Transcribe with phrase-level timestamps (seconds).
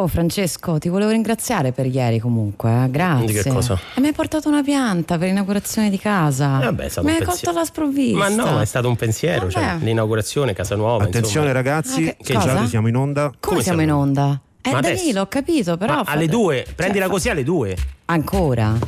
[0.00, 2.88] Oh Francesco, ti volevo ringraziare per ieri comunque, eh?
[2.88, 3.26] grazie.
[3.26, 3.76] Di che cosa?
[3.96, 6.60] E mi hai portato una pianta per l'inaugurazione di casa.
[6.60, 8.16] Eh, vabbè, è stato mi un hai colto alla sprovvista.
[8.16, 9.84] Ma no, è stato un pensiero, cioè, Vabbè.
[9.84, 11.02] l'inaugurazione, casa nuova.
[11.02, 11.52] Attenzione insomma.
[11.52, 12.54] ragazzi, Ah, che- che cosa?
[12.54, 13.22] già siamo in onda.
[13.24, 14.00] Come, come siamo in siamo?
[14.02, 14.40] onda?
[14.62, 14.94] Eh Ma adesso?
[15.02, 15.92] Danilo, ho capito, però...
[15.96, 17.76] Ma fate- alle due, cioè, prendila fa- così alle due.
[18.04, 18.78] Ancora?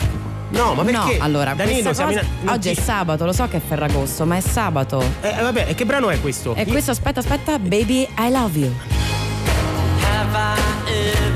[0.50, 1.16] No, ma perché?
[1.18, 2.48] No, allora, Danilo, cosa- in...
[2.50, 5.02] oggi ti- è sabato, lo so che è Ferragosto, ma è sabato.
[5.22, 6.54] Eh, vabbè, e che brano è questo?
[6.54, 8.72] E questo, aspetta, aspetta, baby, I love you.
[10.04, 11.29] Have I live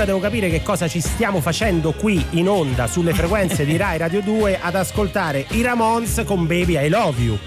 [0.00, 3.98] ancora devo capire che cosa ci stiamo facendo qui in onda sulle frequenze di Rai
[3.98, 7.38] Radio 2 ad ascoltare i Ramones con Baby I Love You.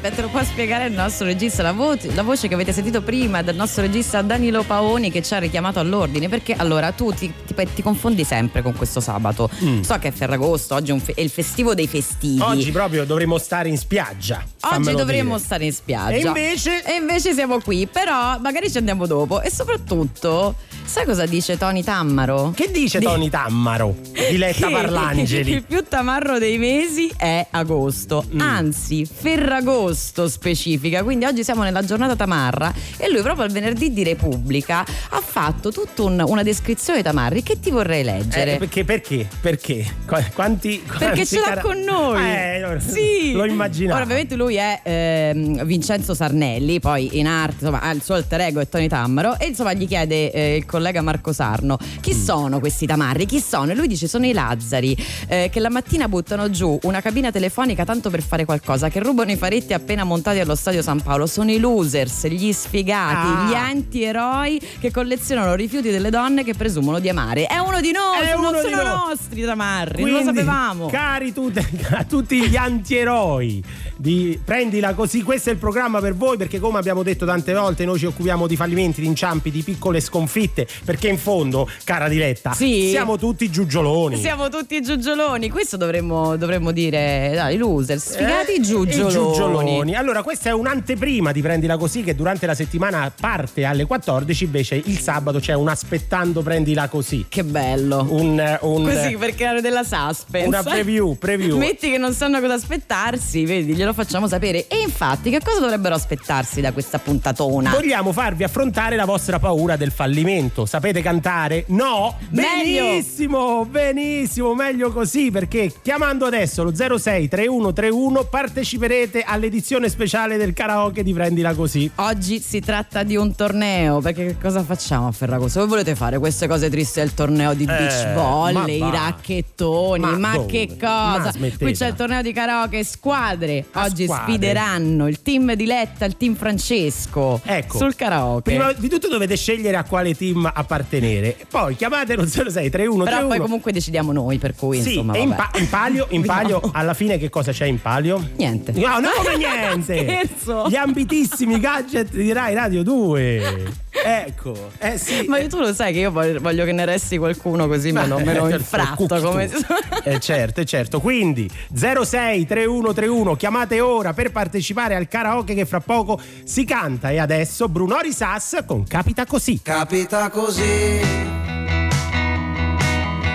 [0.00, 3.00] Beh, te lo può spiegare il nostro regista, la, vo- la voce che avete sentito
[3.02, 6.28] prima del nostro regista Danilo Paoni che ci ha richiamato all'ordine.
[6.28, 9.48] Perché allora tu ti, ti- ti confondi sempre con questo sabato.
[9.80, 12.40] So che è Ferragosto, oggi è, fe- è il festivo dei festivi.
[12.40, 14.44] Oggi proprio dovremmo stare in spiaggia.
[14.64, 15.44] Oggi dovremmo dire.
[15.44, 16.10] stare in spiaggia.
[16.14, 16.84] E invece?
[16.84, 19.40] E invece siamo qui, però magari ci andiamo dopo.
[19.42, 22.52] E soprattutto, sai cosa dice Tony Tammaro?
[22.54, 23.94] Che dice Di- Tony Tammaro?
[24.12, 25.50] Diletta Che Parlangeli.
[25.52, 28.40] Il più tamarro dei mesi è agosto, Mm.
[28.40, 34.04] anzi Ferragosto specifica, quindi oggi siamo nella giornata tamarra e lui proprio al venerdì di
[34.04, 38.54] Repubblica ha fatto tutta un- una descrizione tamarri che ti vorrei leggere.
[38.54, 39.28] Eh, perché, perché?
[39.40, 39.94] Perché?
[40.06, 42.22] Qua- Quanti, Perché quanti ce l'ha cara- con noi.
[42.24, 43.32] Eh, sì.
[43.34, 43.94] Lo immaginavo.
[43.96, 48.40] Ora, ovviamente lui è ehm, Vincenzo Sarnelli, poi in arte, insomma, ha il suo alter
[48.42, 52.22] ego è Tony Tammaro e insomma gli chiede eh, il collega Marco Sarno chi Mm.
[52.22, 53.26] sono questi tamarri?
[53.26, 53.72] Chi sono?
[53.72, 54.96] E lui dice sono i Lazzari
[55.28, 59.30] eh, che la mattina buttano giù una cabina telefonica tanto per fare qualcosa, che rubano
[59.32, 61.26] i faretti appena montati allo stadio San Paolo.
[61.26, 63.46] Sono i losers, gli sfigati, Ah.
[63.48, 67.46] gli antieroi che collezionano rifiuti delle donne che presumono di amare.
[67.46, 68.84] È uno di noi, È uno di sono noi.
[69.08, 70.86] nostri tamarri, non Quindi, lo sapevamo.
[70.88, 73.62] Cari tut- a tutti gli antieroi
[73.96, 77.84] di prendila così, questo è il programma per voi perché come abbiamo detto tante volte
[77.84, 82.52] noi ci occupiamo di fallimenti, di inciampi, di piccole sconfitte perché in fondo, cara Diletta,
[82.52, 82.88] Sì.
[82.90, 84.16] siamo tutti giugioloni.
[84.16, 89.08] Siamo tutti giugioloni, questo dovremmo, dovremmo dire, dai, loser, sfigati Eh, giugioloni.
[89.08, 89.94] i giugioloni.
[89.94, 94.74] Allora, questa è un'anteprima di Prendila Così che durante la settimana parte alle 14, invece
[94.84, 97.26] il sabato c'è un aspettando Prendila Così.
[97.28, 98.06] Che bello.
[98.10, 100.46] Un, un- Così per creare della suspense.
[100.48, 101.56] Una preview, preview.
[101.56, 104.66] Metti che non sanno cosa aspettarsi, vedi, glielo facciamo sapere.
[104.68, 107.70] E infatti, che cosa dovrebbero aspettarsi da questa puntatona?
[107.70, 110.64] Vogliamo farvi affrontare la vostra paura del fallimento.
[110.64, 111.64] Sapete cantare?
[111.68, 112.16] No?
[112.30, 112.84] Meglio.
[112.84, 121.02] Benissimo, benissimo, meglio così perché chiamando adesso lo 06 3131 parteciperete all'edizione speciale del karaoke
[121.02, 121.90] di Prendila Così.
[121.96, 125.60] Oggi si tratta di un torneo, perché che cosa facciamo a Ferragosto?
[125.60, 130.16] Voi volete fare queste cose tristi del torneo di beach volley, ma i racchettoni, Ma
[130.16, 131.32] ma, che Ma cosa?
[131.32, 131.70] smettetela.
[131.70, 133.64] Qui c'è il torneo di karaoke squadre.
[133.72, 134.21] A Oggi squadre.
[134.26, 137.78] Sfideranno il team di Letta il team Francesco Ecco.
[137.78, 138.42] sul karaoke.
[138.54, 141.36] Prima di tutto dovete scegliere a quale team appartenere.
[141.48, 145.16] Poi chiamate lo 06 3131 Però poi comunque decidiamo noi, per cui Sì, insomma.
[145.18, 146.72] in, pa- in palio, in palio Vediamo.
[146.74, 148.26] alla fine che cosa c'è in palio?
[148.36, 148.72] Niente.
[148.72, 149.96] No, no, come niente!
[150.02, 150.66] Scherzo.
[150.68, 153.81] Gli ambitissimi gadget di Rai Radio 2.
[154.04, 155.26] Ecco, eh sì.
[155.28, 158.18] Ma tu lo sai che io voglio, voglio che ne resti qualcuno così me lo,
[158.24, 159.58] me lo Eh, infratto come tu.
[160.04, 160.98] Eh, certo, eh, certo.
[161.00, 167.18] Quindi 06 3131 chiamate ora per partecipare al karaoke che fra poco si canta e
[167.18, 169.60] adesso Bruno Risas con Capita così.
[169.62, 171.00] Capita così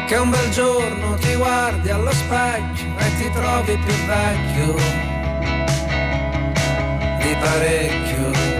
[0.07, 4.75] che un bel giorno ti guardi allo specchio e ti trovi più vecchio
[7.19, 8.56] di parecchio.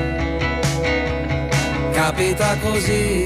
[1.98, 3.26] Capita così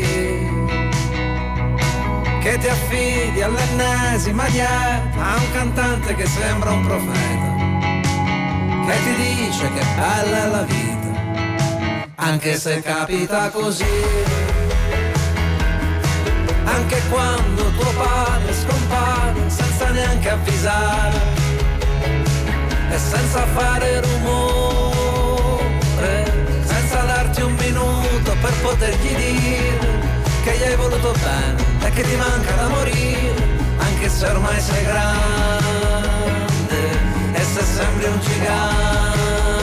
[2.41, 7.49] che ti affidi all'ennesima dieta a un cantante che sembra un profeta
[8.87, 10.91] che ti dice che bella è la vita
[12.15, 13.83] anche se capita così.
[16.63, 21.19] Anche quando tuo padre scompare senza neanche avvisare
[22.89, 24.80] e senza fare rumore,
[27.85, 29.79] minuto per potergli dire
[30.43, 33.33] che gli hai voluto bene e che ti manca da morire,
[33.77, 35.19] anche se ormai sei grande
[37.33, 39.59] e se sembri un gigante,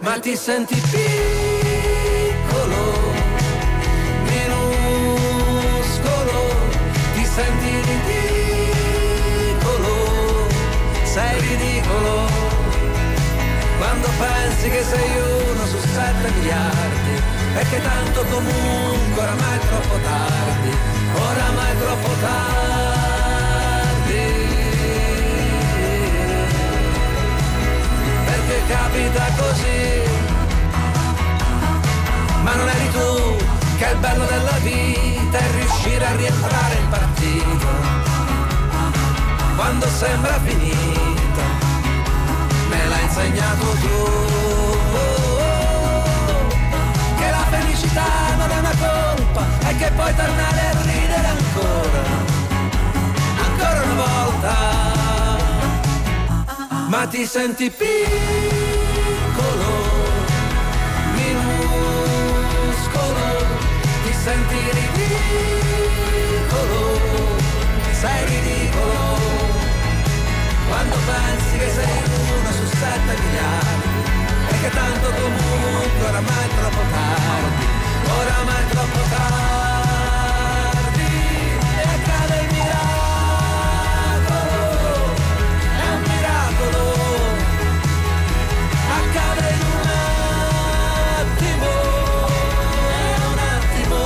[0.00, 3.00] ma ti senti piccolo
[5.32, 6.38] minuscolo,
[7.14, 9.94] ti senti ridicolo,
[11.04, 12.28] sei ridicolo,
[13.82, 17.20] quando pensi che sei uno su sette miliardi
[17.56, 20.76] e che tanto comunque oramai è troppo tardi,
[21.12, 22.52] oramai è troppo tardi,
[28.24, 30.00] perché capita così?
[32.44, 33.36] Ma non eri tu
[33.78, 37.66] che il bello della vita è riuscire a rientrare in partito.
[39.56, 41.11] Quando sembra l'hai
[43.12, 43.96] insegnato tu.
[47.18, 52.04] Che la felicità non è una colpa e che puoi tornare a ridere ancora.
[53.44, 54.54] Ancora una volta.
[56.88, 59.00] Ma ti senti piccolo
[61.14, 62.36] minuscolo,
[64.04, 65.20] ti senti ridicolo,
[67.92, 69.20] sei ridicolo,
[70.68, 72.11] quando pensi che sei
[72.82, 73.94] 7 miliardi
[74.50, 77.66] E che tanto comunque oramai è troppo tardi
[78.18, 79.50] Oramai è troppo tardi
[81.78, 82.90] E accade il miracolo
[85.78, 86.82] È un miracolo
[88.98, 89.86] Accade in un
[91.22, 91.70] attimo
[92.90, 93.98] È un attimo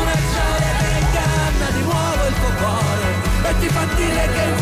[0.00, 3.08] Una gioia che inganna di nuovo il tuo cuore
[3.48, 4.61] E ti fa dire che il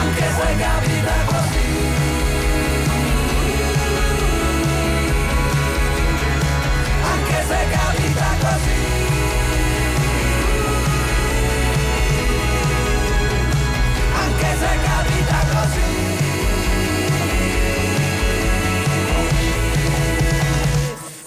[0.00, 1.03] Aunque juega vida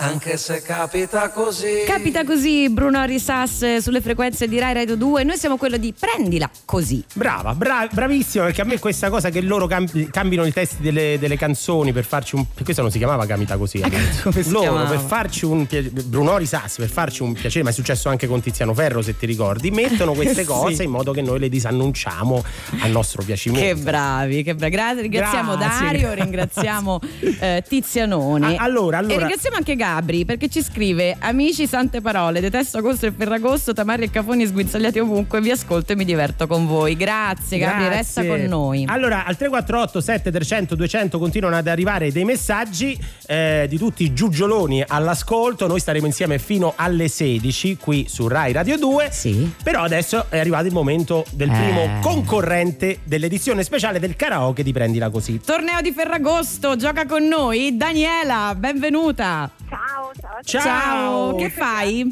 [0.07, 1.83] Anche se capita così.
[1.85, 5.23] Capita così Bruno Risas sulle frequenze di Rai Radio 2.
[5.23, 7.03] Noi siamo quello di prendila così.
[7.13, 11.17] Brava, bra- bravissima perché a me questa cosa che loro cambi- cambino i testi delle,
[11.19, 12.45] delle canzoni per farci un.
[12.63, 13.81] Questo non si chiamava Camita così.
[13.81, 14.23] all'inizio.
[14.31, 14.89] come si loro chiamava?
[14.89, 16.01] per farci un piacere.
[16.03, 19.25] Brunori Sassi per farci un piacere, ma è successo anche con Tiziano Ferro se ti
[19.25, 19.71] ricordi.
[19.71, 20.47] Mettono queste Sì.
[20.47, 22.43] cose in modo che noi le disannunciamo
[22.81, 23.65] al nostro piacimento.
[23.67, 24.73] Che bravi, che bravi.
[24.73, 26.23] Gra- ringraziamo Grazie, Dario, grazie.
[26.23, 26.99] ringraziamo
[27.39, 28.55] eh, Tizianone.
[28.57, 33.07] Ah, allora, allora- E ringraziamo anche Gabri perché ci scrive: Amici, sante parole, detesto agosto
[33.07, 35.41] e ferragosto, tamarri e cafoni sguinzagliati ovunque.
[35.41, 36.95] Vi ascolto e mi diverto con voi.
[36.95, 38.47] Grazie, Gabri, resta Grazie.
[38.47, 38.85] con noi.
[38.87, 44.83] Allora, al 348 7300 200 continuano ad arrivare dei messaggi eh, di tutti i giugioloni
[44.87, 45.65] all'ascolto.
[45.65, 49.09] Noi staremo insieme fino alle 16 qui su Rai Radio 2.
[49.11, 49.51] Sì.
[49.63, 51.53] Però adesso è arrivato il momento del Eh.
[51.53, 55.39] primo concorrente dell'edizione speciale del karaoke di Prendila Così.
[55.43, 59.49] Torneo di Ferragosto, gioca con noi Daniela, benvenuta.
[59.69, 60.11] Ciao, ciao.
[60.43, 60.61] Ciao.
[60.61, 62.07] Ciao, che fai?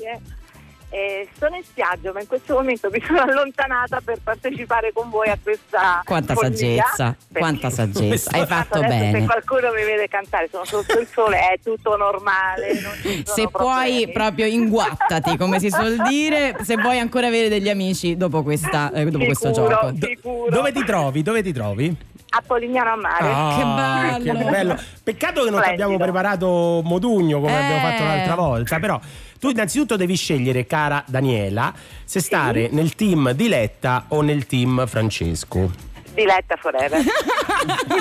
[0.89, 5.27] Eh, sono in spiaggia, ma in questo momento mi sono allontanata per partecipare con voi
[5.27, 6.49] a questa Quanta follia,
[6.85, 8.31] saggezza, quanta saggezza.
[8.31, 9.19] Hai fatto bene.
[9.19, 12.79] Se qualcuno mi vede cantare, sono sotto il sole, è tutto normale.
[12.79, 12.93] Non
[13.25, 14.11] Se puoi problemi.
[14.13, 19.03] proprio inguattati, come si suol dire, se vuoi ancora avere degli amici dopo, questa, eh,
[19.05, 19.69] dopo questo Sicuro.
[19.69, 19.91] gioco.
[19.91, 20.49] Do- Sicuro.
[20.49, 21.21] dove ti trovi?
[21.23, 21.97] Dove ti trovi?
[22.37, 23.31] A Polignano a mare.
[23.31, 24.39] Ah, Che bello.
[24.39, 24.79] che bello.
[25.03, 27.63] Peccato che non ti abbiamo preparato Modugno come Eh.
[27.63, 28.99] abbiamo fatto l'altra volta, però
[29.39, 31.73] tu innanzitutto devi scegliere, cara Daniela,
[32.03, 35.93] se stare nel team Diletta o nel team Francesco.
[36.15, 36.99] Diletta forever.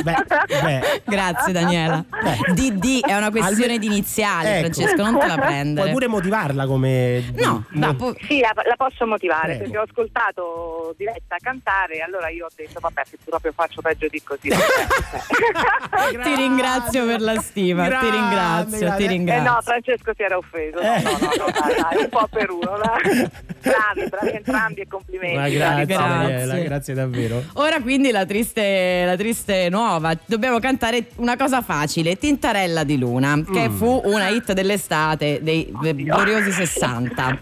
[0.02, 0.14] Beh,
[0.62, 2.04] beh, Grazie Daniela.
[2.52, 4.73] DD è una questione Almeno- di iniziali, Ecco.
[4.73, 5.90] Francesco, non te la puoi prendere.
[5.90, 7.33] pure motivarla come...
[7.37, 9.62] No, no, po- Sì, la, la posso motivare Prego.
[9.62, 14.23] perché ho ascoltato Diletta cantare, allora io ho detto vabbè se proprio faccio peggio di
[14.23, 14.50] così.
[16.23, 18.97] ti ringrazio per la stima, ti Grande, ringrazio, grande.
[18.97, 19.50] ti Eh ringrazio.
[19.52, 20.80] no, Francesco si era offeso.
[20.83, 21.02] No, Eh.
[21.02, 22.78] no, no, no, dai, dai, un po' per uno.
[22.83, 23.28] dai.
[23.64, 25.37] Bravi, bravi entrambi e complimenti.
[25.37, 26.06] Ma grazie, Grazie.
[26.28, 27.42] Daniela, grazie davvero.
[27.54, 33.42] Ora quindi la triste, la triste nuova, dobbiamo cantare una cosa facile, Tintarella di Luna,
[33.52, 33.76] che Mm.
[33.76, 37.38] fu una hit dell'estate dei gloriosi 60.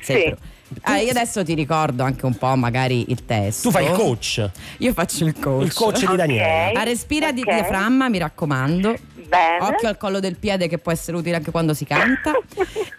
[0.00, 0.34] Sì.
[0.82, 3.68] Ah, io adesso ti ricordo anche un po' magari il testo.
[3.68, 5.64] Tu fai il coach, Io faccio il coach.
[5.64, 6.14] il coach di Ok.
[6.16, 6.78] Daniela.
[6.80, 7.52] A respira di Ok.
[7.54, 8.94] diaframma, mi raccomando.
[9.28, 9.58] Bene.
[9.60, 12.32] Occhio al collo del piede che può essere utile anche quando si canta.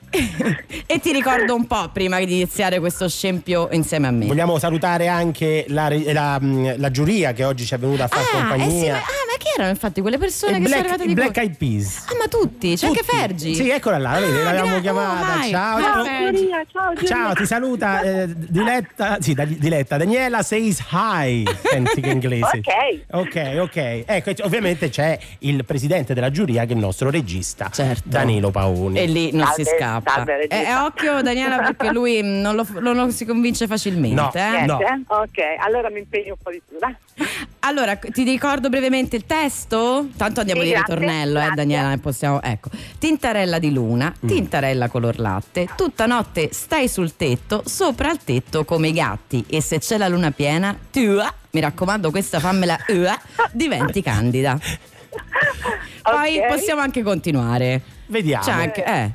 [0.85, 4.25] e ti ricordo un po' prima di iniziare questo scempio insieme a me.
[4.25, 8.21] Vogliamo salutare anche la, la, mh, la giuria che oggi ci è venuta a fare
[8.21, 8.91] Ah, eh sì, compagnia.
[8.93, 9.01] ma, ah,
[9.39, 11.37] chi erano infatti quelle persone I che sono Black, arrivate i di Black?
[11.37, 12.05] Eyed Peas.
[12.07, 13.15] Ah, ma tutti, c'è anche Tutti.
[13.15, 13.55] Fergi.
[13.55, 15.33] Sì, eccola là, la vedi, Ah, l'avevamo gra- chiamata.
[15.33, 15.49] oh, vai.
[15.49, 15.79] Ciao.
[15.81, 16.03] Ciao.
[16.03, 17.07] Giulia, ciao, Giulia.
[17.07, 19.97] Ciao, ti saluta eh, Diletta, sì, da- Diletta.
[19.97, 21.43] Daniela says hi.
[21.63, 22.61] Senti che inglese.
[23.09, 23.17] Ok.
[23.27, 24.03] Ok, ok.
[24.05, 28.03] Ecco, ovviamente c'è il presidente della giuria che è il nostro regista, Certo.
[28.05, 28.99] Danilo Paoni.
[28.99, 30.11] E lì non si Salve, scappa.
[30.11, 30.69] salve, Eh, regista.
[30.69, 34.15] eh, occhio Daniela perché lui mm, non, lo, non lo si convince facilmente.
[34.21, 34.31] No.
[34.33, 34.65] eh.
[34.65, 34.77] No.
[35.07, 36.77] Ok, allora mi impegno un po' di più.
[36.79, 36.95] dai.
[37.61, 40.07] Allora, ti ricordo brevemente il testo?
[40.15, 41.51] Tanto andiamo Sì, di grazie, ritornello, eh.
[41.53, 42.41] Daniela, possiamo.
[42.41, 42.69] Ecco.
[42.97, 44.27] Tintarella di luna, Mm.
[44.27, 49.43] tintarella color latte, tutta notte stai sul tetto, sopra il tetto come i gatti.
[49.49, 51.17] E se c'è la luna piena, tu,
[51.51, 53.03] mi raccomando, questa fammela, uh,
[53.51, 54.57] diventi candida.
[56.01, 57.81] Poi Ok, possiamo anche continuare.
[58.07, 58.43] Vediamo.
[58.43, 59.11] C'è anche, eh.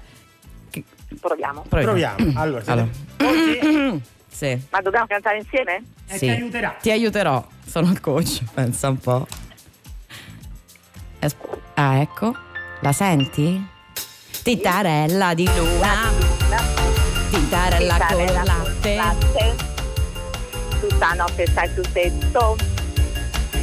[1.18, 1.64] Proviamo.
[1.68, 2.14] proviamo.
[2.14, 2.40] Proviamo.
[2.40, 2.88] Allora, Allora.
[3.16, 4.02] pronti?
[4.34, 4.60] Sì.
[4.70, 5.82] Ma dobbiamo cantare insieme?
[6.06, 6.18] Sì.
[6.18, 6.76] ti aiuterà.
[6.80, 9.26] Ti aiuterò, sono il coach, pensa un po'.
[11.20, 11.36] Es-
[11.74, 12.34] ah, ecco.
[12.80, 13.64] La senti?
[14.42, 16.10] Tintarella di luna,
[17.30, 18.94] tintarella con Tintarella con latte.
[18.96, 19.54] latte.
[20.80, 22.56] Tutta notte stai sul tetto.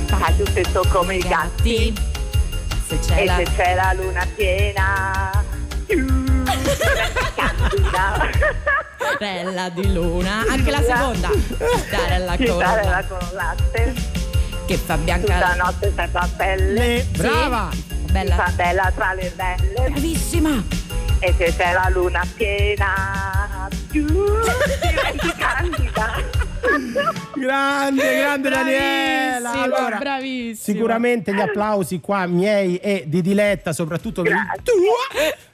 [0.08, 1.94] Stai sul tetto come i gatti.
[2.88, 3.36] Se c'è E la...
[3.36, 5.32] se c'è la luna piena.
[7.36, 8.30] Candida.
[9.18, 11.30] Tintarella di luna, anche la seconda.
[11.30, 13.08] Tintarella con Tintarella latte.
[13.08, 13.94] con latte.
[14.66, 15.56] Che fa Tutta bianca.
[15.56, 16.74] notte stai tua pelle.
[16.74, 17.70] Le- Brava.
[17.72, 18.36] Ti Bella.
[18.36, 19.90] fa bella tra le belle.
[19.90, 20.64] Bravissima.
[21.20, 23.68] E se c'è la luna piena.
[23.90, 26.40] Diventi candida.
[27.36, 29.50] Grande, grande Daniela.
[29.52, 30.56] Bravissima, Allora, bravissima.
[30.78, 34.96] Sicuramente gli applausi qua miei e di Diletta, soprattutto per il tuo.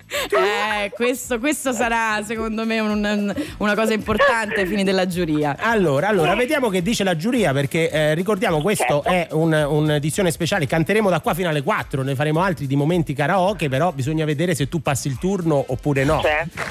[0.09, 5.55] Eh, questo, questo sarà secondo me un- una cosa importante ai fini della giuria.
[5.59, 9.09] Allora, allora, vediamo che dice la giuria perché eh, ricordiamo questo Certo.
[9.09, 13.13] è un- un'edizione speciale, canteremo da qua fino alle 4, ne faremo altri di momenti
[13.13, 16.21] karaoke, però bisogna vedere se tu passi il turno oppure no.
[16.21, 16.61] Certo,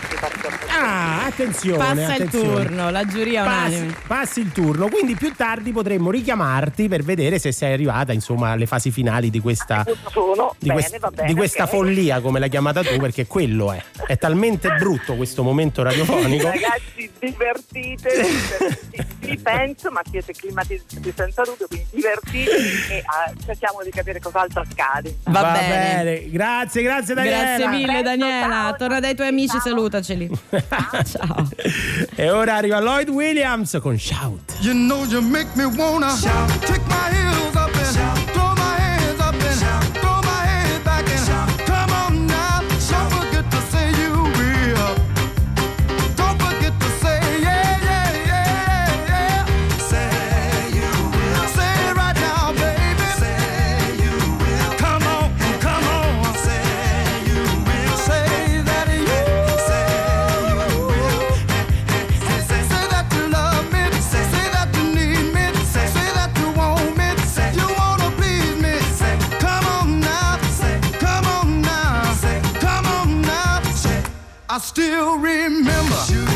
[0.79, 2.65] Ah, attenzione, Passa il attenzione.
[2.67, 7.51] turno, la giuria Passi, passi il turno, quindi più tardi potremmo richiamarti per vedere se
[7.51, 10.55] sei arrivata insomma alle fasi finali di questa, Sono.
[10.59, 11.69] di, Bene, quest- bene, di questa ok.
[11.71, 13.83] follia come l'hai chiamata tu perché quello è.
[14.07, 16.49] È talmente brutto questo momento radiofonico.
[16.49, 23.91] Ragazzi, divertitevi, divertitevi, penso, ma siete climatizzati senza dubbio, quindi divertitevi e ah, cerchiamo di
[23.91, 25.17] capire cos'altro accade.
[25.25, 26.31] Va, bene.
[26.31, 27.37] Grazie, grazie Daniela.
[27.37, 29.61] Grazie mille Presto, Daniela, ciao, torna dai tuoi amici, ciao.
[29.61, 30.31] salutaceli.
[31.07, 31.49] Ciao.
[32.15, 34.57] e ora arriva Lloyd Williams con Shout.
[34.61, 36.15] You know you make me wanna
[36.61, 38.06] kick my heels up and throw
[74.57, 76.36] I still remember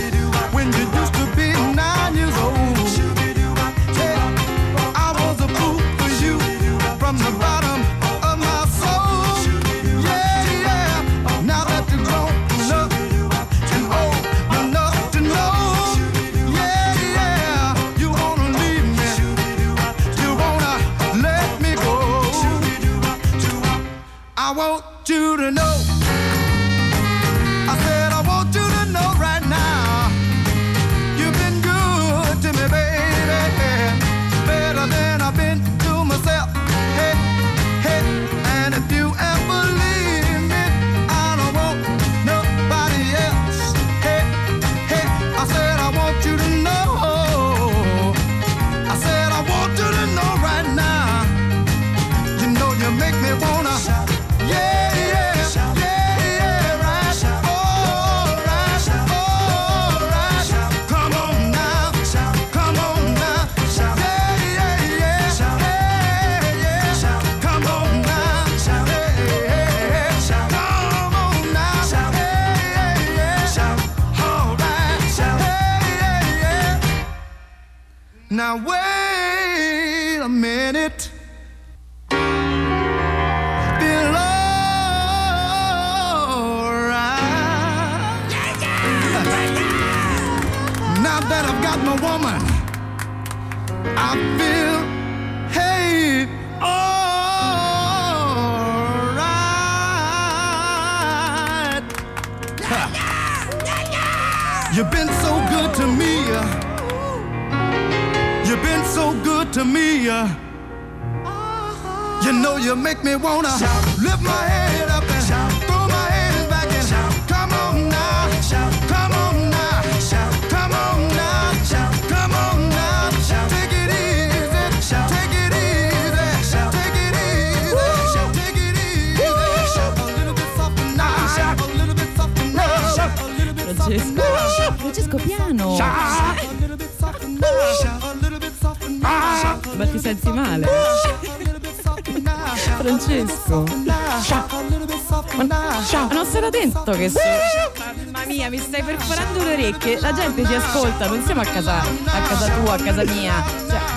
[149.95, 150.01] orecchie.
[150.01, 153.43] La gente ci ascolta, non siamo a casa, a casa tua, a casa mia.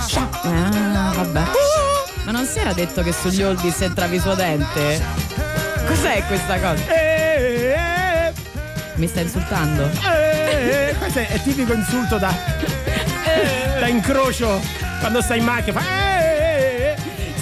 [0.07, 1.43] Cioè, ah, vabbè.
[2.25, 5.01] Ma non si era detto che sugli oldies entravi suo dente?
[5.85, 6.83] Cos'è questa cosa?
[6.87, 8.33] Eh, eh,
[8.95, 9.89] Mi stai insultando?
[10.05, 10.95] eh.
[10.97, 12.33] Questo è, è tipico insulto da,
[13.79, 14.61] da incrocio
[14.99, 15.79] quando stai in macchina.
[15.81, 16.02] Fa.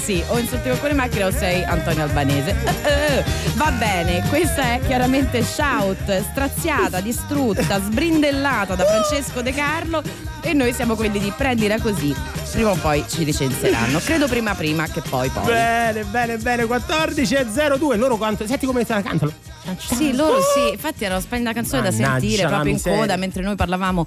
[0.03, 2.55] Sì, o insulti con quelle macchine o sei Antonio Albanese.
[2.83, 3.23] Eh, eh.
[3.53, 10.01] Va bene, questa è chiaramente Shout, straziata, distrutta, sbrindellata da Francesco De Carlo
[10.41, 12.15] e noi siamo quelli di prendila così.
[12.51, 13.99] Prima o poi ci licenzieranno.
[13.99, 15.45] Credo prima prima che poi poi.
[15.45, 16.65] Bene, bene, bene.
[16.65, 17.95] 14 e 02.
[17.95, 18.47] Loro quanto.
[18.47, 19.31] Senti come se la cantano.
[19.77, 23.15] Sì, loro sì, infatti era una splendida canzone da Mannaggia sentire la proprio in coda
[23.15, 24.05] mentre noi parlavamo.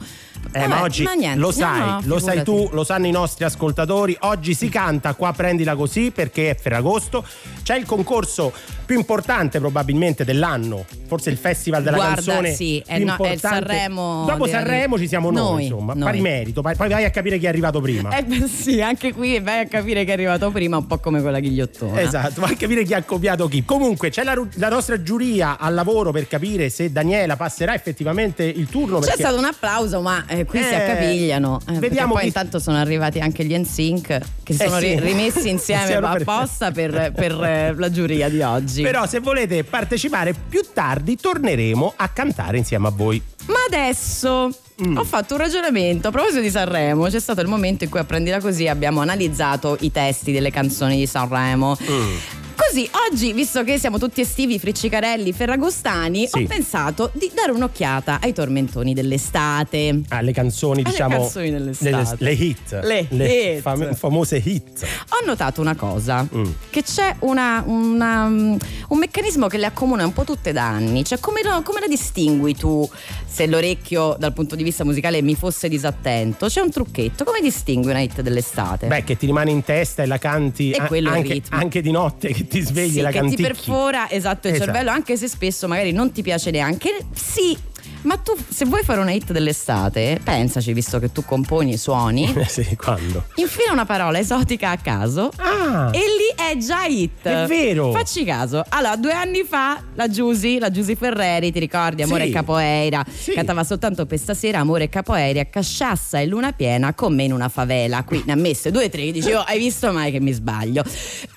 [0.54, 3.10] Eh, Vabbè, ma oggi niente, lo no, sai, no, lo sai tu, lo sanno i
[3.10, 4.16] nostri ascoltatori.
[4.20, 7.26] Oggi si canta qua prendila così perché è Ferragosto.
[7.64, 8.52] C'è il concorso
[8.84, 13.36] più importante probabilmente dell'anno, forse il festival della Guarda, canzone sì, è no- è.
[13.38, 16.04] Sanremo Dopo Sanremo ci siamo noi, Noi, insomma, noi.
[16.04, 16.60] pari merito.
[16.60, 18.14] Poi vai a capire chi è arrivato prima.
[18.16, 21.22] Eh beh, sì, anche qui vai a capire che è arrivato prima, un po' come
[21.22, 22.00] con la ghigliottona.
[22.02, 23.64] Esatto, vai a capire chi ha copiato chi.
[23.64, 28.68] Comunque c'è la, la nostra giuria al lavoro per capire se Daniela passerà effettivamente il
[28.68, 28.98] turno.
[28.98, 31.60] C'è stato un applauso, ma eh, qui si Eh, accapigliano.
[31.68, 34.88] Eh, vediamo poi chi- intanto sono arrivati anche gli NSYNC che si Eh sono sì.
[34.88, 38.82] ri- rimessi insieme apposta per, per, eh, la giuria di oggi.
[38.82, 43.22] Però se volete partecipare più tardi torneremo a cantare insieme a voi.
[43.46, 44.50] Ma adesso
[44.82, 44.96] Mm.
[44.96, 47.06] ho fatto un ragionamento a proposito di Sanremo.
[47.06, 50.96] C'è stato il momento in cui a Prendila Così abbiamo analizzato i testi delle canzoni
[50.96, 51.76] di Sanremo.
[51.80, 52.16] Mm.
[52.56, 56.42] Così oggi, visto che siamo tutti estivi, friccicarelli, ferragostani, Sì.
[56.42, 60.02] ho pensato di dare un'occhiata ai tormentoni dell'estate.
[60.08, 61.18] alle canzoni, Alle diciamo.
[61.18, 62.16] canzoni dell'estate.
[62.18, 62.80] le, le hit.
[62.82, 63.60] Le hit.
[63.60, 64.86] fam- famose hit.
[65.20, 66.44] Ho notato una cosa, Mm.
[66.70, 68.56] che c'è una- una, um,
[68.88, 71.86] un meccanismo che le accomuna un po' tutte da anni, cioè come, lo- come la
[71.88, 72.88] distingui tu
[73.34, 76.46] se l'orecchio dal punto di vista musicale mi fosse disattento?
[76.46, 78.86] C'è un trucchetto, come distingui una hit dell'estate?
[78.86, 82.32] Beh, che ti rimane in testa e la canti E a- anche, anche di notte
[82.32, 83.42] che ti svegli sì, e la che ti canticchi.
[83.42, 84.70] perfora esatto il Esatto.
[84.70, 86.90] cervello, anche se spesso magari non ti piace neanche.
[87.12, 87.56] Sì,
[88.02, 92.76] ma tu se vuoi fare una hit dell'estate, pensaci, visto che tu componi suoni, sì,
[92.76, 93.24] quando?
[93.36, 95.90] infila una parola esotica a caso Ah!
[95.92, 97.26] E lì è già hit.
[97.26, 97.90] È vero.
[97.92, 98.62] Facci caso.
[98.68, 102.02] Allora, due anni fa la Giusy, la Giusy Ferreri, ti ricordi?
[102.02, 102.28] Amore Sì.
[102.30, 103.04] e Capoeira.
[103.10, 103.32] Sì.
[103.32, 107.48] Cantava soltanto per stasera Amore e Capoeira, Casciassa e Luna Piena con me in una
[107.48, 108.02] favela.
[108.04, 110.82] Qui ne ha messe due o tre, dicevo, hai visto mai che mi sbaglio?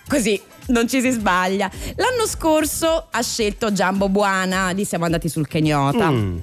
[0.08, 1.70] Così non ci si sbaglia.
[1.96, 6.10] L'anno scorso ha scelto Giambo Buana, lì siamo andati sul Kenyota.
[6.10, 6.38] Mm.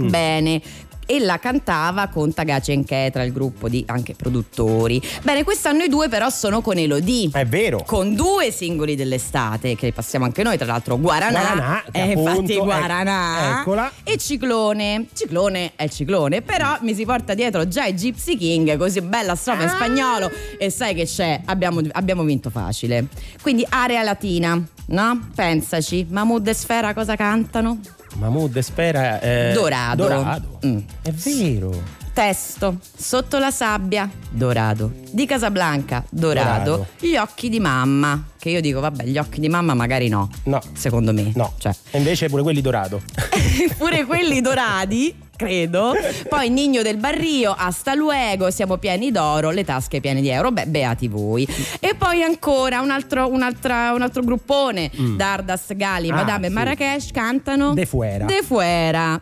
[0.00, 0.08] Mm.
[0.08, 0.62] Bene.
[1.06, 5.00] E la cantava con Tagaci e Nchetra, il gruppo di anche produttori.
[5.22, 7.30] Bene, quest'anno i due però sono con Elodie.
[7.32, 7.82] È vero.
[7.84, 13.60] Con due singoli dell'estate che passiamo anche noi, tra l'altro Guaranà, Guaranà, eh, infatti Guaranà
[13.60, 13.90] eccola.
[14.02, 15.06] e Ciclone.
[15.14, 19.62] Ciclone è Ciclone, però mi si porta dietro già i Gypsy King, così bella strofa
[19.62, 19.72] in Ah.
[19.74, 23.06] spagnolo e sai che c'è, abbiamo, abbiamo vinto facile.
[23.42, 25.28] Quindi area latina, no?
[25.34, 27.78] Pensaci, Mahmood e Sfera cosa cantano?
[28.16, 29.20] Mahmood spera.
[29.20, 30.02] eh, Dorado.
[30.08, 30.58] Dorado.
[30.66, 30.78] Mm.
[31.02, 32.02] È vero.
[32.14, 34.92] Testo, sotto la sabbia, Dorado.
[35.10, 36.70] Di Casablanca, Dorado.
[36.70, 36.86] Dorado.
[37.00, 38.22] Gli occhi di mamma.
[38.38, 40.30] Che io dico, vabbè, gli occhi di mamma magari no.
[40.44, 40.60] No.
[40.74, 41.32] Secondo me.
[41.34, 41.54] No.
[41.58, 43.02] Cioè, E invece pure quelli dorado.
[43.78, 45.12] pure quelli dorati.
[45.36, 45.92] Credo.
[46.28, 50.52] Poi Nigno del Barrio, hasta luego, siamo pieni d'oro, le tasche piene di euro.
[50.52, 51.46] Beh, beati voi.
[51.80, 54.90] E poi ancora un altro, un'altra- un altro gruppone.
[55.16, 56.54] Dardas, Gali, Ah, Madame e sì.
[56.54, 57.74] Marrakesh cantano.
[57.74, 58.24] De Fuera.
[58.26, 59.20] De Fuera.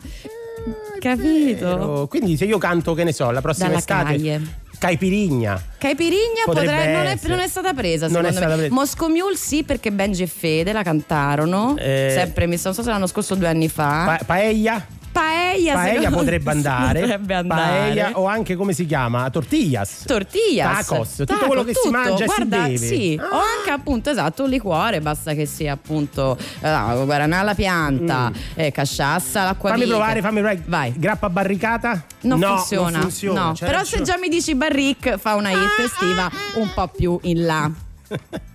[0.99, 1.65] Capito?
[1.65, 2.07] Vero.
[2.07, 4.03] Quindi se io canto, che ne so, la prossima Dalla estate.
[4.11, 4.41] Caglie.
[4.77, 5.61] Caipirinha.
[5.77, 8.57] Caipirigna Potrebbe potrei- non, è, non è stata presa Non è secondo stata me.
[8.59, 8.73] presa.
[8.73, 11.75] Moscow Mule sì perché Benji e Fede la cantarono.
[11.77, 12.11] Eh.
[12.13, 14.17] Sempre mi non so se l'anno scorso o due anni fa.
[14.17, 14.85] Pa- paella.
[15.13, 16.99] Paella, Paella potrebbe andare.
[17.01, 17.61] Potrebbe andare.
[17.93, 19.29] Paella o anche come si chiama?
[19.29, 20.03] Tortillas.
[20.05, 21.91] Tortillas, Tacos, tutto Taco, quello che si tutto.
[21.97, 22.77] mangia e si Guarda, beve.
[22.77, 23.35] Sì, Ah.
[23.35, 28.71] o anche appunto esatto un liquore, basta che sia appunto eh, guaranà alla pianta, eh,
[28.71, 29.73] casciassa, l'acqua Mm.
[29.75, 30.63] Fammi provare, fammi provare.
[30.65, 30.93] Vai.
[30.97, 32.03] Grappa barricata?
[32.21, 33.43] Non no, funziona, Non funziona.
[33.45, 33.51] no.
[33.53, 34.03] c'è però se ragione.
[34.03, 37.71] già mi dici Barrick fa una hit estiva un po' più in là.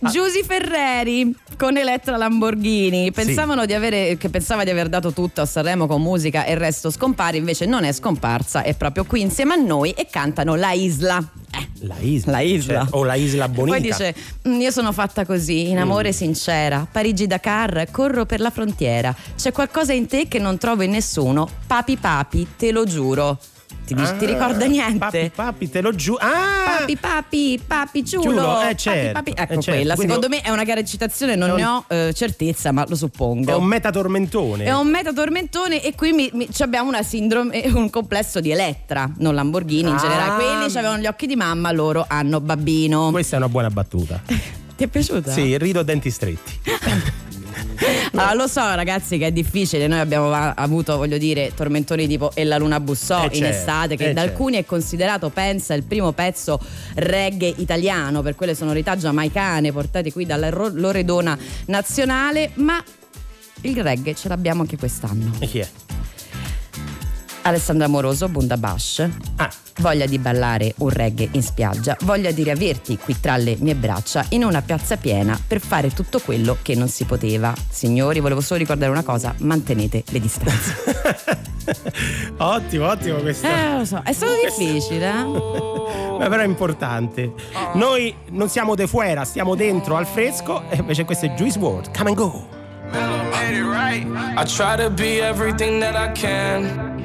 [0.00, 5.46] Giusy Ferreri con Elettra Lamborghini pensavano di avere che pensava di aver dato tutto a
[5.46, 9.54] Sanremo con musica e il resto scompare invece non è scomparsa è proprio qui insieme
[9.54, 11.18] a noi e cantano La Isla
[11.52, 12.32] Eh, La isla.
[12.32, 12.84] La isla.
[12.86, 13.76] Cioè, o la isla bonita.
[13.78, 14.14] poi dice:
[14.48, 16.86] "Mm, Io sono fatta così, in amore sincera.
[16.90, 19.14] Parigi-Dakar, corro per la frontiera.
[19.36, 21.48] C'è qualcosa in te che non trovo in nessuno.
[21.66, 23.38] Papi, papi, te lo giuro.
[23.86, 24.98] Ti, dici- ti Ah, ricorda niente?
[24.98, 26.18] Papi, papi, te lo giuro.
[26.20, 26.78] Ah!
[26.78, 28.22] Papi, papi, papi, ciulo.
[28.30, 29.30] Ciulo, eh, Papi, certo, papi.
[29.30, 29.70] eh, Ecco certo.
[29.70, 29.94] quella.
[29.94, 32.96] Quindi- Secondo me è una gara recitazione, non un- ne ho eh, certezza, ma lo
[32.96, 33.50] suppongo.
[33.52, 34.64] È un metatormentone.
[34.64, 39.34] È un metatormentone e qui mi- mi- abbiamo una sindrome, un complesso di Elettra, non
[39.36, 40.00] Lamborghini in Ah.
[40.00, 40.34] generale.
[40.34, 43.10] Quelli avevano gli occhi di mamma, loro hanno babbino.
[43.12, 44.20] Questa è una buona battuta.
[44.76, 45.30] Ti è piaciuta?
[45.30, 46.60] Sì, rido a denti stretti.
[48.12, 52.44] Allora, lo so ragazzi che è difficile, noi abbiamo avuto, voglio dire, tormentoni tipo E
[52.44, 55.82] la luna bussò Eh, in certo, estate, che eh, da alcuni è considerato, pensa, il
[55.82, 56.58] primo pezzo
[56.94, 61.36] reggae italiano per quelle sonorità giamaicane portate qui dalla Loredona
[61.66, 62.82] nazionale, ma
[63.62, 65.32] il reggae ce l'abbiamo anche quest'anno.
[65.38, 65.68] E chi è?
[67.46, 69.08] Alessandra Moroso, Bundabash.
[69.36, 73.74] Ah, Voglia di ballare un reggae in spiaggia, voglia di riaverti qui tra le mie
[73.74, 77.52] braccia in una piazza piena per fare tutto quello che non si poteva.
[77.68, 80.74] Signori, volevo solo ricordare una cosa, mantenete le distanze.
[82.38, 83.46] ottimo, ottimo questo.
[83.46, 85.24] eh, lo so, è stato difficile, eh?
[86.18, 87.32] Ma però è importante.
[87.74, 91.94] Noi non siamo de fuera, stiamo dentro al fresco e invece questo è Juice WRLD.
[91.94, 92.48] Come and go.
[94.38, 97.04] I try to be everything that I can,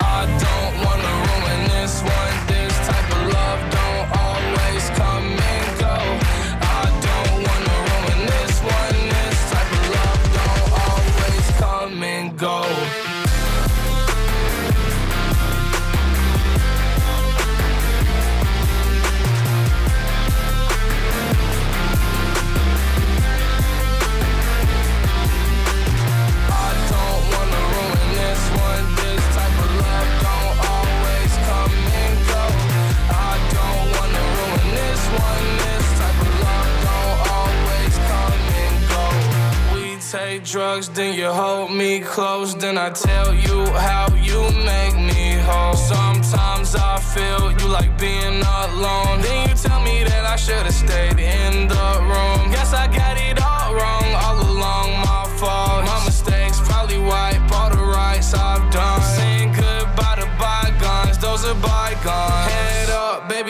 [40.11, 45.39] Take drugs, then you hold me close, then I tell you how you make me
[45.47, 45.73] whole.
[45.73, 49.21] Sometimes I feel you like being alone.
[49.21, 52.51] Then you tell me that I should've stayed in the room.
[52.51, 54.89] Guess I got it all wrong all along.
[54.99, 55.85] My fault.
[55.85, 59.01] My mistakes probably wipe all the rights I've done.
[59.15, 62.50] Saying goodbye to bygones, those are bygones.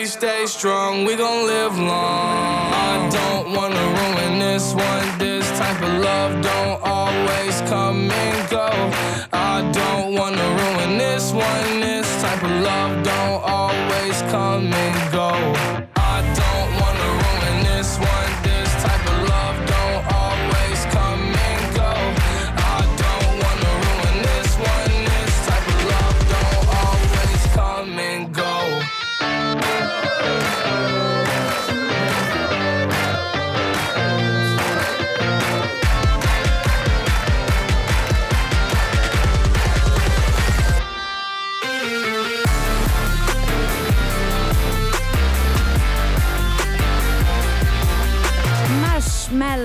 [0.02, 1.04] Head stay strong.
[1.04, 2.72] We gon' live long.
[2.90, 5.18] I don't wanna ruin this one.
[5.18, 8.68] This type of love don't always come and go.
[9.32, 11.80] I don't wanna ruin this one.
[11.80, 15.01] This type of love don't always come and go.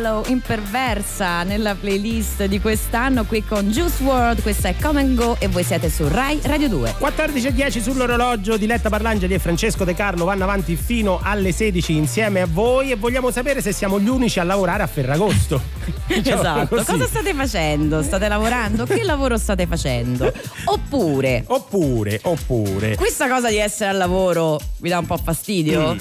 [0.08, 5.36] Marshmallow imperversa nella playlist di quest'anno qui con Juice WRLD, questa è Come and Go
[5.40, 6.96] e voi siete su Rai Radio 2.
[6.98, 11.96] 14 e 10 sull'orologio, Diletta Parlangeli e Francesco De Carlo vanno avanti fino alle 16
[11.96, 15.62] insieme a voi e vogliamo sapere se siamo gli unici a lavorare a Ferragosto.
[16.28, 16.92] Esatto, così.
[16.92, 18.02] cosa state facendo?
[18.02, 18.86] State lavorando?
[18.86, 20.32] Che lavoro state facendo?
[20.66, 25.94] Oppure Oppure, oppure, questa cosa di essere al lavoro vi dà un po' fastidio?
[25.94, 25.98] Mm.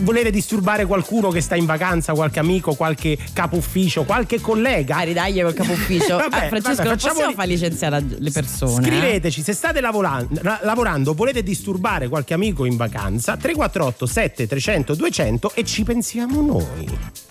[0.00, 4.96] Volete disturbare qualcuno che sta in vacanza, qualche amico, qualche capo ufficio, qualche collega?
[4.96, 6.16] A ridaglie col capo ufficio.
[6.30, 8.86] Vabbè, ah, Francesco, vabbè, non facciamo possiamo far licenziare le persone.
[8.86, 8.90] eh?
[8.90, 14.94] Scriveteci se state lavoran- ra- lavorando, volete disturbare qualche amico in vacanza 348 7 300
[14.94, 16.88] 200 e ci pensiamo noi.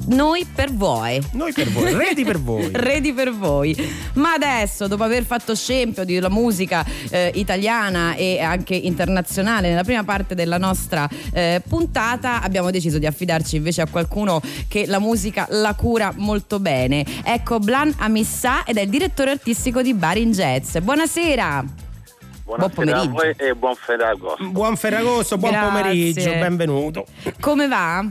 [0.07, 1.19] Noi per voi.
[1.33, 2.69] Noi per voi, ready per voi.
[2.89, 3.75] Ready per voi.
[4.13, 10.03] Ma adesso, dopo aver fatto scempio della musica eh, italiana e anche internazionale nella prima
[10.03, 15.45] parte della nostra eh, puntata, abbiamo deciso di affidarci invece a qualcuno che la musica
[15.51, 17.05] la cura molto bene.
[17.23, 20.77] Ecco Blan Amissà ed è il direttore artistico di Barin Jazz.
[20.79, 21.63] Buonasera.
[22.43, 23.09] Buonasera pomeriggio.
[23.09, 24.49] a voi e buon Ferragosto.
[24.49, 25.69] Buon Ferragosto, buon Grazie.
[25.69, 27.05] pomeriggio, benvenuto.
[27.39, 28.03] Come va?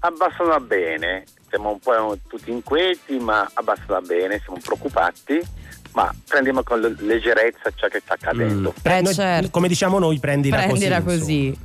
[0.00, 5.40] Abbastanza bene, siamo un po' tutti inquieti, ma abbastanza bene, siamo preoccupati,
[5.92, 8.72] ma prendiamo con le- leggerezza ciò che sta accadendo.
[8.80, 9.50] Pre- Eh, noi- certo.
[9.50, 11.18] Come diciamo noi, prendila, Prendila così.
[11.18, 11.58] così.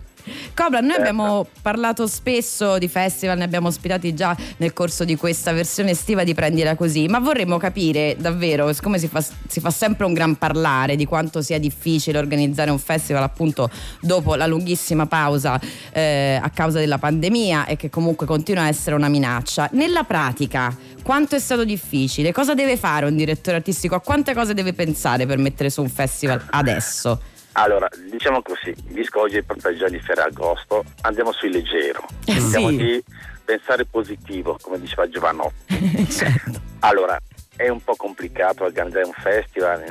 [0.53, 1.01] Cobra, noi Certo.
[1.01, 6.23] abbiamo parlato spesso di festival, ne abbiamo ospitati già nel corso di questa versione estiva
[6.23, 10.37] di Prendila Così, ma vorremmo capire davvero, siccome si fa, si fa sempre un gran
[10.37, 13.69] parlare di quanto sia difficile organizzare un festival appunto
[14.01, 15.59] dopo la lunghissima pausa
[15.91, 20.75] eh, a causa della pandemia e che comunque continua a essere una minaccia, nella pratica
[21.01, 22.31] quanto è stato difficile?
[22.31, 23.95] Cosa deve fare un direttore artistico?
[23.95, 27.19] A quante cose deve pensare per mettere su un festival adesso?
[27.53, 29.43] Allora, diciamo così, visto oggi è
[29.77, 32.77] già di Ferragosto, andiamo sul leggero, Eh, cerchiamo sì.
[32.77, 33.03] di
[33.43, 36.05] pensare positivo, come diceva Giovanotti.
[36.09, 36.61] certo.
[36.79, 37.19] Allora,
[37.57, 39.83] è un po' complicato organizzare un festival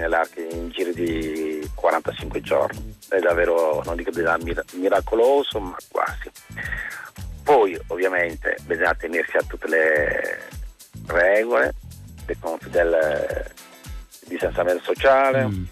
[0.51, 2.97] in giro di 45 giorni.
[3.09, 6.31] È davvero, non dico mir- miracoloso, ma quasi.
[7.45, 10.49] Poi, ovviamente, bisogna tenersi a tutte le
[11.07, 11.75] regole,
[12.27, 13.45] le conti del
[14.27, 15.65] distanziamento sociale, Mm.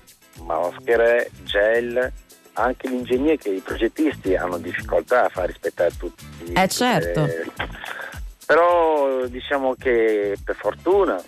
[0.44, 2.12] Maschere, gel.
[2.54, 6.24] Anche gli ingegneri e i progettisti hanno difficoltà a far rispettare tutti.
[6.52, 7.28] Eh, certo.
[8.46, 11.22] Però eh, diciamo che per fortuna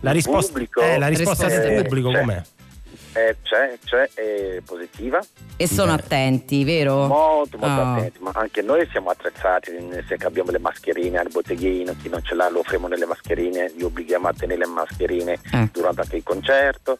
[0.00, 2.20] La risposta, pubblico- eh, la risposta Risposta del eh, pubblico c'è.
[2.20, 2.42] com'è?
[3.12, 5.20] eh, c'è, c'è, è positiva,
[5.56, 7.06] E sono attenti, vero?
[7.06, 7.94] molto molto Ah.
[7.96, 12.08] attenti, ma anche noi siamo attrezzati, nel senso che abbiamo le mascherine al botteghino, chi
[12.08, 15.68] non ce l'ha lo offriamo nelle mascherine, li obblighiamo a tenere le mascherine Eh.
[15.72, 16.98] durante anche il concerto,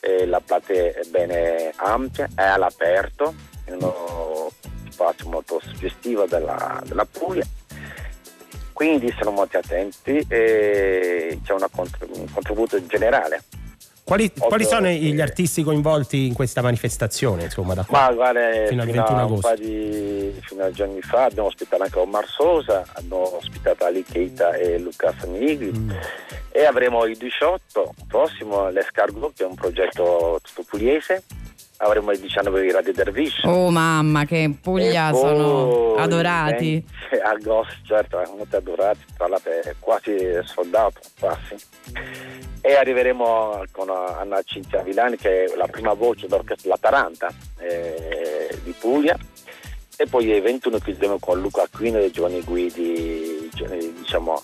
[0.00, 3.34] eh, la platea è bene ampia, è all'aperto,
[3.66, 4.50] in uno
[4.88, 7.44] spazio molto suggestivo della, della Puglia.
[8.72, 13.42] Quindi sono molto attenti e c'è una un contributo generale.
[14.02, 17.44] Quali, quali sono eh, gli artisti coinvolti in questa manifestazione?
[17.44, 18.06] Insomma, da qua?
[18.08, 19.54] Ma guarda, Fino fino, al a 21 un agosto.
[19.54, 24.78] di fino a giorni fa abbiamo ospitato anche Omar Sosa, abbiamo ospitato Ali Keita e
[24.78, 25.90] Luca Sanigli Mm.
[26.50, 31.22] e avremo il 18 prossimo l'Escargot che è un progetto tutto pugliese,
[31.82, 33.42] avremo il 19 i Radio Dervish.
[33.44, 36.72] Oh mamma, che in Puglia E sono poi adorati.
[36.74, 39.04] il 20 agosto, certo, molto adorati,
[39.64, 41.56] è quasi soldato, quasi.
[42.60, 48.48] E arriveremo con Anna Cinzia Vilani che è la prima voce d'orchestra La Taranta eh,
[48.62, 49.16] di Puglia
[49.96, 54.42] e poi il 21 chiuderemo con Luca Aquino e Giovanni Guidi, gi- diciamo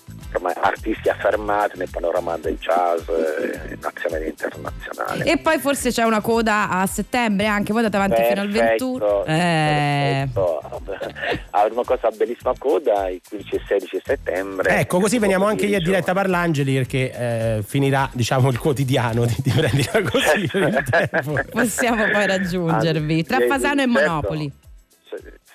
[0.61, 5.23] artisti affermati nel panorama del jazz eh, nazionale e internazionale.
[5.25, 9.25] E poi forse c'è una coda a settembre anche, voi andate avanti fino al 21.
[9.25, 10.61] Eh, perfetto.
[11.51, 14.79] Avremo questa bellissima coda il 15 e 16 settembre.
[14.79, 19.35] Ecco, così veniamo anche io a diretta Parlangeli perché eh, finirà, diciamo, il quotidiano di,
[19.43, 20.49] di prendila così
[21.51, 23.99] possiamo poi raggiungervi tra Fasano e certo.
[23.99, 24.51] Monopoli.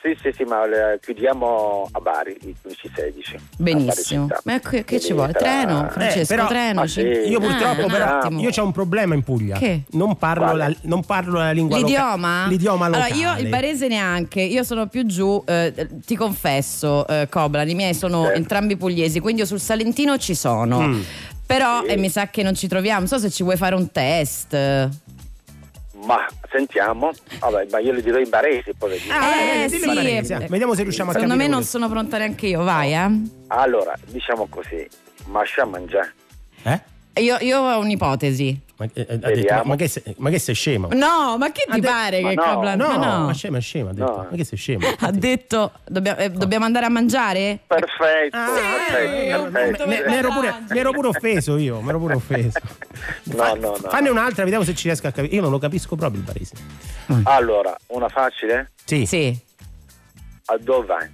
[0.02, 3.36] Sì, sì, sì, ma eh, chiudiamo a Bari il 15-16.
[3.56, 4.26] Benissimo.
[4.42, 5.32] Ma che, che ci vuole?
[5.32, 5.88] Treno?
[5.92, 6.86] Francesco, però- treno?
[6.88, 7.02] sì.
[7.02, 8.40] Io purtroppo Ah, però un attimo.
[8.40, 9.56] io ho un problema in Puglia.
[9.58, 9.82] Che?
[9.90, 12.46] Non parlo, la, non parlo la lingua loca- L'idioma?
[12.48, 13.12] L'idioma locale.
[13.12, 15.72] Allora, io il barese neanche, io sono più giù, eh,
[16.04, 18.32] ti confesso, eh, Cobra, i miei sono Sì.
[18.38, 20.80] entrambi pugliesi, quindi io sul Salentino ci sono.
[20.80, 21.00] Mm.
[21.46, 21.88] Però Sì.
[21.90, 24.56] eh, mi sa che non ci troviamo, non so se ci vuoi fare un test.
[26.04, 27.10] Ma sentiamo.
[27.38, 29.20] Vabbè, ma io le dirò in barese poi vediamo.
[29.24, 31.58] Ah, Eh, dillo sì, barese, eh, Vediamo se riusciamo a Secondo me capire.
[31.58, 33.10] non sono pronta neanche io, vai eh.
[33.48, 34.86] Allora, diciamo così,
[35.26, 36.12] mascia mangiare.
[36.64, 36.80] Eh?
[37.14, 38.58] Io, io ho un'ipotesi.
[38.76, 40.88] Ma, eh, ha detto, ma che, sei, ma che sei scema?
[40.92, 42.74] No, ma che ti Ha de- pare che no, Cobra...
[42.74, 43.26] No, no.
[43.26, 43.90] ma scema, è scema.
[43.90, 44.10] Ha detto.
[44.16, 44.26] No.
[44.30, 44.86] Ma che sei scema?
[44.98, 47.58] Ha detto, dobbiamo, eh, dobbiamo andare a mangiare?
[47.66, 49.86] Perfetto, Ah, perfetto, eh, perfetto.
[49.86, 52.58] Me, me ero pure, mi ero pure offeso io, mi ero pure offeso.
[53.34, 53.88] No, no, no.
[53.88, 55.34] Fanne un'altra, vediamo se ci riesco a capire.
[55.34, 56.54] Io non lo capisco proprio il barese.
[57.24, 58.70] Allora, una facile?
[58.84, 59.04] Sì.
[59.06, 59.38] Sì.
[60.46, 61.08] A dove vai?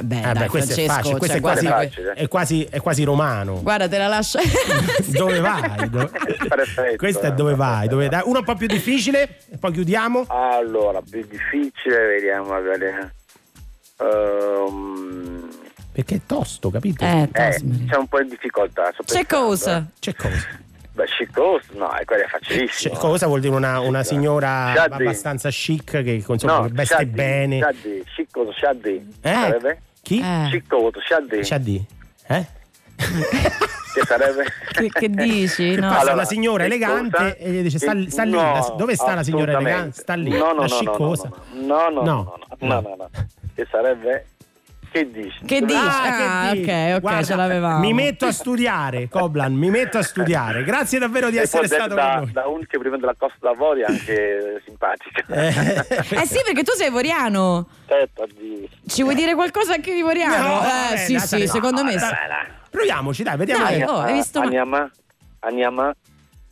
[0.00, 2.80] Beh, Eh, dai, beh, questo è Francesco, facile, questo cioè, è quasi, è, quasi, è
[2.80, 3.60] quasi romano.
[3.60, 4.38] guarda, te la lascio.
[5.06, 5.88] Dove vai?
[5.90, 6.10] Dove-
[6.48, 6.96] Perfetto.
[6.96, 7.88] Questo è dove vai.
[7.88, 8.08] Dove...
[8.08, 10.24] dai, Uno un po' più difficile, e poi chiudiamo.
[10.28, 12.86] Allora, più difficile, vediamo magari.
[13.98, 15.48] Ehm,
[15.92, 17.04] Perché è tosto, capito?
[17.04, 18.90] Eh, eh, c'è un po' di difficoltà.
[19.04, 19.76] C'è cosa?
[19.78, 19.84] eh.
[19.98, 20.60] C'è cosa?
[20.94, 21.34] Beh, chic
[21.72, 22.94] no, è quello è C'è facilissimo.
[22.98, 25.02] cosa vuol dire una, una signora Shaddi.
[25.04, 27.58] abbastanza chic che, insomma, No, che veste Shaddi, bene.
[27.60, 29.14] Shaddi, chic cosa, Shaddi.
[29.20, 29.32] Eh?
[29.32, 29.82] Sarebbe?
[30.02, 30.18] Chi?
[30.20, 30.48] Eh.
[30.50, 31.44] Chic cosa, Shaddi.
[31.44, 31.86] Shaddi?
[32.26, 32.46] Eh?
[33.94, 34.44] Che sarebbe?
[34.72, 35.74] Che, che dici?
[35.74, 35.88] No.
[35.88, 37.36] Passa Allora, una signora che elegante cosa?
[37.36, 40.00] e gli dice sta, Che- sta lì, no, la- dove sta la signora elegante?
[40.00, 41.14] Sta lì, No, no, la no.
[41.52, 42.02] No, no, no, No.
[42.02, 43.10] no, no, no, no, no.
[43.54, 44.26] Che sarebbe?
[44.92, 45.38] Che dici?
[45.46, 45.74] Che dici?
[45.74, 46.70] Ah, Ah, che dici?
[46.70, 47.78] ok, ok, Guarda, ce l'avevamo.
[47.78, 50.64] Mi metto a studiare, Coblan, mi metto a studiare.
[50.64, 52.32] Grazie davvero di E essere stato da, con noi.
[52.32, 55.24] da un che prima della Costa d'Avorio è anche simpatica.
[55.26, 57.68] Eh sì, perché tu sei voriano.
[57.86, 58.68] Certo, di...
[58.86, 60.46] Ci vuoi dire qualcosa anche di voriano?
[60.46, 61.94] No, eh, eh, sì, sì, secondo me.
[62.70, 63.64] Proviamoci, dai, vediamo.
[63.64, 64.40] Dai, oh, hai visto?
[64.40, 64.90] Aniama,
[65.40, 65.90] Aniama,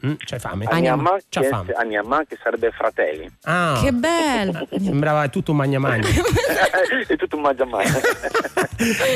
[0.06, 0.64] Mm, c'hai fame?
[0.64, 1.72] C'ha che, fame.
[1.72, 3.30] Aniama che sarebbe fratelli.
[3.42, 4.66] Ah, Che bello.
[4.70, 6.06] sembrava tutto un magna magna.
[7.06, 7.84] è tutto un mangiamano.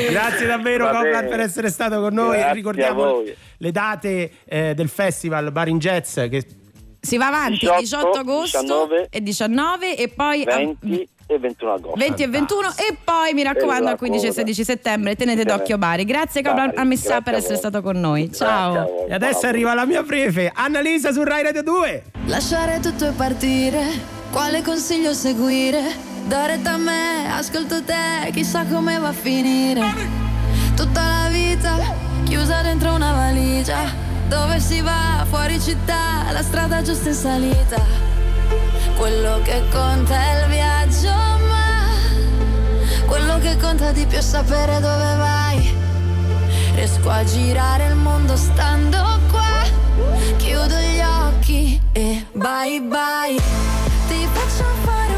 [0.09, 1.27] Grazie davvero bene.
[1.27, 2.37] per essere stato con noi.
[2.37, 3.23] Grazie Ricordiamo
[3.57, 6.45] le date eh, del festival Bar in Jazz che
[7.05, 11.73] Si va avanti 18, 18, agosto 19, e 19 e poi ah, 20 e 21
[11.73, 11.97] agosto.
[11.97, 15.57] 20 e 21 e poi mi raccomando al 15 e 16 settembre tenete Bene.
[15.57, 16.05] d'occhio Bari.
[16.05, 18.29] Grazie Cobra Dai, Ammissà grazie per a essere stato con noi.
[18.31, 18.73] A Ciao.
[18.73, 19.09] voi.
[19.09, 22.03] E adesso arriva la mia prefe, Annalisa su Rai Radio 2.
[22.25, 23.83] Lasciare tutto e partire,
[24.31, 26.13] quale consiglio seguire?
[26.27, 29.81] Da retta a me, ascolto te, chissà come va a finire.
[30.75, 31.77] Tutta la vita
[32.23, 33.93] chiusa dentro una valigia,
[34.27, 37.81] dove si va fuori città, la strada giusta in salita.
[38.97, 41.65] Quello che conta è il viaggio, ma
[43.05, 45.75] quello che conta di più è sapere dove vai.
[46.75, 49.63] Riesco a girare il mondo stando qua.
[50.37, 53.41] Chiudo gli occhi e bye bye.
[54.07, 55.14] Ti faccio fare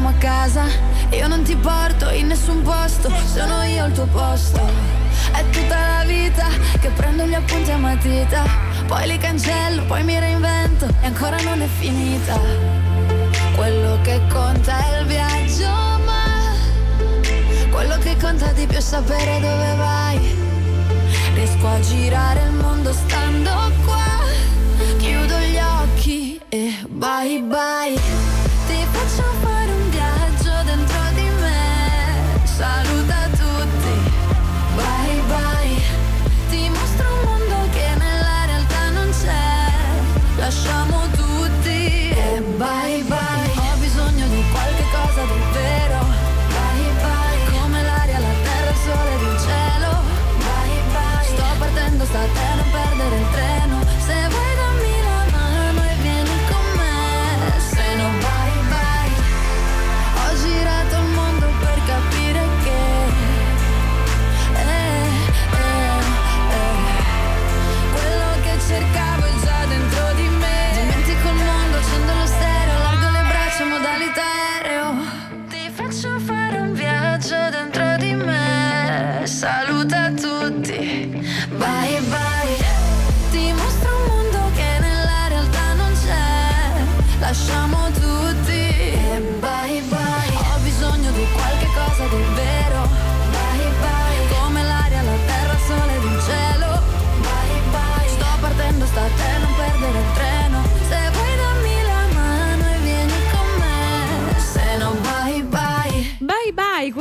[0.00, 0.64] torniamo a casa.
[1.10, 4.60] Io non ti porto in nessun posto, sono io al tuo posto.
[5.32, 6.46] È tutta la vita
[6.80, 8.44] che prendo gli appunti a matita.
[8.86, 12.38] Poi li cancello, poi mi reinvento e ancora non è finita.
[13.54, 15.68] Quello che conta è il viaggio,
[16.04, 16.54] ma
[17.70, 20.18] quello che conta di più è sapere dove vai.
[21.34, 23.50] Riesco a girare il mondo stando
[23.84, 24.19] qua.
[27.00, 27.96] Bye bye.
[28.66, 29.49] Ti faccio fare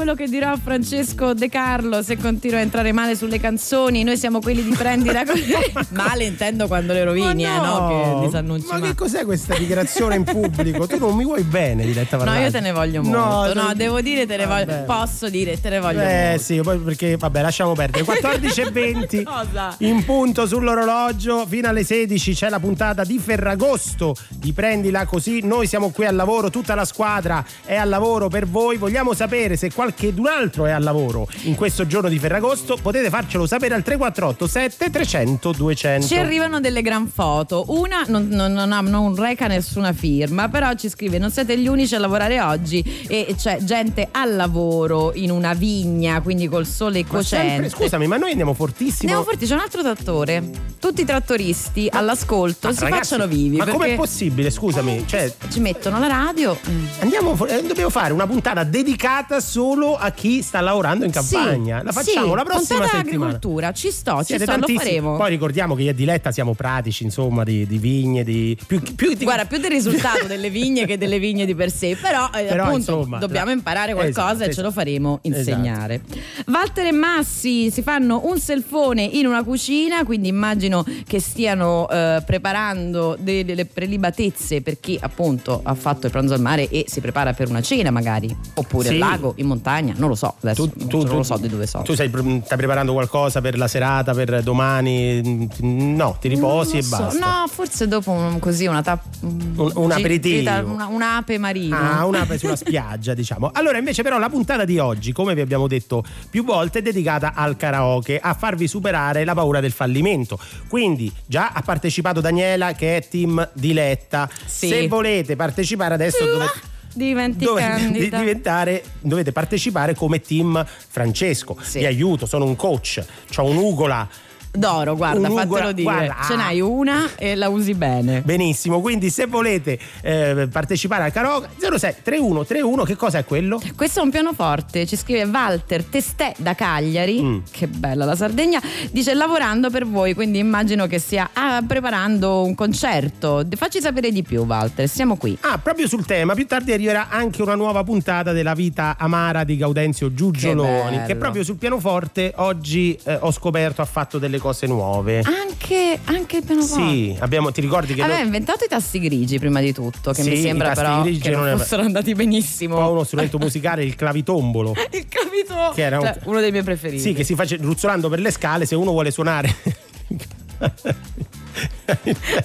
[0.10, 4.03] quello che dirò a Francesco De Carlo se continua a entrare male sulle canzoni.
[4.03, 5.53] Noi siamo quelli di prendila così.
[5.89, 7.88] male intendo quando le rovini, Ma eh, no?
[8.22, 8.66] Che disannunci.
[8.72, 10.88] ma ma- che cos'è questa dichiarazione in pubblico?
[10.88, 12.45] Tu non mi vuoi bene, Diletta No, Varlante.
[12.45, 13.53] io te ne voglio molto.
[13.53, 14.66] No, te- devo dire te ne voglio.
[14.66, 14.84] Vabbè.
[14.86, 16.43] Posso dire te ne voglio Eh molto.
[16.43, 18.03] sì, poi perché vabbè, lasciamo perdere.
[18.05, 19.76] 14 e 20 Cosa?
[19.80, 25.41] in punto sull'orologio fino alle 16 c'è la puntata di Ferragosto di Prendila così.
[25.43, 28.78] Noi siamo qui al lavoro, tutta la squadra è al lavoro per voi.
[28.78, 32.78] Vogliamo sapere se qualcun altro è al lavoro in questo giorno di Ferragosto.
[32.82, 36.08] Potete farcelo sapere al 348 7300 200.
[36.08, 37.66] Ci arrivano delle gran foto.
[37.68, 41.95] Una non, non- non non reca nessuna firma, però ci scrive: Non siete gli unici
[41.95, 42.82] a lavorare oggi.
[43.08, 47.70] E c'è gente al lavoro in una vigna, quindi col sole Ma sempre- cocente.
[47.70, 49.12] scusami, ma noi andiamo fortissimo.
[49.12, 50.50] Andiamo forti, c'è un altro trattore.
[50.80, 53.58] Tutti i trattoristi all'ascolto Ma si ragazzi, facciano vivi.
[53.58, 54.50] Ma perché com'è possibile?
[54.50, 56.58] Scusami, cioè, ci mettono la radio.
[57.00, 61.80] Andiamo, eh, dobbiamo fare una puntata dedicata solo a chi sta lavorando in campagna.
[61.80, 63.00] Sì, la facciamo sì, la prossima settimana.
[63.00, 65.18] agricoltura, ci sto, ci Siete sto, lo faremo.
[65.18, 69.14] Poi ricordiamo che io e Diletta siamo pratici, insomma, di, di vigne, di più, più
[69.14, 72.44] di Guarda, più del risultato delle vigne che delle vigne di per sé, però, eh,
[72.46, 74.68] Però, appunto insomma, dobbiamo la- imparare qualcosa Esatto, e ce esatto.
[74.68, 76.02] lo faremo insegnare.
[76.48, 82.22] Walter e Massi si fanno un selfone in una cucina, quindi immagino che stiano eh,
[82.26, 87.00] preparando delle, delle prelibatezze per chi appunto ha fatto il pranzo al mare e si
[87.02, 88.94] prepara per una cena magari, oppure Sì.
[88.94, 91.48] al lago, in montagna, non lo so, adesso Tu, tu- non tu- lo so di
[91.48, 91.82] dove so.
[91.84, 95.48] Tu stai, stai preparando qualcosa per la serata, per domani?
[95.60, 96.98] No, ti riposi e so.
[96.98, 97.20] basta.
[97.20, 100.50] No, forse dopo un- così una tap- Un- un aperitivo.
[100.66, 102.00] una- un'ape marina.
[102.00, 103.52] Ah, un'ape sulla spiaggia, diciamo.
[103.54, 107.34] Allora, invece, però, la puntata di oggi, come vi abbiamo detto più volte, è dedicata
[107.36, 110.40] al karaoke, a farvi superare la paura del fallimento.
[110.68, 114.30] Quindi, già ha partecipato Daniela, che è team Diletta.
[114.46, 114.68] Sì.
[114.70, 116.78] Se volete partecipare adesso, dovete.
[117.06, 121.58] Diventi dovete di- diventare, dovete partecipare come team Francesco.
[121.62, 121.80] Sì.
[121.80, 123.04] Vi aiuto, sono un coach,
[123.38, 124.08] ho un'ugola.
[124.52, 125.84] D'oro, guarda, Un'ugola- fatelo dire.
[125.84, 128.22] guarda, Ce n'hai una e la usi bene.
[128.22, 133.62] Benissimo, quindi se volete eh, partecipare al karaoke 06 31 31, che cosa è quello?
[133.76, 137.38] Questo è un pianoforte, ci scrive Walter Testè da Cagliari, Mm.
[137.52, 138.60] che bella la Sardegna,
[138.91, 143.45] dice lavorando per voi, quindi immagino che stia ah, preparando un concerto.
[143.56, 145.38] Facci sapere di più Walter, siamo qui.
[145.41, 149.58] Ah, proprio sul tema, più tardi arriverà anche una nuova puntata della vita amara di
[149.58, 154.66] Gaudenzio Giugioloni, Che che, proprio sul pianoforte oggi eh, ho scoperto ha fatto delle cose
[154.68, 155.22] nuove.
[155.24, 156.84] Anche, anche il pianoforte.
[156.84, 160.24] Sì, abbiamo, ti ricordi che Aveva noi- inventato i tasti grigi prima di tutto, che
[160.24, 162.76] Sì, mi sembra però grigi che non non è- fossero andati benissimo.
[162.76, 164.74] poi uno strumento musicale, il clavitombolo.
[164.92, 165.72] Il capito?
[165.76, 167.02] Che era un- Cioè, uno dei miei preferiti.
[167.02, 169.56] Sì, che si face ruzzolando per le scale se uno vuole suonare.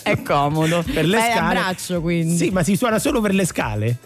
[0.02, 0.82] È comodo.
[0.92, 1.54] per le a scale.
[1.54, 2.36] braccio, quindi.
[2.36, 3.98] Sì, ma si suona solo per le scale.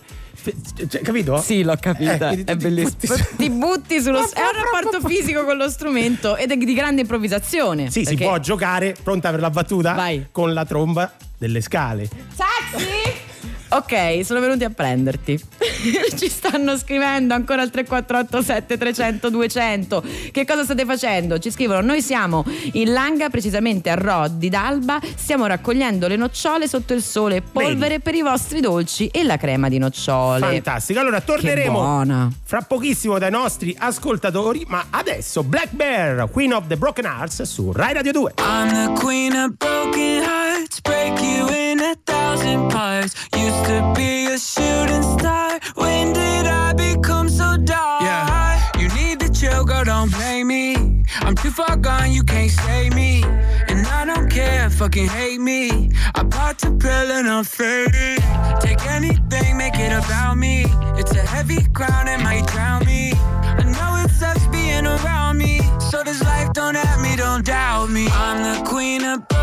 [0.89, 1.41] Cioè, capito?
[1.41, 2.31] Sì, l'ho capita.
[2.31, 2.91] Eh, è ti bellissimo.
[2.91, 4.19] butti su- Ti butti sullo.
[4.19, 7.91] È un rapporto fisico con lo strumento ed è di grande improvvisazione.
[7.91, 9.93] Sì, si perché- può giocare, pronta per la battuta?
[9.95, 10.27] Vai.
[10.31, 12.09] Con la tromba delle scale.
[12.37, 13.28] Taxi!
[13.71, 15.39] Ok, sono venuti a prenderti.
[16.17, 20.05] Ci stanno scrivendo ancora al 3487 300 200.
[20.33, 21.39] Che cosa state facendo?
[21.39, 24.99] Ci scrivono: Noi siamo in Langa, precisamente a Roddi d'Alba.
[25.15, 29.69] Stiamo raccogliendo le nocciole sotto il sole, polvere per i vostri dolci e la crema
[29.69, 30.41] di nocciole.
[30.41, 31.01] Fantastico.
[31.01, 32.31] Allora Che torneremo buona.
[32.45, 37.71] fra pochissimo dai nostri ascoltatori, ma adesso Black Bear, Queen of the Broken Hearts su
[37.73, 38.33] Rai Radio 2.
[38.39, 43.15] I'm the queen of broken hearts, break you in a thousand parts.
[43.37, 45.61] Used to be a shooting star.
[45.75, 48.03] When did I become so dark?
[48.03, 51.05] Yeah, you need to chill, girl, don't blame me.
[51.21, 53.23] I'm too far gone, you can't save me.
[53.69, 55.91] And I don't care, fucking hate me.
[56.15, 58.23] I bought the pill and I'm faded.
[58.61, 60.65] Take anything, make it about me.
[61.01, 63.13] It's a heavy crown, it might drown me.
[63.15, 65.61] I know it sucks being around me.
[65.91, 68.09] So this life don't have me, don't doubt me.
[68.11, 69.38] I'm the queen of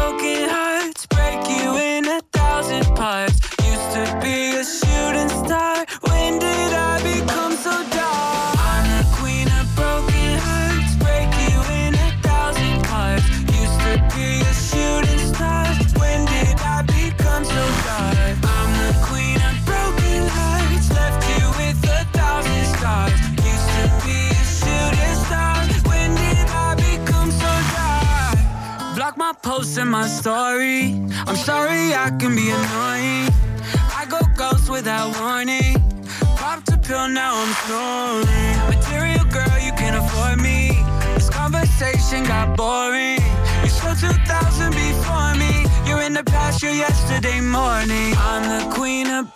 [29.86, 30.94] my my story.
[31.28, 33.30] I'm sorry I can be annoying.
[34.00, 35.74] I go ghost without warning.
[36.36, 38.56] Popped a pill, now I'm snoring.
[38.74, 40.60] Material girl, you can't afford me.
[41.16, 43.22] This conversation got boring.
[43.64, 45.54] You saw 2000 before me.
[45.88, 48.14] You're in the past, you're yesterday morning.
[48.18, 49.35] I'm the queen of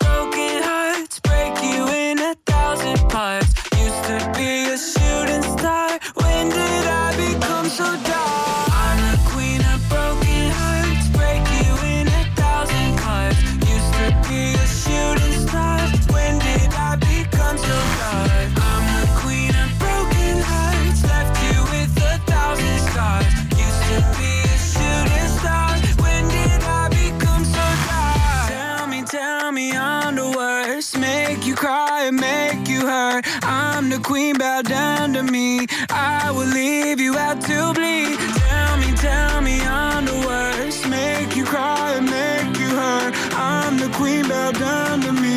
[34.10, 35.64] queen, bow down to me.
[35.88, 38.18] I will leave you out to bleed.
[38.18, 40.88] Tell me, tell me I'm the worst.
[40.88, 43.14] Make you cry and make you hurt.
[43.36, 45.29] I'm the queen, bow down to me.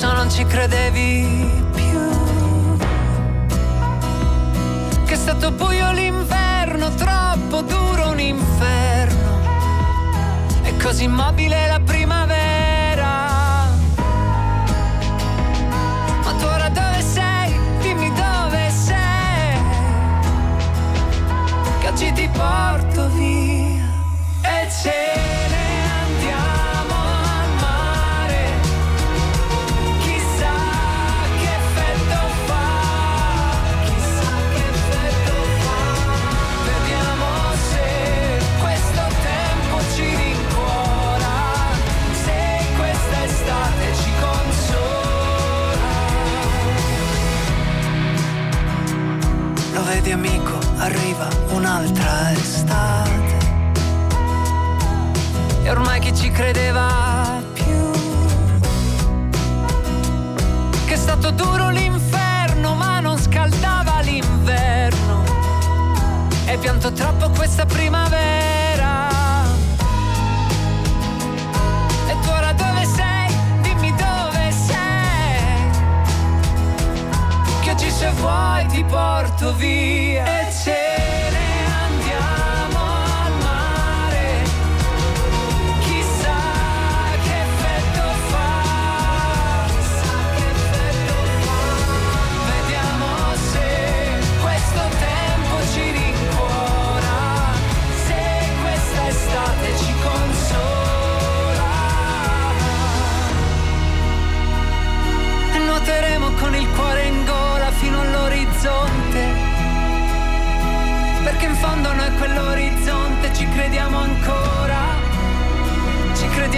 [0.00, 2.78] Lo so non ci credevi più.
[5.04, 9.40] Che è stato buio l'inverno, troppo duro un inferno.
[10.62, 11.99] E così immobile la primavera.
[51.80, 53.38] Un'altra estate.
[55.62, 57.90] E ormai chi ci credeva più?
[60.86, 65.22] Che è stato duro l'inferno, ma non scaldava l'inverno.
[66.46, 69.08] E pianto troppo questa primavera.
[72.08, 73.34] E tu ora dove sei?
[73.62, 75.70] Dimmi dove sei.
[77.60, 80.40] Che oggi se vuoi ti porto via.
[80.40, 80.79] E ce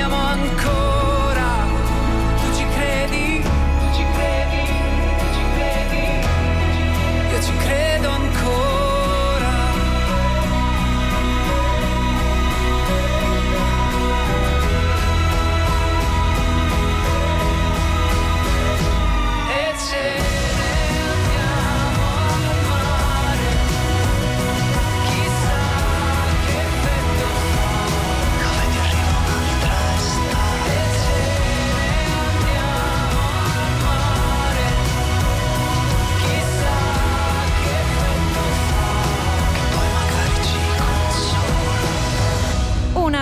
[0.02, 0.61] ci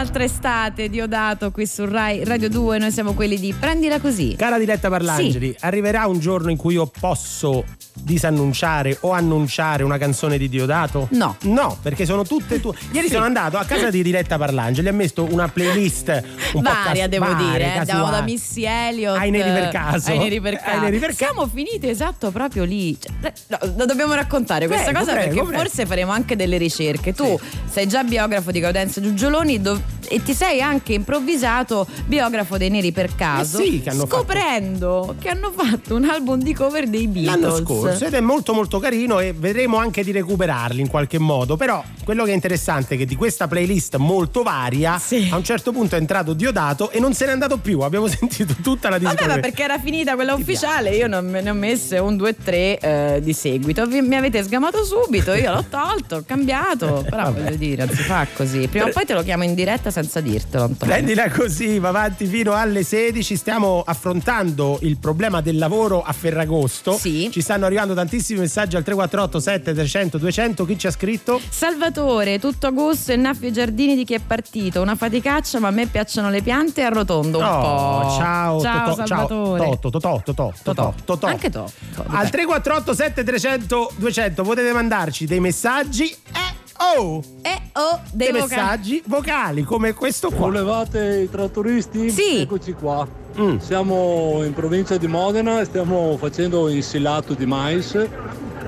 [0.01, 4.35] Un'altra estate Diodato qui su Rai Radio 2, noi siamo quelli di Prendila così.
[4.35, 7.67] Cara diretta Parlangeli, arriverà un giorno in cui io posso
[8.03, 11.09] disannunciare o annunciare una canzone di Diodato?
[11.13, 11.37] No.
[11.43, 12.75] No, perché sono tutte tue.
[12.93, 13.15] Ieri Sì.
[13.15, 16.09] sono andato a casa di Diretta Parlangeli, ha messo una playlist
[16.55, 17.65] un po' Varia, devo varie, dire.
[17.75, 17.79] eh.
[17.79, 18.23] Andiamo da.
[18.23, 20.11] Missy Elliott Ai neri per caso.
[20.11, 20.81] Ai neri per Ai caso.
[20.81, 21.19] neri per caso.
[21.33, 22.99] Siamo finite esatto proprio lì.
[23.01, 25.63] Cioè, eh, no, lo dobbiamo raccontare questa Prego, cosa prego, perché prego.
[25.63, 27.13] forse faremo anche delle ricerche.
[27.15, 27.39] Tu
[27.69, 32.93] sei già biografo di Gaudenzo Giugioloni dov- e ti sei anche improvvisato biografo dei neri
[32.93, 33.59] per caso.
[33.59, 37.41] Eh sì, che hanno fatto- scoprendo che hanno fatto un album di cover dei Beatles.
[37.41, 41.57] L'anno scorso ed è molto molto carino e vedremo anche di recuperarli in qualche modo
[41.57, 44.95] però quello che è interessante è che di questa playlist molto varia
[45.31, 48.55] a un certo punto è entrato Diodato e non se n'è andato più abbiamo sentito
[48.63, 51.55] tutta la Vabbè, discografia ma perché era finita quella ufficiale, io non me ne ho
[51.55, 53.87] messe un 2-3 di seguito.
[53.87, 57.05] Vi- mi avete sgamato subito, io l'ho tolto, ho cambiato.
[57.09, 57.43] Però Vabbè.
[57.43, 58.67] voglio dire, non si fa così.
[58.69, 60.95] Prima o poi te lo chiamo in diretta senza dirtelo, Antonio.
[60.95, 63.37] Prendila così, va avanti fino alle 16.
[63.37, 66.93] Stiamo affrontando il problema del lavoro a Ferragosto.
[66.97, 67.29] Sì.
[67.31, 70.65] Ci stanno arrivando tantissimi messaggi al 348 7300 200.
[70.65, 71.41] Chi ci ha scritto?
[71.49, 74.81] Salvatore, tutto a gusto e naffio ai giardini di chi è partito.
[74.81, 78.17] Una faticaccia, ma a me piacciono le piante e arrotondo un Oh, po'.
[78.19, 79.61] ciao, ciao Totò, Salvatore.
[79.63, 81.27] ciao, Totò, Totò, Totò, Totò, Totò.
[81.27, 81.59] Anche tu.
[81.59, 88.57] Al 348 7300 200 potete mandarci dei messaggi e oh, E oh, dei devo ca-
[88.57, 90.47] messaggi vocali come questo qua.
[90.47, 92.11] Volevate i trattoristi?
[92.11, 92.41] Sì.
[92.41, 93.07] Eccoci qua.
[93.39, 93.59] Mm.
[93.59, 97.97] Siamo in provincia di Modena e stiamo facendo insilato di mais.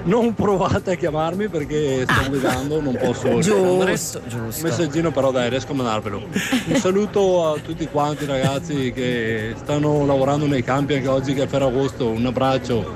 [0.04, 3.92] Non provate a chiamarmi perché sto guidando, non posso rispondere.
[3.92, 3.94] Ah.
[3.94, 4.62] Giusto, Un giusto.
[4.66, 6.22] messaggino però dai, riesco a mandarvelo.
[6.66, 11.46] Un saluto a tutti quanti ragazzi che stanno lavorando nei campi anche oggi che è
[11.46, 12.08] Ferragosto.
[12.08, 12.92] Un abbraccio.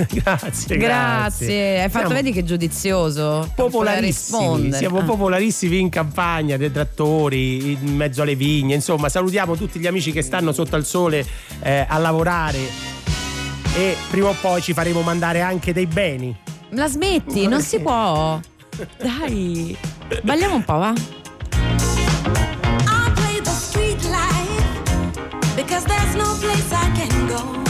[0.08, 3.50] grazie, Grazie, hai fatto Siamo vedi che giudizioso.
[3.54, 5.04] popolarissimi, siamo Ah.
[5.04, 10.22] popolarissimi in campagna, dei trattori, in mezzo alle vigne, insomma salutiamo tutti gli amici che
[10.22, 11.24] stanno sotto al sole
[11.62, 12.58] eh, a lavorare
[13.74, 16.36] e prima o poi ci faremo mandare anche dei beni.
[16.70, 18.40] La smetti, non si può.
[18.98, 19.76] Dai,
[20.22, 20.92] balliamo un po', va?
[20.92, 20.94] I
[23.14, 24.64] play the street life
[25.56, 27.69] because there's no place I can go.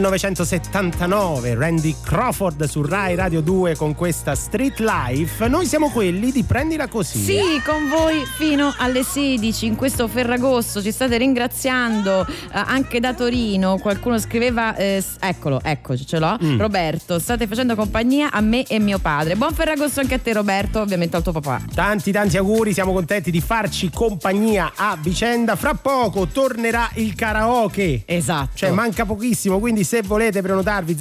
[0.00, 5.46] 1979, Randy Crawford su Rai Radio 2 con questa Street Life.
[5.48, 7.18] Noi siamo quelli di Prendila Così.
[7.18, 13.12] Sì, con voi fino alle 16 in questo Ferragosto ci state ringraziando eh, anche da
[13.12, 13.76] Torino.
[13.76, 16.38] Qualcuno scriveva, eh, eccolo, ecco, ce l'ho.
[16.42, 16.58] Mm.
[16.58, 19.36] Roberto, state facendo compagnia a me e mio padre.
[19.36, 21.64] Buon Ferragosto anche a te, Roberto, ovviamente al tuo papà.
[21.74, 25.54] Tanti tanti auguri, siamo contenti di farci compagnia a vicenda.
[25.54, 28.04] Fra poco tornerà il karaoke.
[28.06, 28.52] Esatto.
[28.54, 30.96] Cioè manca pochissimo, quindi se volete prenotarvi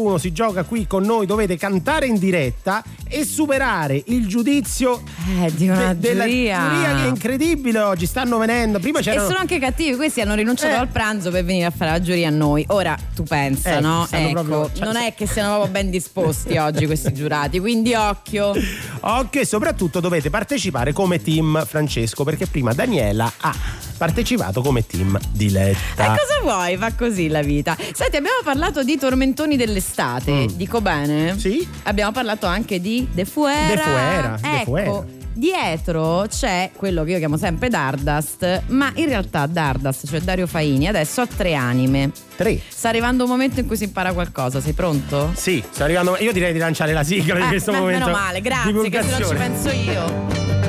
[0.00, 5.02] 063131 si gioca qui con noi, dovete cantare in diretta e superare il giudizio
[5.42, 6.68] Eh, di una de- della giuria.
[6.70, 8.78] giuria che è incredibile oggi, stanno venendo.
[8.78, 10.78] Prima E c'erano sono anche cattivi, questi hanno rinunciato Eh.
[10.78, 12.64] al pranzo per venire a fare la giuria a noi.
[12.68, 14.06] Ora tu pensa, Eh, no?
[14.10, 18.52] Ecco, proprio- cioè, non è che siano proprio ben disposti oggi questi giurati, quindi occhio.
[19.02, 23.54] Occhio e soprattutto dovete partecipare come team Francesco perché prima Daniela ha
[24.00, 26.04] partecipato come team Diletta.
[26.04, 26.76] E cosa vuoi?
[26.76, 27.76] Va così la vita.
[27.76, 31.34] Senti, abbiamo parlato di tormentoni dell'estate, dico bene?
[31.34, 31.36] Mm.
[31.36, 31.68] Sì.
[31.82, 33.66] Abbiamo parlato anche di De Fuera.
[33.74, 35.04] De Fuera, De Ecco, Fuera.
[35.34, 40.88] dietro c'è quello che io chiamo sempre Dardust, ma in realtà Dardust, cioè Dario Faini,
[40.88, 42.10] adesso ha tre anime.
[42.36, 42.58] Tre.
[42.68, 45.30] Sta arrivando un momento in cui si impara qualcosa, sei pronto?
[45.34, 46.16] Sì, sto arrivando.
[46.20, 48.06] Io direi di lanciare la sigla in Eh, questo beh, momento.
[48.06, 50.59] Meno male, grazie, che se non ci penso io.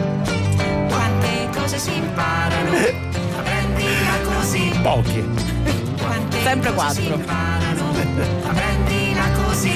[4.82, 7.19] Quante Sempre cose si quattro.
[7.19, 7.91] imparano,
[8.53, 9.71] prendila così.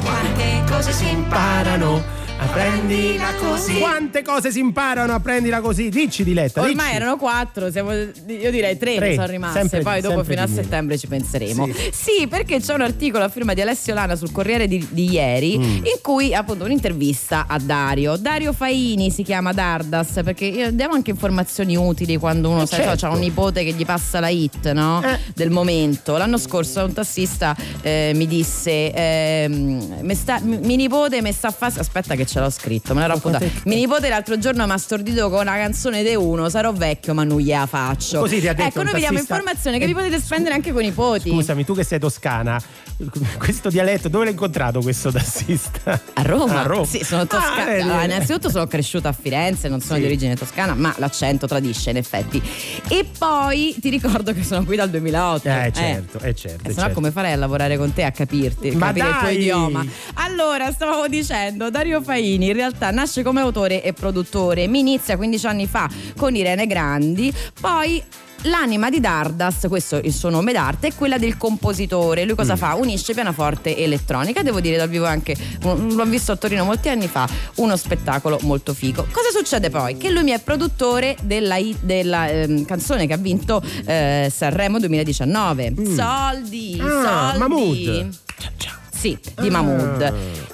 [0.00, 2.02] Quante cose si imparano,
[2.52, 3.78] prendila così.
[3.78, 5.88] Quante cose si imparano a prendila così?
[5.88, 6.96] Dici Diletta, Ormai dici.
[6.96, 10.98] erano quattro, siamo- io direi tre, Tre, sono rimaste, sempre- poi dopo fino a settembre
[10.98, 11.66] ci penseremo.
[11.66, 11.72] Sì.
[11.92, 15.58] Sì, perché c'è un articolo a firma di Alessio Lana sul Corriere di, di ieri
[15.58, 15.62] Mm.
[15.76, 18.16] in cui appunto un'intervista a Dario.
[18.16, 23.06] Dario Faini si chiama Dardas perché io- diamo anche informazioni utili quando uno sai, certo.
[23.06, 25.02] ha un nipote che gli passa la hit no?
[25.02, 25.18] Eh.
[25.34, 26.16] del momento.
[26.16, 31.50] L'anno scorso un tassista eh, mi disse ehm, "Me sta- mi nipote mi sta a
[31.52, 33.44] fa aspetta che ce l'ho scritto, me l'ero appuntato.
[33.64, 37.24] Mi nipote l'altro giorno mi ha stordito con una canzone de uno, sarò vecchio ma
[37.24, 38.20] non gliela faccio.
[38.20, 40.54] Così ti ha detto ecco, noi vi diamo tassista- informazioni che Eh, vi potete spendere
[40.54, 41.30] anche con i nipoti.
[41.30, 42.60] Scusami, tu che sei toscana,
[43.38, 46.00] questo dialetto, dove l'hai incontrato questo tassista?
[46.14, 46.60] A Roma?
[46.60, 46.84] A Roma.
[46.86, 47.62] Sì, sono toscana.
[47.72, 48.12] Ah, Allora, vedi.
[48.12, 50.00] innanzitutto sono cresciuta a Firenze, non sono Sì.
[50.00, 52.40] di origine toscana, ma l'accento tradisce in effetti.
[52.88, 55.48] E poi ti ricordo che sono qui dal 2008.
[55.48, 56.68] Eh, certo, eh, certo.
[56.68, 56.94] Eh, se no certo.
[56.94, 59.36] come farei a lavorare con te a capirti, Ma capire il tuo dai!
[59.36, 59.84] idioma?
[60.14, 65.46] Allora, stavamo dicendo, Dario Faini in realtà nasce come autore e produttore, mi inizia 15
[65.46, 68.02] anni fa con Irene Grandi, poi
[68.46, 72.24] L'anima di Dardas, questo è il suo nome d'arte, è quella del compositore.
[72.24, 72.36] Lui Mm.
[72.36, 72.74] cosa fa?
[72.74, 74.42] Unisce pianoforte e elettronica.
[74.42, 78.38] Devo dire dal vivo anche, mm, l'ho visto a Torino molti anni fa, uno spettacolo
[78.42, 79.06] molto figo.
[79.10, 79.96] Cosa succede poi?
[79.96, 85.72] Che lui mi è produttore della, della, ehm, canzone che ha vinto eh, Sanremo 2019.
[85.96, 86.86] Soldi, Mm.
[86.86, 87.38] Ah, soldi.
[87.38, 88.18] Mahmood.
[89.04, 90.00] Sì, di Mahmood.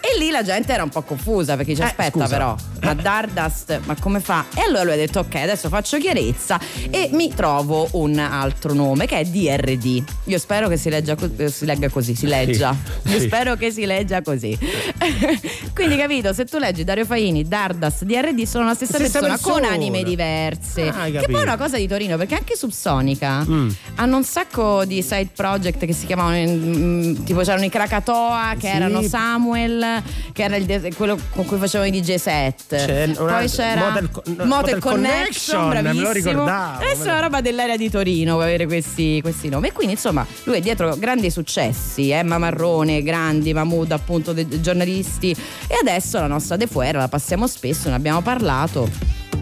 [0.00, 2.26] E lì la gente era un po' confusa perché dice Eh, aspetta scusa.
[2.26, 4.44] però, ma Dardust, ma come fa?
[4.56, 6.58] E allora lui ha detto ok, adesso faccio chiarezza
[6.90, 10.02] e mi trovo un altro nome che è DRD.
[10.24, 12.74] Io spero che si, leggia, co- eh, si legga così, si leggia.
[13.04, 13.26] Sì, Io sì.
[13.26, 14.58] spero che si leggia così.
[15.74, 19.52] Quindi capito, se tu leggi Dario Faini, Dardust, DRD sono la stessa, Stessa persona, con
[19.60, 19.74] persona.
[19.74, 20.88] anime diverse.
[20.88, 23.68] Ah, che poi è una cosa di Torino perché anche Subsonica Mm.
[23.96, 28.68] hanno un sacco di side project che si chiamavano mm, tipo c'erano i Krakatoa che
[28.68, 28.74] Sì.
[28.76, 32.66] erano Samuel che era il de- quello con cui facevano i DJ set.
[32.68, 36.12] C'è poi c'era no, Motel Motel Connection, Connection, me lo bravissimo.
[36.12, 39.68] ricordavo, adesso è una roba dell'area di Torino per avere questi, questi nomi.
[39.68, 45.30] E quindi insomma lui è dietro grandi successi Emma Marrone grandi Mahmood appunto dei giornalisti.
[45.66, 48.88] E adesso la nostra De Fuera la passiamo spesso ne abbiamo parlato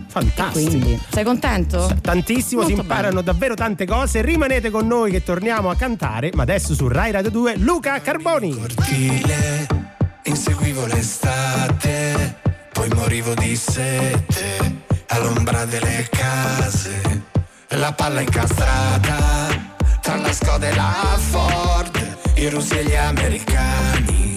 [0.09, 0.70] Fantastico.
[0.70, 1.94] quindi sei contento?
[2.00, 4.22] Tantissimo, si Molto imparano davvero tante cose.
[4.22, 8.54] Rimanete con noi che torniamo a cantare, ma adesso su Rai Radio 2 Luca Carboni.
[8.54, 9.66] cortile,
[10.24, 12.36] inseguivo l'estate,
[12.72, 14.76] poi morivo di sete
[15.09, 17.22] all'ombra delle case,
[17.68, 24.36] la palla incastrata tra la Skoda e la Ford, i russi e gli americani,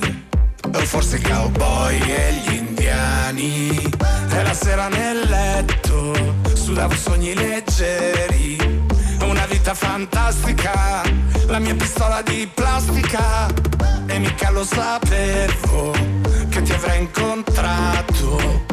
[0.66, 3.90] o forse i cowboy e gli indiani,
[4.34, 6.14] e la sera nel letto
[6.54, 8.58] sudavo sogni leggeri,
[9.22, 11.02] una vita fantastica,
[11.48, 13.48] la mia pistola di plastica
[14.08, 15.92] e mica lo sapevo
[16.50, 18.66] che ti avrei incontrato.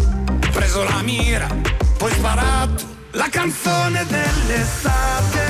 [0.53, 1.49] Preso la mira,
[1.97, 5.47] poi sparato la canzone dell'estate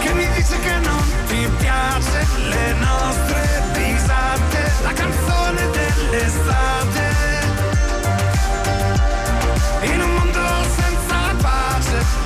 [0.00, 4.72] che mi dice che non ti piace le nostre risate.
[4.82, 7.11] La canzone dell'estate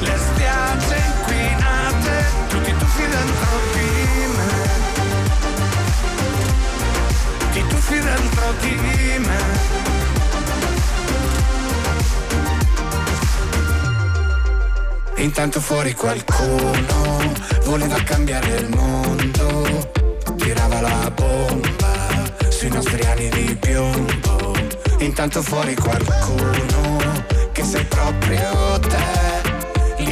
[0.01, 4.51] le spiagge inquinate, tutti i tuffi dentro di me,
[7.53, 9.74] ti tuffi dentro di me.
[15.18, 17.32] Intanto fuori qualcuno
[17.64, 19.90] voleva cambiare il mondo,
[20.36, 21.94] tirava la bomba
[22.49, 24.55] sui nostri anni di piombo.
[24.99, 29.36] Intanto fuori qualcuno che sei proprio te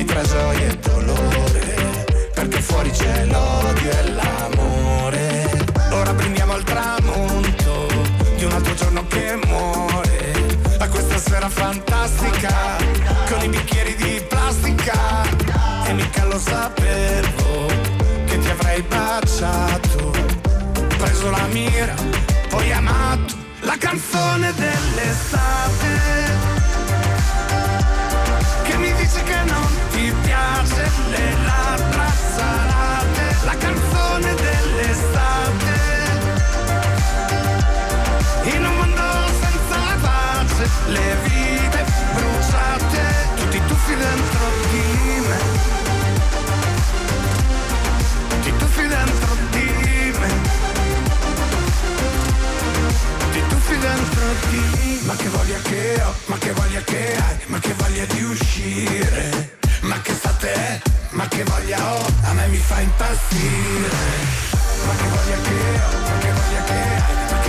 [0.03, 2.05] tra gioia e dolore.
[2.35, 5.67] Perché fuori c'è l'odio e l'amore.
[5.91, 7.89] Ora brindiamo al tramonto
[8.37, 10.33] di un altro giorno che muore.
[10.79, 12.77] A questa sera fantastica
[13.29, 15.25] con i bicchieri di plastica.
[15.87, 17.67] E mica lo sapevo
[18.27, 20.13] che ti avrei baciato.
[20.97, 21.95] Preso la mira,
[22.51, 23.35] poi amato.
[23.61, 25.95] La canzone dell'estate
[31.45, 33.37] labbra salate.
[33.45, 35.83] La canzone dell'estate
[38.45, 39.03] in un mondo
[39.41, 41.85] senza pace, le vite
[42.15, 45.39] bruciate, tutti tuffi dentro di me.
[48.43, 50.29] Ti tuffi dentro di me.
[53.33, 54.99] Ti tuffi dentro di me.
[55.05, 59.44] Ma che voglia che ho, ma che voglia che hai, ma che voglia di uscire.
[61.25, 63.89] Ma che voglia ho, a me mi fa impazzire.
[64.87, 67.44] Ma che voglia che ho, ma che voglia che hai,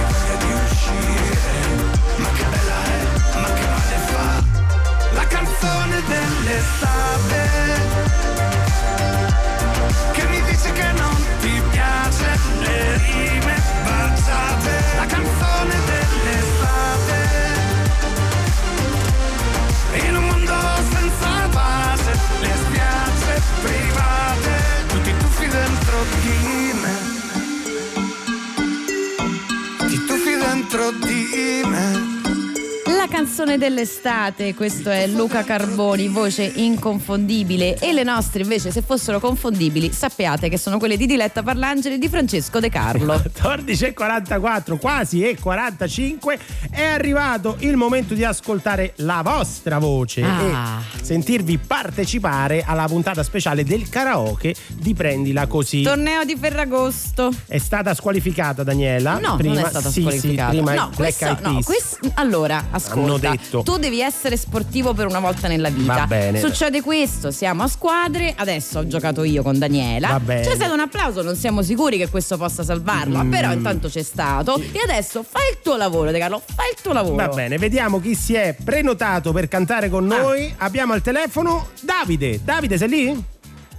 [33.38, 39.92] canzone dell'estate, questo è Luca Carboni, voce inconfondibile e le nostre invece se fossero confondibili
[39.92, 43.22] sappiate che sono quelle di Diletta Parlangeli e di Francesco De Carlo.
[43.42, 46.40] 14.44, quasi e 45,
[46.72, 50.82] è arrivato il momento di ascoltare la vostra voce Ah.
[50.98, 55.82] e sentirvi partecipare alla puntata speciale del karaoke di Prendila Così.
[55.82, 57.34] Torneo di Ferragosto.
[57.48, 59.20] è stata squalificata Daniela?
[59.20, 60.52] No, prima, non è stata sì, squalificata.
[60.52, 62.94] Sì, prima no, questo, no, questo- allora, ascolta.
[63.02, 63.62] Hanno detto.
[63.64, 65.94] Tu devi essere sportivo per una volta nella vita.
[65.96, 66.40] Va bene.
[66.40, 70.08] Succede questo, siamo a squadre, adesso ho giocato io con Daniela.
[70.10, 70.42] Va bene.
[70.48, 73.32] C'è stato un applauso, non siamo sicuri che questo possa salvarla, Mm.
[73.32, 74.56] però intanto c'è stato.
[74.72, 77.16] E adesso fai il tuo lavoro, De Carlo, fai il tuo lavoro.
[77.16, 80.18] Va bene, vediamo chi si è prenotato per cantare con Ah.
[80.22, 80.54] noi.
[80.58, 82.42] Abbiamo al telefono Davide.
[82.44, 83.24] Davide, sei lì?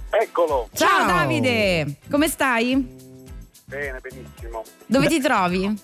[0.09, 0.69] Eccolo.
[0.73, 1.05] Ciao, Ciao.
[1.07, 2.95] Davide, come stai?
[3.65, 4.63] Bene, benissimo.
[4.85, 5.77] Dove ti trovi?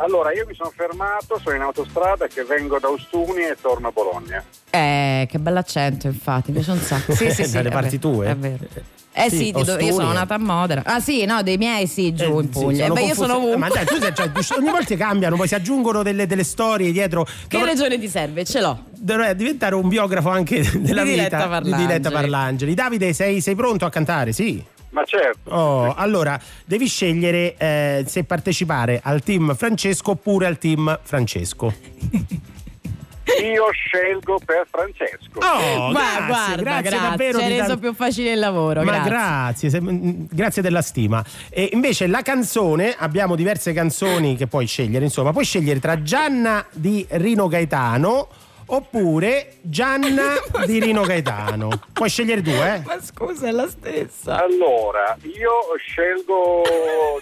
[0.00, 3.90] Allora, io mi sono fermato, sono in autostrada che vengo da Ostuni e torno a
[3.90, 4.42] Bologna.
[4.70, 7.14] Eh, che bell'accento, infatti, mi piace un sacco.
[7.14, 7.52] Sì, sì, sì.
[7.52, 8.26] Dalle parti vero, tue?
[8.30, 8.64] È vero.
[9.12, 10.82] Eh sì, di dove- io sono nata a Modena.
[10.84, 12.82] Ah sì, no, dei miei sì, giù Eh, in sì, Puglia.
[12.84, 13.56] sono Beh, io confuso- sono ovunque.
[13.58, 17.26] Ma dai, tu sei, cioè, ogni volta cambiano, poi si aggiungono delle, delle storie dietro.
[17.48, 18.44] Che regione ti serve?
[18.44, 18.84] Ce l'ho.
[18.96, 21.86] Dovrei diventare un biografo anche della Di Diletta vita di Parlangeli.
[21.86, 22.74] Diletta Parlangeli.
[22.74, 24.30] Davide, sei, sei pronto a cantare?
[24.32, 24.64] Sì.
[24.90, 25.50] Ma certo.
[25.50, 31.72] Oh, allora, devi scegliere eh, se partecipare al team Francesco oppure al team Francesco.
[33.42, 35.38] Io scelgo per Francesco.
[35.38, 38.82] Oh, Ma grazie, guarda, grazie, grazie, davvero ci hai reso tan- più facile il lavoro.
[38.82, 39.10] Ma grazie.
[39.10, 41.22] grazie, se- mm, grazie della stima.
[41.50, 46.64] E invece la canzone, abbiamo diverse canzoni che puoi scegliere, insomma, puoi scegliere tra Gianna
[46.72, 48.28] di Rino Gaetano
[48.70, 50.34] oppure Gianna
[50.66, 51.70] di Rino Gaetano.
[51.92, 52.82] Puoi scegliere due, eh?
[52.84, 54.42] Ma scusa, è la stessa.
[54.42, 56.62] Allora, io scelgo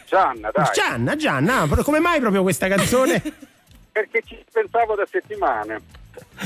[0.06, 0.66] Gianna, dai.
[0.72, 3.22] Gianna, Gianna, ah, come mai proprio questa canzone?
[3.92, 5.80] Perché ci pensavo da settimane.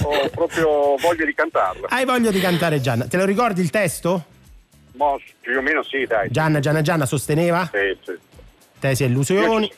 [0.03, 1.89] Ho proprio voglia di cantarla.
[1.89, 3.07] Hai voglia di cantare Gianna?
[3.07, 4.25] Te lo ricordi il testo?
[4.93, 6.31] Ma più o meno sì, dai.
[6.31, 7.69] Gianna, Gianna, Gianna sosteneva?
[7.73, 8.19] Sì, sì.
[8.79, 9.73] Tesi e illusioni.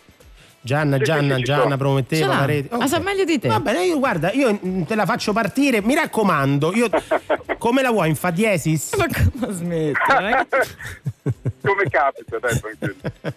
[0.64, 2.76] Gianna, Sì, Gianna, sì, Gianna prometteva la rete.
[2.76, 3.48] Ma sa meglio di te.
[3.48, 6.88] Va bene, io guarda, io te la faccio partire, mi raccomando, io
[7.58, 8.94] come la vuoi in fa diesis?
[8.96, 9.98] Ma come smetti?
[11.62, 12.94] Come capita, dai, tranquillo.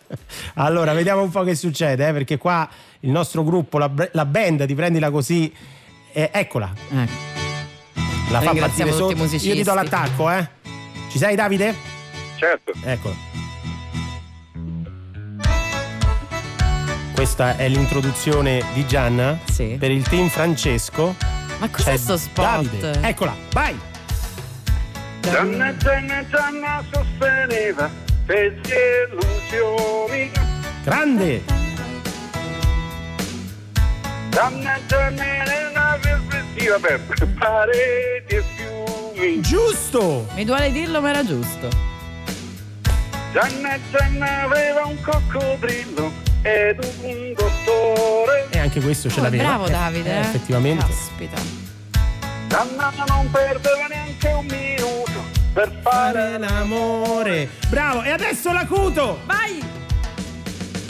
[0.56, 2.68] Allora, vediamo un po' che succede, eh, perché qua
[3.02, 5.54] il nostro gruppo, la, la band di Prendila Così,
[6.12, 7.12] eh, eccola, Ecco.
[8.32, 9.24] la fa partire sotto.
[9.24, 10.48] Io ti do l'attacco, eh.
[11.12, 11.76] Ci sei Davide?
[12.38, 12.74] Certo.
[12.84, 13.14] Ecco.
[17.16, 19.78] Questa è l'introduzione di Gianna Sì.
[19.80, 21.16] per il team Francesco.
[21.60, 22.64] Ma cos'è C'è sto spot?
[22.66, 23.00] Davide.
[23.02, 23.80] Eccola, vai!
[25.22, 27.90] Gianna, Gianna, Gianna sosteneva
[28.26, 30.32] pesi e illusioni.
[30.84, 31.42] Grande!
[34.30, 37.00] Gianna, Gianna era una perspettiva per
[37.40, 39.42] pareti e fiumi.
[39.42, 40.28] Giusto!
[40.36, 41.70] Mi duole dirlo, ma era giusto.
[43.32, 46.12] Gianna Gianna aveva un coccodrillo
[46.46, 48.48] ed un dottore.
[48.52, 49.44] E anche questo ce Oh, l'aveva.
[49.44, 50.10] bravo Davide.
[50.12, 50.20] eh, eh.
[50.20, 50.86] effettivamente.
[50.86, 51.42] Caspita.
[52.48, 55.24] Gianna non perdeva neanche un minuto
[55.54, 57.50] per fare l'amore.
[57.70, 59.20] Bravo, e adesso l'acuto!
[59.26, 59.64] Vai!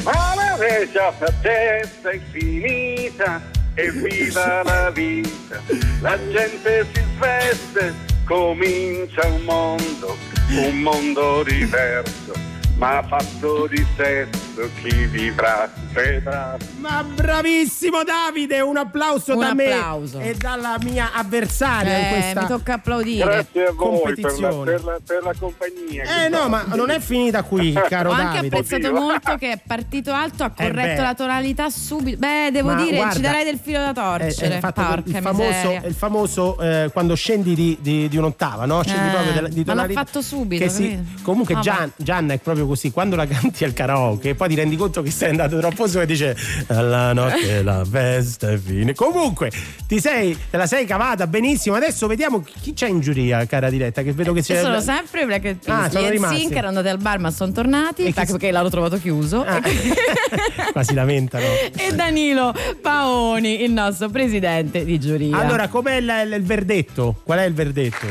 [0.03, 3.41] Ma la vecchia fattezza è finita
[3.73, 5.61] e viva la vita.
[6.01, 7.93] La gente si sveste,
[8.25, 10.17] comincia un mondo,
[10.49, 12.33] un mondo diverso,
[12.77, 16.57] ma fatto di sesso chi vivrà vedrà.
[16.79, 20.17] Ma bravissimo Davide, un applauso Un da applauso.
[20.17, 23.23] me e dalla mia avversaria in Eh, questa mi tocca applaudire.
[23.25, 24.71] Grazie a voi per la, competizione.
[24.71, 26.25] per la- per la compagnia.
[26.25, 28.57] Eh no, ma non è finita qui, caro Ho anche Davide.
[28.57, 31.01] apprezzato molto che è partito alto, ha Eh corretto beh.
[31.07, 32.17] la tonalità subito.
[32.17, 34.55] Beh, devo Ma dire, guarda, ci darei del filo da Eh, torcere.
[34.55, 38.83] eh, fatto Porca il famoso, il famoso eh, quando scendi di, di- di un'ottava, no?
[38.83, 40.03] Scendi Eh, proprio di ma l'ha tonalità.
[40.03, 41.21] fatto subito, Che si- capito?
[41.23, 41.65] comunque Vabbè.
[41.65, 45.11] Gian- Gianna è proprio così, quando la canti al karaoke poi ti rendi conto che
[45.11, 46.35] sei andato troppo su e dice
[46.67, 48.93] la notte la festa è fine.
[48.93, 49.51] Comunque
[49.87, 51.75] ti sei, te la sei cavata benissimo.
[51.75, 54.61] Adesso vediamo chi c'è in giuria, cara diretta, che vedo che Ci c'è.
[54.61, 55.85] sono sempre Black Eyed Peas.
[55.85, 56.35] Ah, sono rimasti.
[56.35, 59.43] NSYNC erano andati al bar ma sono tornati E chi- perché l'hanno trovato chiuso.
[59.43, 59.61] Ah.
[60.71, 61.45] Qua si lamentano.
[61.75, 65.37] e Danilo Paoni, il nostro presidente di giuria.
[65.37, 67.15] Allora, com'è il, il verdetto?
[67.23, 68.07] Qual è il verdetto?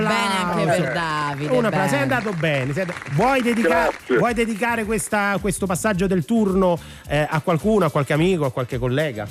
[0.00, 1.56] Ah, bene anche per Davide.
[1.56, 1.88] Un applauso, bene.
[1.88, 2.86] sei andato bene.
[3.12, 6.78] Vuoi, dedica- vuoi dedicare questa- questo passaggio del turno
[7.08, 9.26] eh, a qualcuno, a qualche amico, a qualche collega?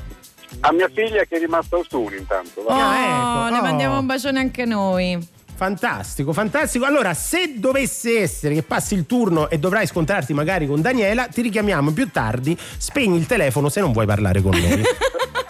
[0.59, 2.63] A mia figlia che è rimasta a Ostuni intanto.
[2.67, 2.73] va.
[2.75, 3.63] Oh, Ah, ecco, le oh.
[3.63, 5.31] mandiamo un bacione anche noi.
[5.55, 6.83] Fantastico, fantastico.
[6.85, 11.41] Allora, se dovesse essere che passi il turno e dovrai scontrarti magari con Daniela, ti
[11.41, 12.57] richiamiamo più tardi.
[12.77, 14.81] Spegni il telefono se non vuoi parlare con noi.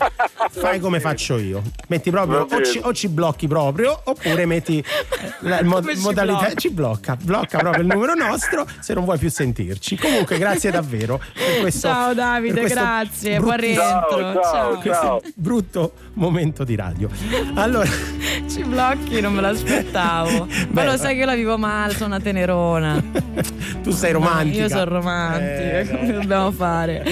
[0.49, 1.61] Fai come faccio io.
[1.87, 4.85] Metti proprio o ci, o ci blocchi proprio oppure metti eh,
[5.39, 6.53] la mo- Come ci modalità blocca?
[6.55, 9.97] ci blocca, blocca proprio il numero nostro se non vuoi più sentirci.
[9.97, 14.33] Comunque grazie davvero per questo Ciao Davide, questo grazie, buon rientro.
[14.41, 15.21] Ciao, ciao, ciao.
[15.35, 17.09] brutto momento di radio.
[17.55, 17.89] Allora,
[18.49, 20.45] Ci blocchi, non me l'aspettavo.
[20.69, 23.01] Ma Beh, lo sai che io la vivo male, sono una tenerona.
[23.81, 24.57] tu sei romantica.
[24.63, 27.03] Io sono romantica, Eh, come dobbiamo fare?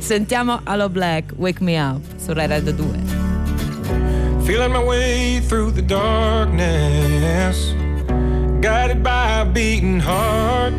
[0.00, 4.44] Sentiamo Allo Black, Wake Me Up su Rai Radio 2.
[4.44, 7.72] Feeling my way through the darkness,
[8.60, 10.74] guided by a beating heart.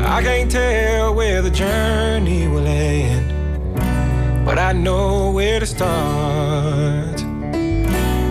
[0.00, 3.32] I can't tell where the journey will end,
[4.44, 7.18] but I know where to start.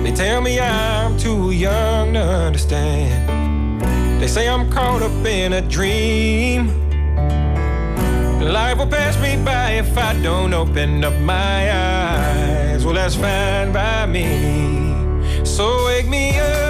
[0.03, 3.81] They tell me I'm too young to understand.
[4.21, 6.86] They say I'm caught up in a dream.
[8.47, 12.85] Life will pass me by if I don't open up my eyes.
[12.85, 15.43] Well, that's fine by me.
[15.43, 16.66] So wake me up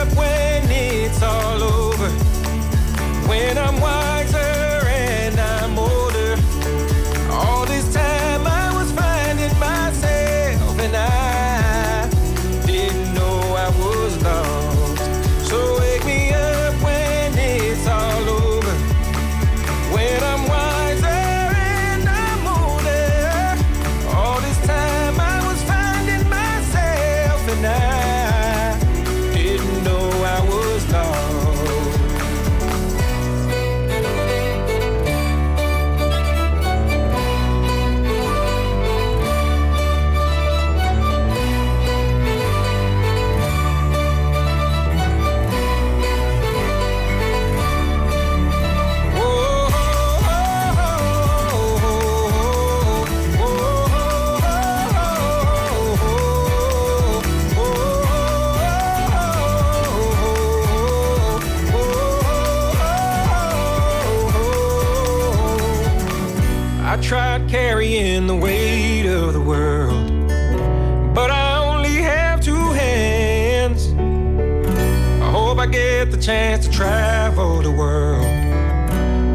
[76.28, 78.26] chance to travel the world,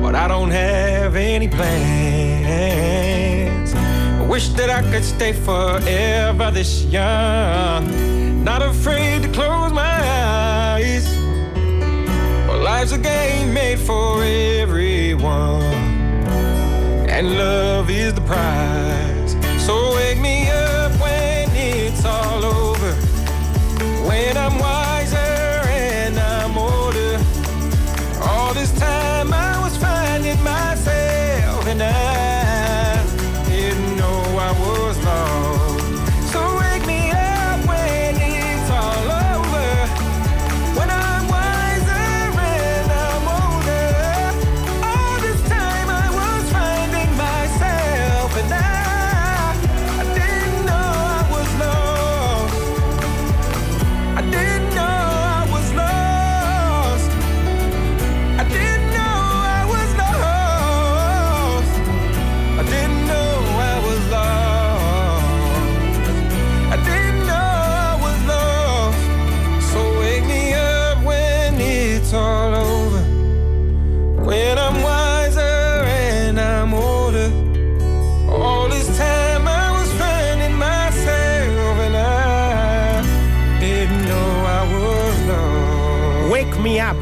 [0.02, 1.72] but I don't have any plans.
[3.72, 11.08] I wish that I could stay forever this young, not afraid to close my eyes.
[12.46, 15.62] Well, life's a game made for everyone
[17.08, 18.71] and love is the prize.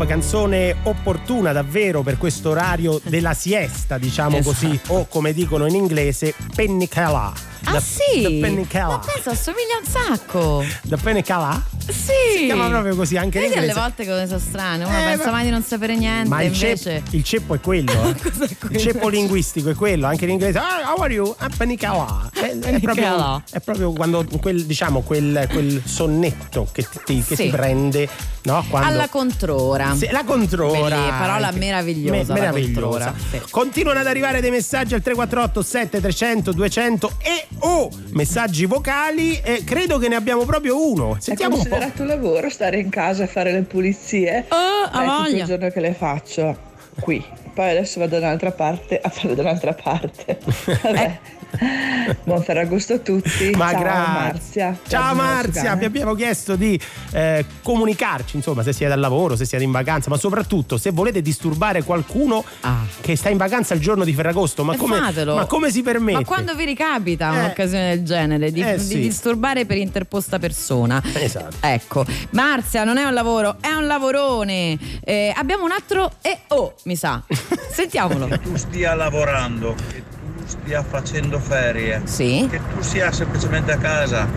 [0.06, 4.54] Canzone opportuna davvero per questo orario della siesta, diciamo Esatto.
[4.66, 7.32] così, o come dicono in inglese, pennicala.
[7.64, 8.22] Ah The- sì?
[8.22, 8.96] The pennicala.
[8.96, 10.64] Ma penso assomiglia un sacco.
[10.82, 11.62] The pennicala?
[11.92, 12.38] Sì.
[12.38, 14.84] Si chiama proprio così anche Vedi alle volte cose sono strane.
[14.84, 16.76] Uno Eh, pensa ma- mai di non sapere niente, Ma il, invece.
[16.76, 17.92] cep- il ceppo è quello.
[18.10, 18.14] eh.
[18.70, 20.58] Il ceppo linguistico è quello, anche in inglese.
[20.58, 21.34] Ah, how are you?
[21.38, 22.30] Ah, penicala.
[22.32, 27.44] È, è proprio, è proprio quando quel, diciamo, quel, quel sonnetto che ti, che Sì.
[27.44, 28.08] ti prende,
[28.42, 28.64] no?
[28.68, 29.94] Quando, Alla controra.
[29.94, 30.96] Sì, la controra.
[30.96, 32.32] Bellì, parola meravigliosa.
[32.32, 33.14] Me- meravigliosa.
[33.30, 33.40] Sì.
[33.50, 39.98] Continuano ad arrivare dei messaggi al 348 7300 200 e o messaggi vocali e credo
[39.98, 41.16] che ne abbiamo proprio uno.
[41.20, 41.78] Sentiamo un po'.
[41.80, 44.44] Considerato lavoro stare in casa a fare le pulizie?
[44.48, 46.58] Oh, Beh, è tutto il giorno che le faccio
[47.00, 47.24] qui.
[47.54, 50.38] Poi adesso vado da un'altra parte a fare da un'altra parte.
[50.82, 51.18] Vabbè.
[52.24, 53.50] Buon Ferragosto a tutti.
[53.50, 54.12] Ma Ciao grazie.
[54.12, 54.78] Marzia.
[54.86, 56.78] Ciao Marzia, vi abbiamo chiesto di
[57.12, 61.22] eh, comunicarci, insomma, se siete al lavoro, se siete in vacanza, ma soprattutto se volete
[61.22, 62.44] disturbare qualcuno
[63.00, 64.64] che sta in vacanza il giorno di Ferragosto.
[64.64, 64.74] Ma, Ah.
[64.74, 65.34] E come, fatelo.
[65.34, 66.18] ma come si permette?
[66.20, 67.38] Ma quando vi ricapita Eh.
[67.38, 69.00] un'occasione del genere di, Eh, di sì.
[69.00, 71.02] disturbare per interposta persona?
[71.14, 71.56] Esatto.
[71.60, 74.78] Ecco, Marzia non è un lavoro, è un lavorone.
[75.04, 77.22] Eh, abbiamo un altro e oh, mi sa.
[77.70, 78.26] Sentiamolo.
[78.28, 79.74] Che tu stia lavorando,
[80.70, 84.28] stia facendo ferie, che tu sia semplicemente a casa.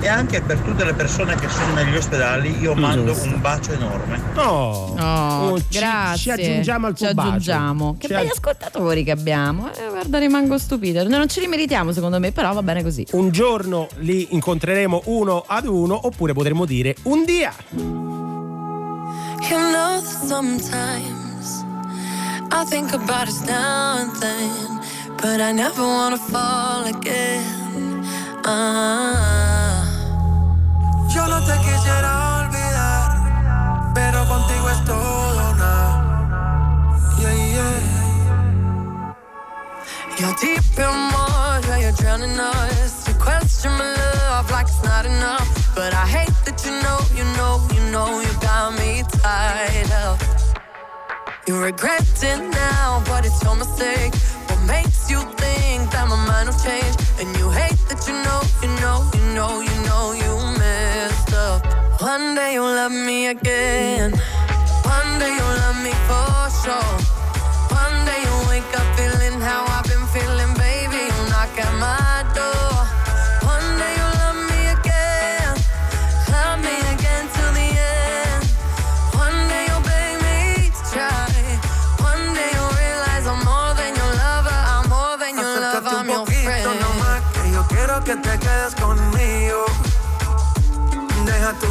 [0.00, 3.24] E anche per tutte le persone che sono negli ospedali io mando Giusto.
[3.34, 4.20] un bacio enorme.
[4.36, 6.18] Oh, Oh, Oh, ci- grazie.
[6.18, 7.28] ci aggiungiamo al tuo Ci bacio.
[7.30, 7.92] aggiungiamo.
[7.98, 9.70] Che Ci belli aggi- ascoltatori che abbiamo.
[9.72, 11.02] Eh, guarda, rimango stupita.
[11.02, 13.04] Noi non ci rimeritiamo, secondo me, però va bene così.
[13.12, 17.52] Un giorno li incontreremo uno ad uno, oppure potremmo dire un dia.
[19.50, 21.64] You know sometimes
[22.52, 24.77] I think about us now and then,
[25.20, 28.04] but I never wanna fall again.
[28.44, 29.84] Ah.
[31.14, 36.40] Yo no te quisiera olvidar, pero contigo es todo nada.
[37.20, 39.14] Yeah, yeah.
[40.18, 43.08] You're deep in water, you're drowning us.
[43.08, 45.48] You question my love like it's not enough.
[45.74, 50.20] But I hate that you know, you know, you know you got me tied up.
[51.46, 54.12] You regret it now, but it's your mistake.
[54.68, 56.94] Makes you think that my mind will change?
[57.18, 61.64] And you hate that you know, you know, you know, you know you messed up.
[62.02, 64.12] One day you'll love me again.
[64.84, 66.97] One day you'll love me for sure.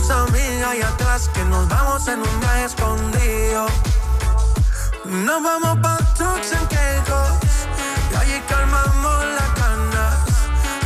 [0.08, 3.68] Tus amigas ahí atrás, que nos vamos en un viaje escondido.
[5.06, 7.32] Nos vamos pa' Turks and Caicos,
[8.12, 10.16] y allí calmamos las canas.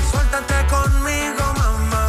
[0.09, 2.05] Suéltate conmigo, mamá,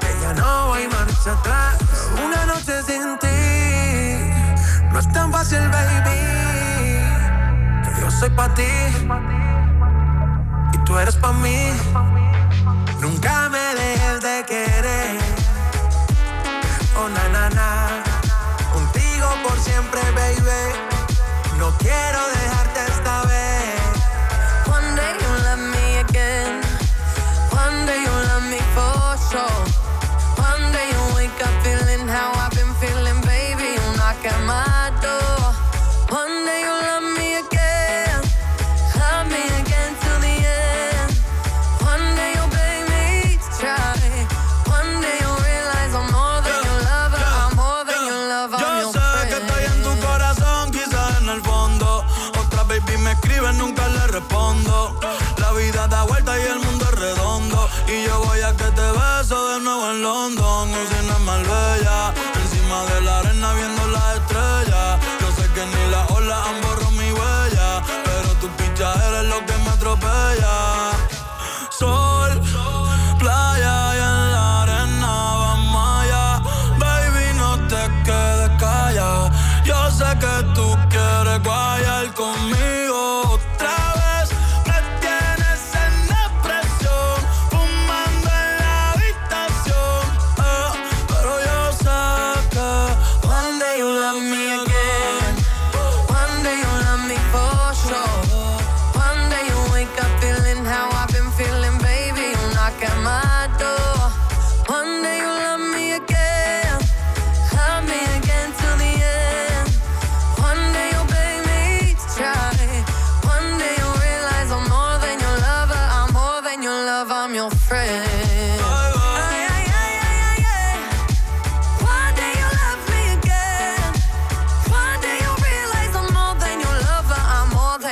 [0.00, 1.76] que ya no hay marcha atrás.
[2.24, 6.20] Una noche sin ti, no es tan fácil, baby.
[7.84, 8.72] Que yo soy pa' ti
[10.72, 11.72] y tú eres pa' mí.
[13.00, 14.77] Nunca me dejes de querer
[18.72, 20.72] contigo por siempre, baby.
[21.58, 22.57] No quiero dejar.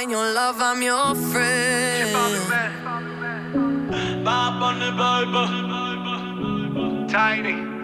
[0.06, 2.12] find your love, I'm your friend.
[4.22, 5.48] Bob on the Bible.
[7.08, 7.74] Tiny.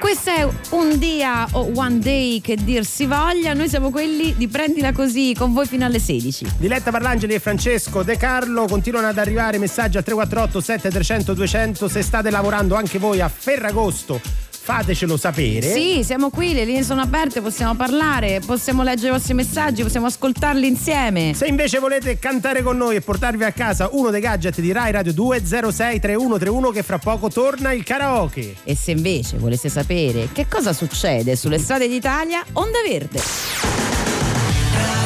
[0.00, 4.48] Questo è un dia o one day che dir si voglia, noi siamo quelli di
[4.48, 6.54] prendila così con voi fino alle 16.
[6.58, 12.02] Diletta Parlangeli e Francesco De Carlo continuano ad arrivare messaggi al 348 7300 200 se
[12.02, 17.42] state lavorando anche voi a Ferragosto fatecelo sapere Sì, siamo qui, le linee sono aperte,
[17.42, 21.34] possiamo parlare, possiamo leggere i vostri messaggi, possiamo ascoltarli insieme.
[21.34, 24.90] Se invece volete cantare con noi e portarvi a casa uno dei gadget di Rai
[24.90, 28.54] Radio 2 063131 che fra poco torna il karaoke.
[28.64, 33.20] E se invece voleste sapere che cosa succede sulle strade d'Italia, Onda Verde.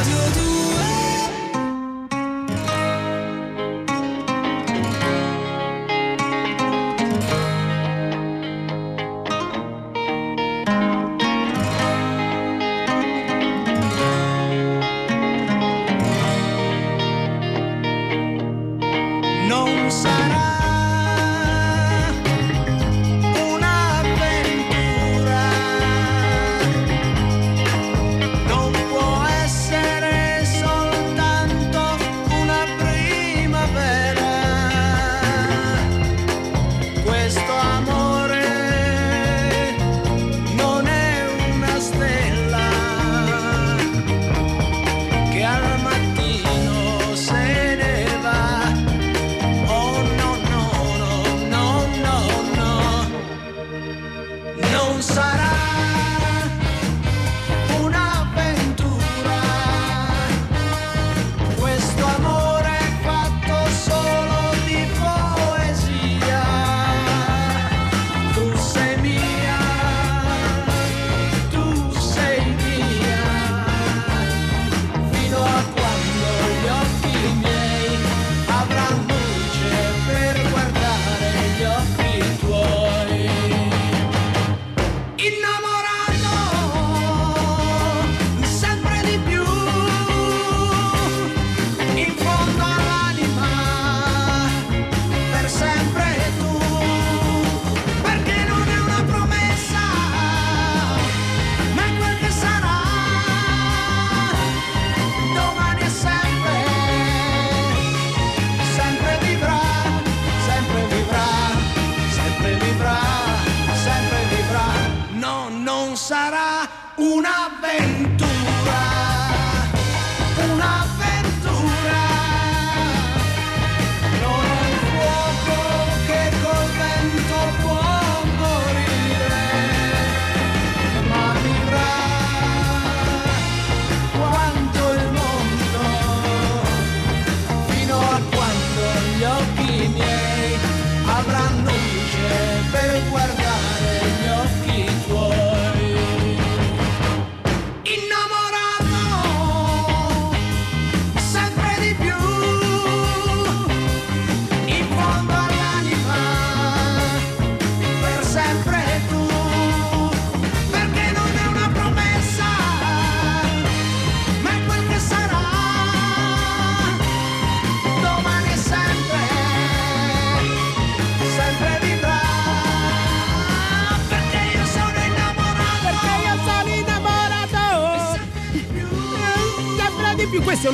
[0.04, 0.17] Non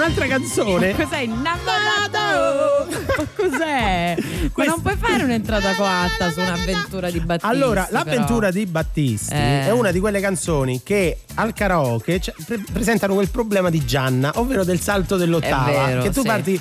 [0.05, 0.93] un'altra canzone.
[0.97, 2.93] Cos'è innamorato?
[3.35, 4.17] Cos'è?
[4.55, 7.55] Ma non puoi fare un'entrata coatta su un'avventura di Battisti.
[7.55, 7.99] Allora, però.
[7.99, 9.67] l'avventura di Battisti Eh.
[9.67, 14.33] è una di quelle canzoni che al karaoke cioè, pre- presentano quel problema di Gianna,
[14.37, 15.87] ovvero del salto dell'ottava.
[15.87, 16.27] Vero, che tu sì.
[16.27, 16.61] parti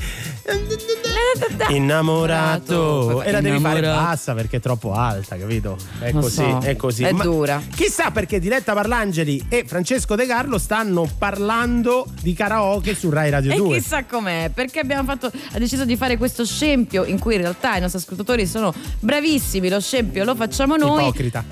[1.69, 5.77] innamorato e la devi fare bassa perché è troppo alta, capito?
[5.99, 7.03] È Lo così, so, è così.
[7.03, 7.61] è Ma dura.
[7.73, 13.51] Chissà perché Diletta Parlangeli e Francesco De Carlo stanno parlando di karaoke su Rai Radio
[13.51, 13.77] E 2.
[13.77, 17.77] chissà com'è, perché abbiamo fatto, ha deciso di fare questo scempio in cui in realtà
[17.77, 21.03] i nostri ascoltatori sono bravissimi, lo scempio lo facciamo noi.
[21.03, 21.43] Ipocrita.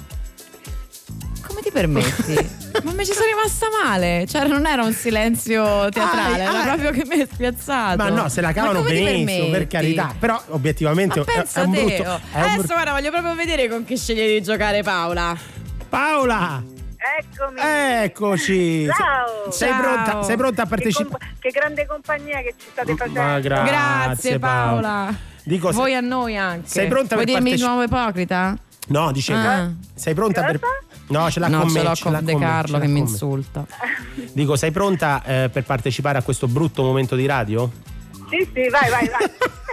[1.48, 2.69] Come ti permetti?
[2.84, 6.76] Ma mi ci sono rimasta male, cioè non era un silenzio teatrale, Ah, era ah.
[6.76, 7.98] proprio che mi è spiazzato.
[7.98, 10.14] Ma no, se la cavano benissimo, per carità.
[10.18, 11.90] Però obiettivamente Ma è- un brutto.
[11.91, 15.38] è un Adesso brutto- guarda, voglio proprio vedere con chi sceglie di giocare Paola.
[15.90, 16.64] Paola!
[17.20, 17.60] Eccomi.
[17.60, 18.86] Eccoci.
[18.88, 19.52] Ciao.
[19.52, 21.10] Sei pronta, sei pronta a Che, partecipare?
[21.10, 23.20] comp- che grande compagnia che ci state facendo.
[23.22, 25.14] Ma grazie, Grazie Paola.
[25.44, 26.68] Dico, se- Voi a noi anche.
[26.68, 28.56] sei pronta Vuoi per dirmi di parteci- nuovo ipocrita?
[28.88, 29.40] No, dicevo.
[29.48, 29.70] Ah.
[29.95, 30.60] Sei pronta per.
[31.12, 31.84] No, ce l'ha no, con ce me.
[31.84, 33.66] l'ho ce con De Carlo che mi insulta.
[34.34, 37.70] Dico, sei pronta eh, per partecipare a questo brutto momento di radio?
[38.30, 39.30] Sì, sì, vai, vai, vai.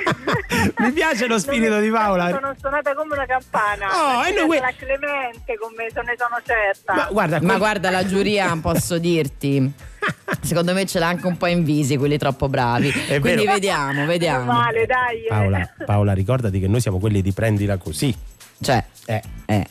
[0.78, 2.31] Mi piace lo spirito di Paola.
[2.31, 3.86] Sono suonata come una campana.
[4.19, 6.94] Oh, e noi la Clemente con me, se ne sono certa.
[6.94, 9.73] Ma guarda, Ma guarda, la giuria posso dirti.
[10.40, 12.89] Secondo me ce l'ha anche un po' in visi quelli troppo bravi.
[13.06, 13.52] È Quindi vero.
[13.52, 14.52] vediamo, vediamo.
[14.52, 15.24] Male, dai.
[15.28, 18.12] Paola, Paola, ricordati che noi siamo quelli di prendila così.
[18.60, 19.22] Cioè, eh,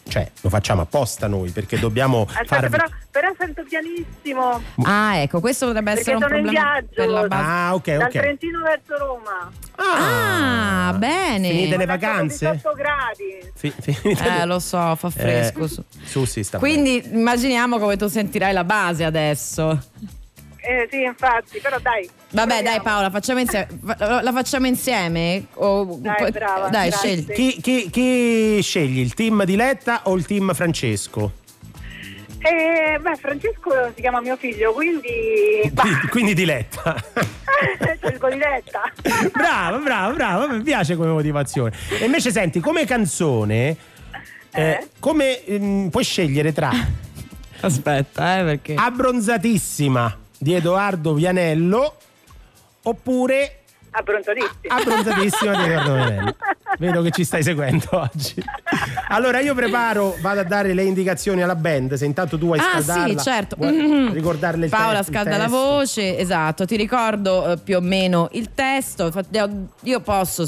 [0.07, 2.69] cioè, lo facciamo apposta noi perché dobbiamo Aspetta, farvi.
[2.69, 4.61] però, però sento pianissimo.
[4.84, 6.93] Ah, ecco, questo potrebbe Perché essere un sono in problema viaggio.
[6.95, 7.43] per la base.
[7.47, 8.09] Ah, ok, Dal ok.
[8.11, 9.51] Trentino verso Roma.
[9.76, 11.49] Ah, bene.
[11.49, 12.51] Finite le Sono vacanze?
[12.53, 13.51] 18 gradi.
[13.53, 15.65] Fi- finite- Eh, lo so, fa fresco.
[15.65, 16.26] Eh, su.
[16.26, 19.84] sì, sta Quindi immaginiamo come tu sentirai la base adesso.
[20.57, 22.09] Eh sì, infatti, però dai.
[22.29, 23.67] Vabbè, dai Paola, facciamo insieme.
[23.97, 25.45] La facciamo insieme?
[25.53, 27.25] O- Dai, brava, Dai, scegli.
[27.31, 31.31] Chi, chi- chi scegli, il team di Letta o il team Francesco?
[32.39, 36.95] Eh, beh, Francesco si chiama mio figlio, quindi Quindi, quindi di Letta.
[38.01, 38.81] scelgo di Letta.
[39.33, 41.71] bravo, bravo, bravo, mi piace come motivazione.
[41.99, 43.75] E invece senti, come canzone,
[44.51, 46.71] eh, come ehm, puoi scegliere tra
[47.61, 48.75] Aspetta, eh, perché.
[48.75, 51.95] Abbronzatissima di Edoardo Vianello
[52.88, 53.64] oppure.
[53.91, 56.35] Abbronzatissima di Edoardo Vianello.
[56.77, 58.35] Vedo che ci stai seguendo oggi.
[59.09, 62.81] Allora io preparo, vado a dare le indicazioni alla band, se intanto tu vuoi Ah
[62.81, 63.17] scaldarla.
[63.19, 63.55] sì, certo.
[63.59, 64.13] Mhm.
[64.13, 65.57] ricordarle il Paola testo, il scalda la testo.
[65.57, 66.65] voce, esatto.
[66.65, 69.11] Ti ricordo eh, più o meno il testo.
[69.83, 70.47] Io posso,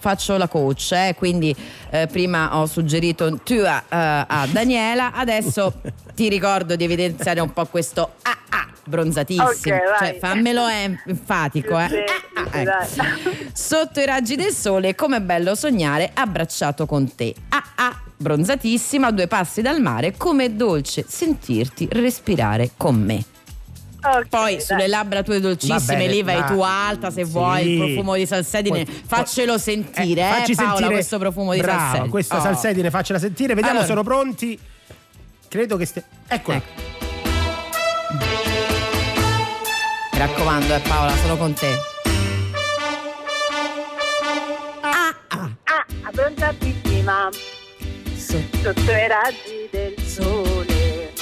[0.00, 1.54] faccio la coach, eh, quindi
[1.90, 5.80] eh, prima ho suggerito tu a, eh, a Daniela, adesso
[6.14, 9.46] ti ricordo di evidenziare un po' questo ah ah bronzatissimo.
[9.46, 9.80] Ok, vai.
[9.98, 12.04] cioè, fammelo enfatico, eh.
[12.34, 13.30] Ah, sì, ecco.
[13.52, 17.34] Sotto i raggi del sole, com'è bello sognare abbracciato con te.
[17.48, 23.24] Ah ah, bronzatissima, a due passi dal mare, com'è dolce sentirti respirare con me.
[24.02, 24.60] Ok, Poi dai.
[24.60, 27.30] sulle labbra tue dolcissime, bene, lì vai ma- tu alta se Sì.
[27.30, 31.60] vuoi, il profumo di salsedine, Poi- faccelo sentire, eh, facci Paola, sentire questo profumo di
[31.60, 32.08] Brava, salsedine.
[32.10, 32.42] questa Oh.
[32.42, 33.86] salsedine faccela sentire, vediamo Allora.
[33.86, 34.58] sono pronti.
[35.48, 36.60] Credo che stia Eccola.
[40.12, 41.92] Mi raccomando, eh, Paola, sono con te.
[45.76, 47.30] Ah, abbronzatissima.
[48.14, 51.12] Sotto i raggi del sole.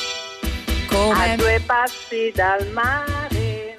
[0.88, 1.32] Come?
[1.32, 3.76] A due passi dal mare.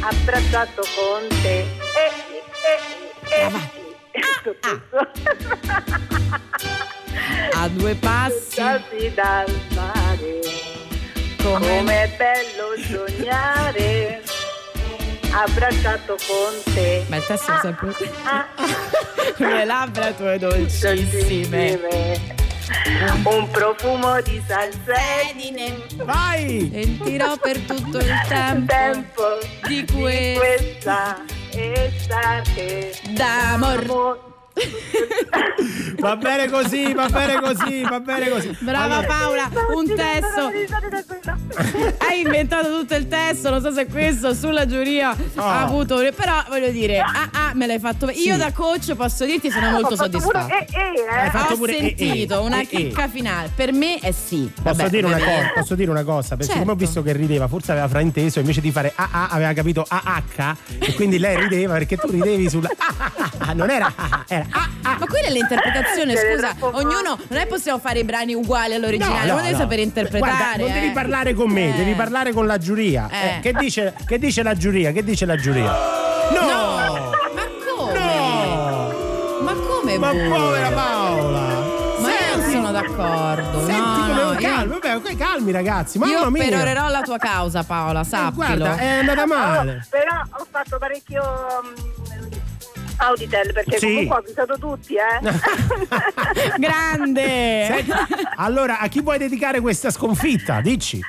[0.00, 1.60] Abbracciato con te.
[1.60, 2.12] Eh,
[2.68, 2.78] eh,
[3.40, 4.20] eh, eh.
[4.42, 5.10] Tutto
[7.54, 8.60] A due passi.
[9.14, 10.40] dal mare.
[11.42, 11.78] Come?
[11.78, 14.43] Com'è bello sognare.
[15.36, 17.04] Abbracciato con te.
[17.08, 18.46] Ma il testo è sempre Ah,
[19.36, 21.80] le labbra tue dolcissime.
[23.24, 25.86] Un profumo di salsedine.
[26.04, 26.70] Vai!
[26.72, 29.22] Sentirò per tutto il tempo, tempo
[29.66, 34.33] di di questo questa estate d'amor.
[35.98, 38.56] Va bene così, va bene così, va bene così.
[38.60, 40.50] Brava Allora, Paola, un testo.
[41.98, 45.96] Hai inventato tutto il testo, non so se questo sulla giuria ha avuto.
[46.14, 48.10] Però voglio dire, ah, ah, me l'hai fatto.
[48.10, 50.58] Io da coach posso dirti sono molto soddisfatta.
[50.58, 52.66] Eh, eh, Hai fatto Ho pure eh, sentito eh, una eh, eh.
[52.66, 53.50] chicca finale.
[53.54, 54.50] Per me è sì.
[54.54, 56.36] Posso, Vabbè, dire una cosa, posso dire una cosa?
[56.36, 56.58] Perché Certo.
[56.60, 60.56] come ho visto che rideva, forse aveva frainteso, invece di fare AA aveva capito AH
[60.78, 62.68] e quindi lei rideva perché tu ridevi sulla
[63.38, 66.54] ah, non era ah, era Ma quella è l'interpretazione, scusa.
[66.60, 69.58] Ognuno non è possiamo fare i brani uguali all'originale, No, no, deve no.
[69.58, 70.32] sapere interpretare.
[70.36, 70.72] Guarda, non eh.
[70.80, 71.76] devi parlare con me, Eh.
[71.76, 73.08] devi parlare con la giuria.
[73.10, 73.26] Eh.
[73.36, 74.92] Eh, che, dice, che dice la giuria?
[74.92, 75.72] Che dice la giuria?
[76.32, 77.12] No!
[77.34, 77.42] Ma
[77.76, 77.98] come?
[77.98, 78.92] No!
[79.42, 79.98] Ma come?
[79.98, 80.28] Ma voi?
[80.28, 81.40] povera Paola!
[81.98, 83.64] Ma io non sono d'accordo.
[83.64, 86.44] Senti no, come no, io- calmi, vabbè, ok, calmi ragazzi, mamma io mia!
[86.44, 88.34] perorerò la tua causa, Paola, sappilo.
[88.34, 89.86] guarda, è andata male.
[89.90, 91.22] Però ho fatto parecchio
[91.64, 92.32] mm,
[92.96, 93.86] Auditel perché Sì.
[93.86, 95.20] comunque ho avvisato tutti, eh.
[96.58, 97.66] Grande!
[97.66, 97.92] Senti,
[98.36, 100.60] allora, a chi vuoi dedicare questa sconfitta?
[100.60, 101.00] Dici.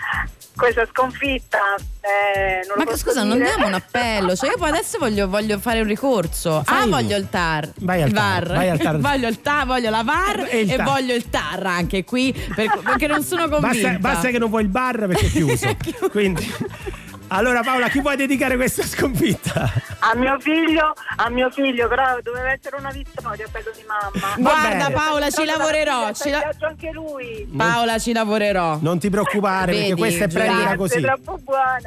[0.56, 1.58] Questa sconfitta
[2.00, 3.50] eh, non Ma scusa, non dire.
[3.50, 4.36] diamo un appello.
[4.38, 6.64] Cioè, io poi adesso voglio, voglio fare un ricorso.
[6.64, 6.96] Fai ah, uno.
[6.96, 7.72] voglio il TAR.
[7.80, 8.48] Vai al VAR.
[8.48, 8.98] vai al TAR.
[9.02, 12.32] voglio il TAR, voglio la VAR E e, voglio il TAR anche qui.
[12.56, 13.90] per- perché non sono convinta.
[13.90, 15.76] Basta, basta che non vuoi il bar perché è chiuso.
[16.10, 16.54] Quindi.
[17.28, 19.72] Allora Paola, a chi vuoi dedicare questa sconfitta?
[20.00, 24.36] A mio figlio, a mio figlio, però doveva essere una vittoria quello di mamma.
[24.38, 24.92] Guarda, bene.
[24.94, 26.12] Paola, ci lavorerò.
[26.14, 27.48] Ci la- anche lui.
[27.58, 28.78] Paola, ci lavorerò.
[28.80, 30.94] Non ti preoccupare perché Vedi, questa è prendila così.
[30.94, 31.80] Sei troppo buona.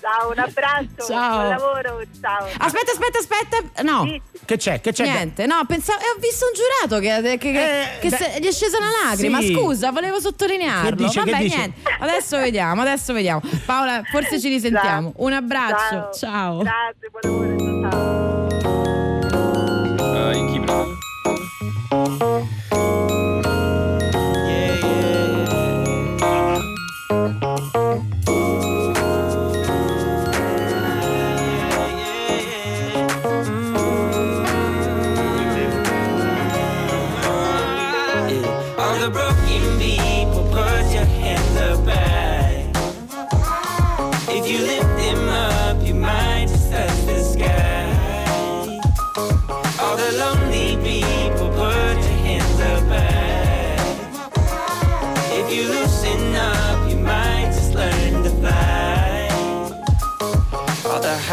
[0.00, 1.04] Ciao, un abbraccio.
[1.06, 1.36] Ciao.
[1.36, 2.00] Buon lavoro.
[2.20, 2.46] Ciao.
[2.58, 3.82] Aspetta, aspetta, aspetta.
[3.82, 4.04] No.
[4.04, 4.20] Sì.
[4.46, 4.80] Che c'è?
[4.80, 5.02] Che c'è?
[5.04, 8.46] Niente, no, pensavo, e ho visto un giurato che, che- che- Eh, che se- gli
[8.46, 9.40] è scesa una lacrima.
[9.40, 9.52] Sì.
[9.52, 10.90] Scusa, volevo sottolinearlo.
[10.90, 11.56] Che dice, che Vabbè, dice?
[11.56, 11.80] niente.
[11.98, 13.40] Adesso vediamo, adesso vediamo.
[13.66, 15.12] Paola, forse ci ci risentiamo.
[15.16, 16.12] Un abbraccio, ciao.
[16.12, 16.58] ciao.
[16.58, 18.44] Grazie, buon lavoro, ciao.
[22.18, 22.46] Uh,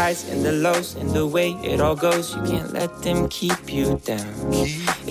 [0.04, 3.72] highs and the lows and the way it all goes, you can't let them keep
[3.76, 4.34] you down.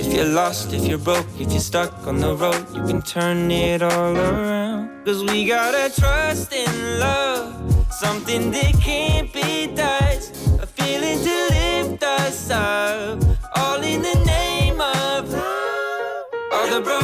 [0.02, 3.50] If you're lost, if you're broke, if you're stuck on the road, you can turn
[3.50, 5.06] it all around.
[5.06, 7.50] Cause we gotta trust in love,
[8.04, 9.52] something that can't be
[9.82, 10.32] touched,
[10.66, 13.18] a feeling to lift us up,
[13.56, 16.26] all in the name of love.
[16.54, 17.03] All the broken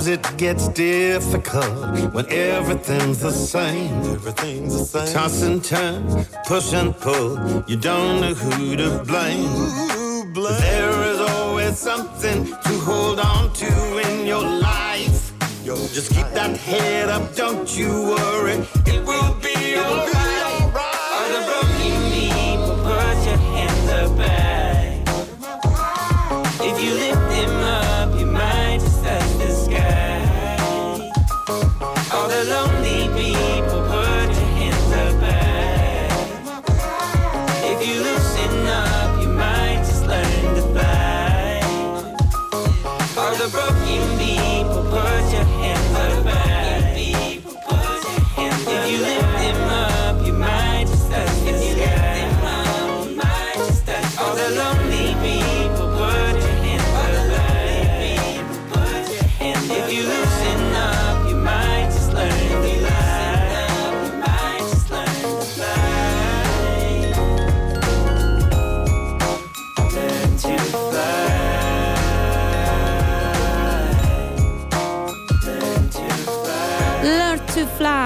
[0.00, 3.92] Sometimes it gets difficult when everything's the same.
[4.04, 5.14] Everything's the same.
[5.14, 7.62] Toss and turn, push and pull.
[7.66, 10.32] You don't know who to blame.
[10.32, 15.32] But There is always something to hold on to in your life.
[15.66, 18.66] Just keep that head up, don't you worry.
[18.86, 20.19] It will be alright.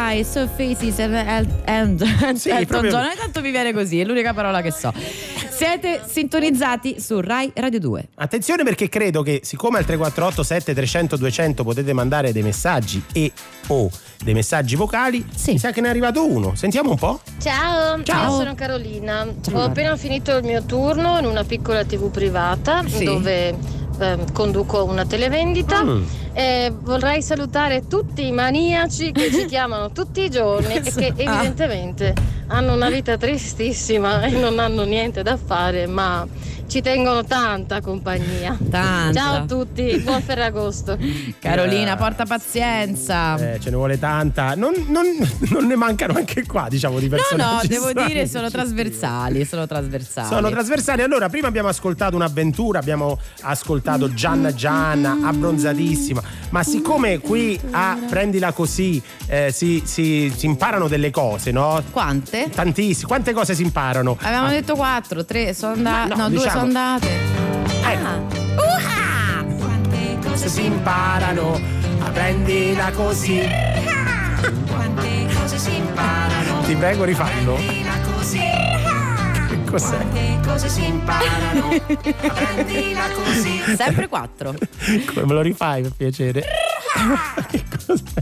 [0.04, 1.14] Fly, so faces and,
[1.66, 3.04] and, and Sì, Elton proprio- John.
[3.06, 4.92] Ogni tanto mi viene così, è l'unica parola che so.
[5.50, 8.08] Siete sintonizzati su Rai Radio 2.
[8.16, 13.32] Attenzione perché credo che siccome al 348 7300 200 potete mandare dei messaggi e
[13.68, 13.88] o
[14.22, 16.54] dei messaggi vocali, mi sa che ne è arrivato uno.
[16.56, 17.20] Sentiamo un po'.
[17.40, 18.30] Ciao, Ciao.
[18.32, 19.26] io sono Carolina.
[19.52, 23.04] Ho appena finito il mio turno in una piccola TV privata Sì.
[23.04, 23.54] dove
[23.98, 25.82] ehm, conduco una televendita.
[25.84, 26.02] Mm.
[26.32, 31.38] E vorrei salutare tutti i maniaci che ci chiamano tutti i giorni e che Ah.
[31.38, 32.14] evidentemente
[32.48, 36.26] hanno una vita tristissima e non hanno niente da fare, ma
[36.66, 38.56] ci tengono tanta compagnia.
[38.70, 39.12] Tanta.
[39.12, 40.96] Ciao a tutti, buon Ferragosto.
[41.38, 43.36] Carolina, porta pazienza.
[43.36, 44.54] Eh, ce ne vuole tanta.
[44.54, 45.16] Non, non-
[45.50, 47.68] non ne mancano anche qua, diciamo, di No, personaggi.
[47.68, 50.28] no, devo dire che sono trasversali, sono trasversali.
[50.28, 51.02] Sono trasversali.
[51.02, 56.22] Allora, prima abbiamo ascoltato un'avventura, abbiamo ascoltato Gianna Gianna, abbronzatissima.
[56.50, 61.82] Ma siccome qui a Prendila Così eh, si, si- si imparano delle cose, no?
[61.90, 62.48] Quante?
[62.50, 63.06] Tantissime.
[63.06, 64.16] Quante cose si imparano?
[64.20, 66.08] Avevamo Ah, detto quattro, tre sono andate.
[66.08, 67.08] Ma No, no, due diciamo- sono andate.
[67.82, 69.44] Ah.
[69.58, 71.60] Quante cose si imparano
[72.00, 73.40] a prendila così.
[74.66, 76.60] Quante cose si imparano.
[76.62, 77.54] Ti prego, rifallo.
[77.54, 78.38] Prendila così.
[78.38, 79.96] Che cos'è?
[79.96, 81.68] Quante cose si imparano.
[82.34, 83.60] Prendila così.
[83.76, 84.54] Sempre quattro.
[85.06, 86.44] Come me lo rifai per piacere?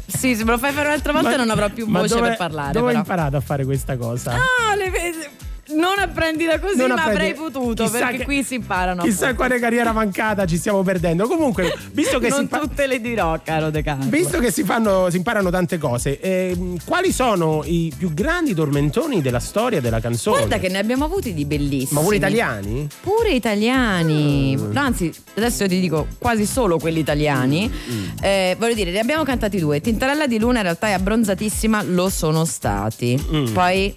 [0.07, 2.37] Sì, se me lo fai fare un'altra volta Ma- non avrò più voce dove- per
[2.37, 2.73] parlare.
[2.73, 2.99] Dove hai però.
[3.01, 4.33] imparato a fare questa cosa?
[4.35, 5.27] Ah, le vedi.
[5.75, 9.03] Non apprendila così, Non ma apprendi- avrei potuto, chissà perché che- qui si imparano.
[9.03, 9.37] Chissà appunto.
[9.45, 11.27] quale carriera mancata ci stiamo perdendo.
[11.27, 14.05] Comunque, visto che, non si, tutte le dirò, caro De Carlo.
[14.09, 19.21] visto che si, fanno, si imparano tante cose, ehm, quali sono i più grandi tormentoni
[19.23, 20.37] della storia della canzone?
[20.39, 21.99] Guarda che ne abbiamo avuti di bellissimi.
[21.99, 22.89] Ma pure italiani?
[23.01, 24.57] Pure italiani.
[24.57, 24.71] Mm.
[24.73, 27.71] No, Anzi, adesso ti dico quasi solo quelli italiani.
[27.71, 28.05] Mm.
[28.21, 29.81] Eh, voglio dire, ne abbiamo cantati due.
[29.81, 33.19] Tintarella di Luna in realtà è abbronzatissima, lo sono stati.
[33.33, 33.53] Mm.
[33.53, 33.97] Poi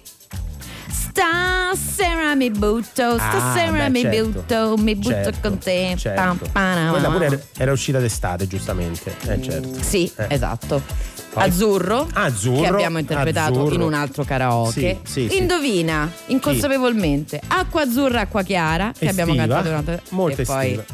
[1.16, 4.28] Stasera mi butto, stasera Ah, beh, mi certo.
[4.28, 5.94] butto, mi butto Certo, con te.
[5.96, 6.46] certo.
[6.52, 9.14] Pam, Quella pure era- era uscita d'estate, giustamente.
[9.26, 9.82] Eh, certo.
[9.82, 10.26] Sì, Eh.
[10.28, 10.82] esatto.
[11.32, 13.74] Poi- Azzurro, Azzurro, che abbiamo interpretato Azzurro.
[13.74, 15.00] in un altro karaoke.
[15.04, 15.38] Sì, sì.
[15.38, 20.64] Indovina, inconsapevolmente, acqua azzurra, acqua chiara, che abbiamo Estiva, cantato in un'altra molto e poi
[20.66, 20.84] estiva.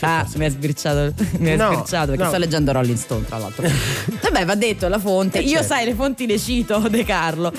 [0.00, 2.28] Ah, mi ha sbirciato, mi ha No, sbirciato perché no.
[2.28, 3.66] sto leggendo Rolling Stone, tra l'altro.
[4.22, 5.38] Vabbè, va detto la fonte.
[5.38, 5.66] Eh, Io certo.
[5.66, 7.52] sai, le fonti le cito, De Carlo.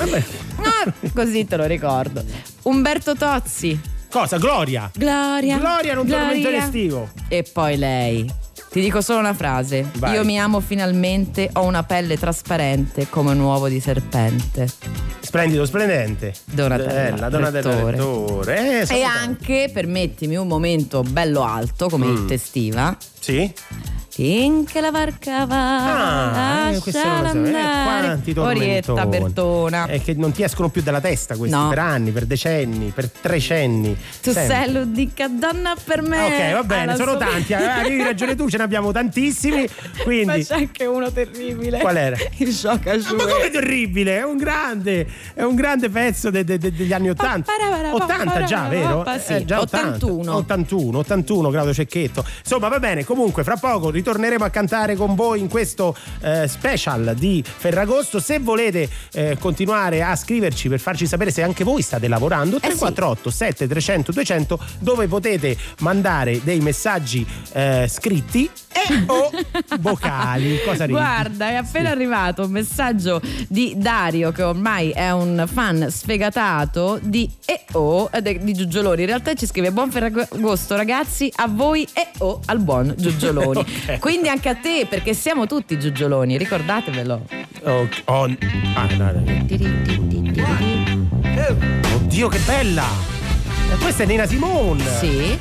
[0.57, 2.23] Ah, così te lo ricordo.
[2.63, 3.79] Umberto Tozzi.
[4.09, 4.37] Cosa?
[4.37, 4.89] Gloria?
[4.93, 5.57] Gloria.
[5.57, 6.25] Gloria non Gloria.
[6.27, 7.09] tormento estivo.
[7.29, 8.31] E poi lei.
[8.71, 9.85] Ti dico solo una frase.
[9.97, 10.13] Vai.
[10.13, 14.65] Io mi amo finalmente, ho una pelle trasparente come un uovo di serpente.
[15.19, 16.33] Splendido, splendente.
[16.45, 18.85] Donatella Bella, Donatella Rettore.
[18.87, 22.15] Eh, E anche, permettimi, un momento bello alto come Mm.
[22.15, 22.95] hit estiva.
[23.19, 23.53] Sì?
[24.25, 27.35] Finché la barca va, Ah, eh, lasciala so.
[27.37, 27.83] Eh, andare.
[28.05, 29.05] quanti Orietta.
[29.07, 29.85] Bertona.
[29.87, 31.69] È che non ti escono più dalla testa questi No.
[31.69, 33.97] per anni, per decenni, per trecenni.
[34.21, 34.43] Tu sempre.
[34.55, 36.17] sei l'unica donna per me.
[36.19, 37.53] Ah, Ok, va bene, sono sua- tanti.
[37.53, 39.61] eh, Avevi ragione tu, ce ne abbiamo tantissimi.
[39.97, 40.43] Ma Quindi.
[40.45, 41.79] c'è anche uno terribile.
[41.79, 42.15] Qual era?
[42.37, 44.19] Il shock Ma come terribile?
[44.19, 47.51] È un grande, è un grande pezzo de- de- de- degli anni 80.
[47.91, 49.03] 80 già, vero?
[49.19, 49.87] Sì, Eh, già 80.
[50.05, 50.35] 81.
[50.35, 52.23] 81, 81 grado cecchetto.
[52.39, 53.03] Insomma, va bene.
[53.03, 58.19] Comunque, fra poco ritorneremo a cantare con voi in questo eh, special di Ferragosto.
[58.19, 63.29] Se volete eh, continuare a scriverci per farci sapere se anche voi state lavorando, 348
[63.29, 69.29] 7300 200 dove potete mandare dei messaggi eh, scritti e o
[69.79, 70.59] vocali.
[70.65, 70.97] Cosa ridi?
[70.97, 77.29] Guarda, è appena arrivato un messaggio di Dario, che ormai è un fan sfegatato di
[77.45, 79.01] EO di Giugioloni.
[79.01, 83.59] In realtà ci scrive buon Ferragosto, ragazzi, a voi EO al buon Giugioloni.
[83.91, 83.99] Ok.
[84.01, 87.21] Quindi anche a te, perché siamo tutti Giugioloni, ricordatevelo.
[87.65, 88.23] Oh, oh,
[88.73, 89.23] ah, no, no.
[91.93, 92.83] Oddio, che bella!
[93.71, 94.83] E Questa è Nina Simone.
[94.97, 95.37] Sì.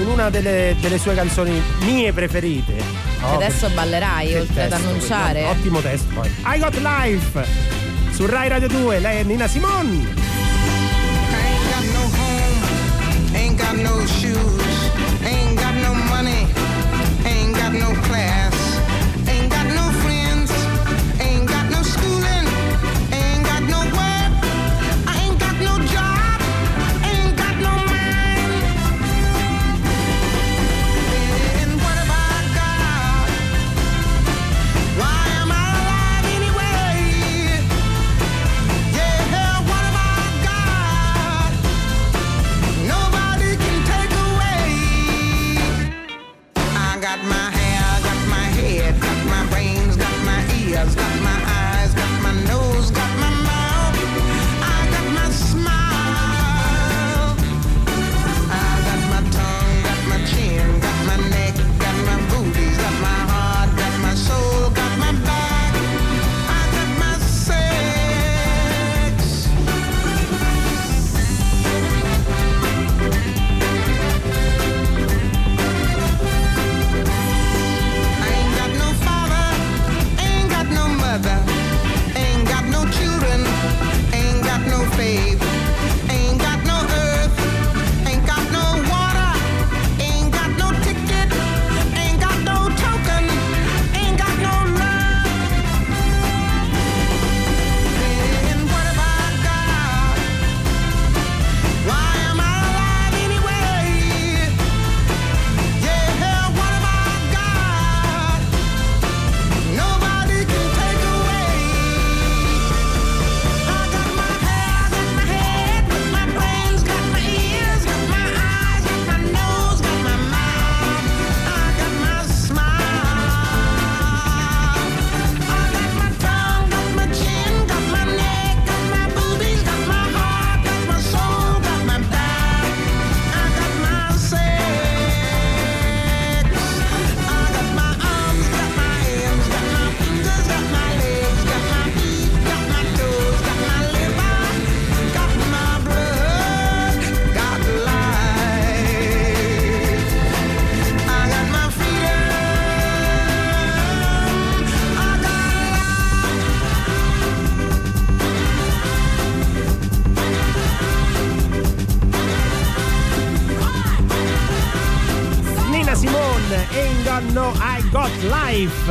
[0.00, 2.82] In una delle, delle sue canzoni mie preferite.
[3.20, 5.42] Oh, Adesso ballerai che oltre ad testo, annunciare.
[5.42, 5.58] questo.
[5.58, 6.30] Ottimo testo poi.
[6.46, 7.44] I Got Life
[8.12, 9.00] su Rai Radio 2.
[9.00, 10.06] Lei è Nina Simone.
[11.34, 14.77] Ain't got no home, ain't got no shoes,
[17.74, 18.47] ain't got no class,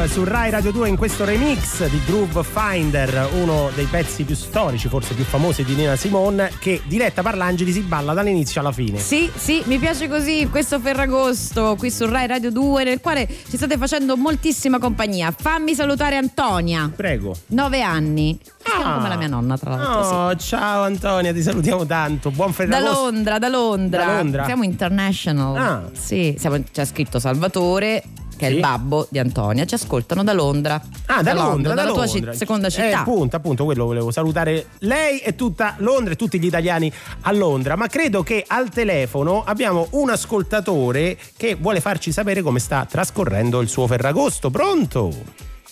[0.08, 4.88] su Rai Radio 2 in questo remix di Groove Finder, uno dei pezzi più storici,
[4.88, 9.00] forse più famosi di Nina Simone, che Diletta Parlangeli si balla dall'inizio alla fine.
[9.00, 13.58] Sì, sì, mi piace così questo Ferragosto qui su Rai Radio 2 nel quale ci
[13.58, 15.34] state facendo moltissima compagnia.
[15.38, 16.92] Fammi salutare Antonia.
[16.96, 17.36] Prego.
[17.48, 18.38] Nove anni.
[18.64, 18.96] Ah.
[18.96, 20.04] come la mia nonna, tra l'altro.
[20.04, 20.14] sì.
[20.14, 22.32] Oh, ciao Antonia, ti salutiamo tanto.
[22.32, 23.02] Buon Da Ferragosto.
[23.04, 24.06] Londra, da Londra.
[24.06, 24.46] Da Londra?
[24.46, 25.56] Siamo international.
[25.58, 25.84] Ah.
[25.94, 28.04] Sì, siamo- c'è scritto Salvatore,
[28.38, 29.66] che è il babbo di Antonia.
[29.66, 30.82] Ci ascoltano da Londra.
[31.08, 32.32] Ah, da, Londra, da dalla tua Londra.
[32.32, 33.00] ci- seconda Eh, città.
[33.00, 36.92] appunto, appunto, quello volevo salutare lei e tutta Londra e tutti gli italiani
[37.22, 37.76] a Londra.
[37.76, 43.60] Ma credo che al telefono abbiamo un ascoltatore che vuole farci sapere come sta trascorrendo
[43.62, 44.50] il suo Ferragosto.
[44.50, 45.12] Pronto?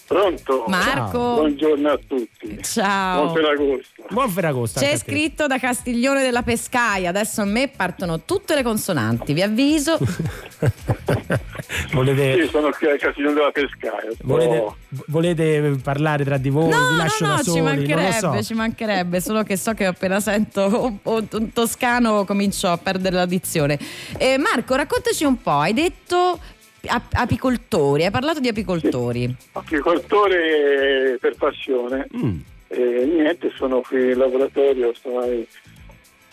[0.07, 0.65] Pronto?
[0.68, 1.18] Marco.
[1.18, 2.60] Buongiorno a tutti.
[2.61, 3.23] Ciao.
[3.23, 4.03] Buon Ferragosto.
[4.10, 4.80] Buon Ferragosto.
[4.80, 7.10] C'è scritto da Castiglione della Pescaia.
[7.10, 9.34] Adesso a me partono tutte le consonanti.
[9.34, 9.98] Vi avviso.
[11.91, 14.10] Volete, Sì, sono qui al Casino della Pescaia.
[14.22, 14.64] volete,
[15.07, 16.69] volete parlare tra di voi?
[16.69, 18.44] No, Vi no, lascio no, da soli, ci mancherebbe, so.
[18.44, 23.80] ci mancherebbe, solo che so che appena sento un, toscano comincio a perdere la dizione.
[24.18, 26.40] Eh, Marco, raccontaci un po', hai detto
[26.88, 29.34] ap- apicoltori, hai parlato di apicoltori.
[29.53, 32.07] Apicoltore per passione.
[32.16, 32.38] Mm.
[32.68, 35.48] E niente, sono qui in laboratorio, ormai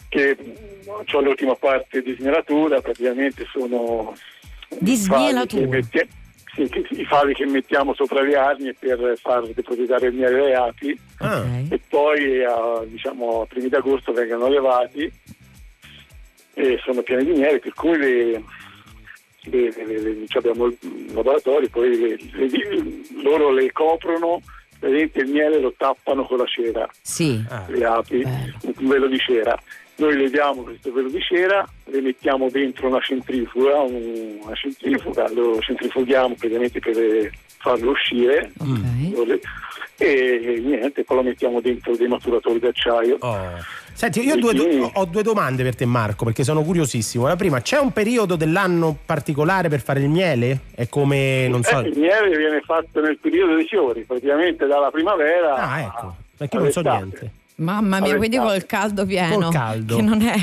[0.08, 0.36] che
[1.12, 4.14] ho l'ultima parte di snelatura, praticamente sono
[4.78, 5.66] Di smielatura.
[5.66, 6.08] metti-
[6.54, 10.54] sì, che- i fali che mettiamo sopra le arnie per far depositare il miele alle
[10.54, 11.44] api Ah.
[11.70, 15.10] e poi a, diciamo, a primi d'agosto vengono levati
[16.54, 18.42] e sono pieni di miele, per cui le,
[19.44, 20.78] le- le- le- cioè abbiamo il
[21.12, 24.40] laboratorio, poi le- le- loro le coprono,
[24.78, 27.42] praticamente il miele lo tappano con la cera, Sì.
[27.68, 29.60] le api, un velo di cera.
[29.96, 35.60] Noi leviamo questo velo di cera, le mettiamo dentro una centrifuga, un- una centrifuga, lo
[35.60, 38.50] centrifughiamo praticamente per eh, farlo uscire.
[39.26, 39.40] Le-
[39.96, 43.18] e niente, poi lo mettiamo dentro dei maturatori d'acciaio.
[43.92, 47.26] Senti, io ho due, do- ho due domande per te, Marco, perché sono curiosissimo.
[47.26, 50.60] La prima, c'è un periodo dell'anno particolare per fare il miele?
[50.74, 51.80] È come, non so.
[51.80, 55.54] Eh, il miele viene fatto nel periodo dei fiori, praticamente dalla primavera.
[55.56, 57.30] Ah, ecco, perché non so niente.
[57.56, 59.38] Mamma mia, quindi col caldo pieno.
[59.38, 59.96] Col caldo.
[59.96, 60.34] Che non è.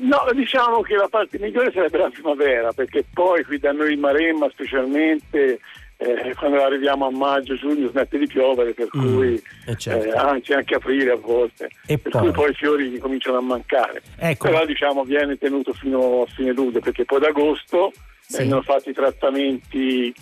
[0.00, 4.00] No, diciamo che la parte migliore sarebbe la primavera, perché poi qui da noi in
[4.00, 5.58] Maremma specialmente
[6.02, 10.06] eh, quando arriviamo a maggio, giugno smette di piovere, per cui eh, certo.
[10.06, 12.20] eh, anzi anche aprile a volte, E per poi?
[12.22, 14.02] cui poi i fiori cominciano a mancare.
[14.18, 14.48] Ecco.
[14.48, 17.92] Però diciamo viene tenuto fino a fine luglio, perché poi ad agosto
[18.30, 20.14] vengono fatti i trattamenti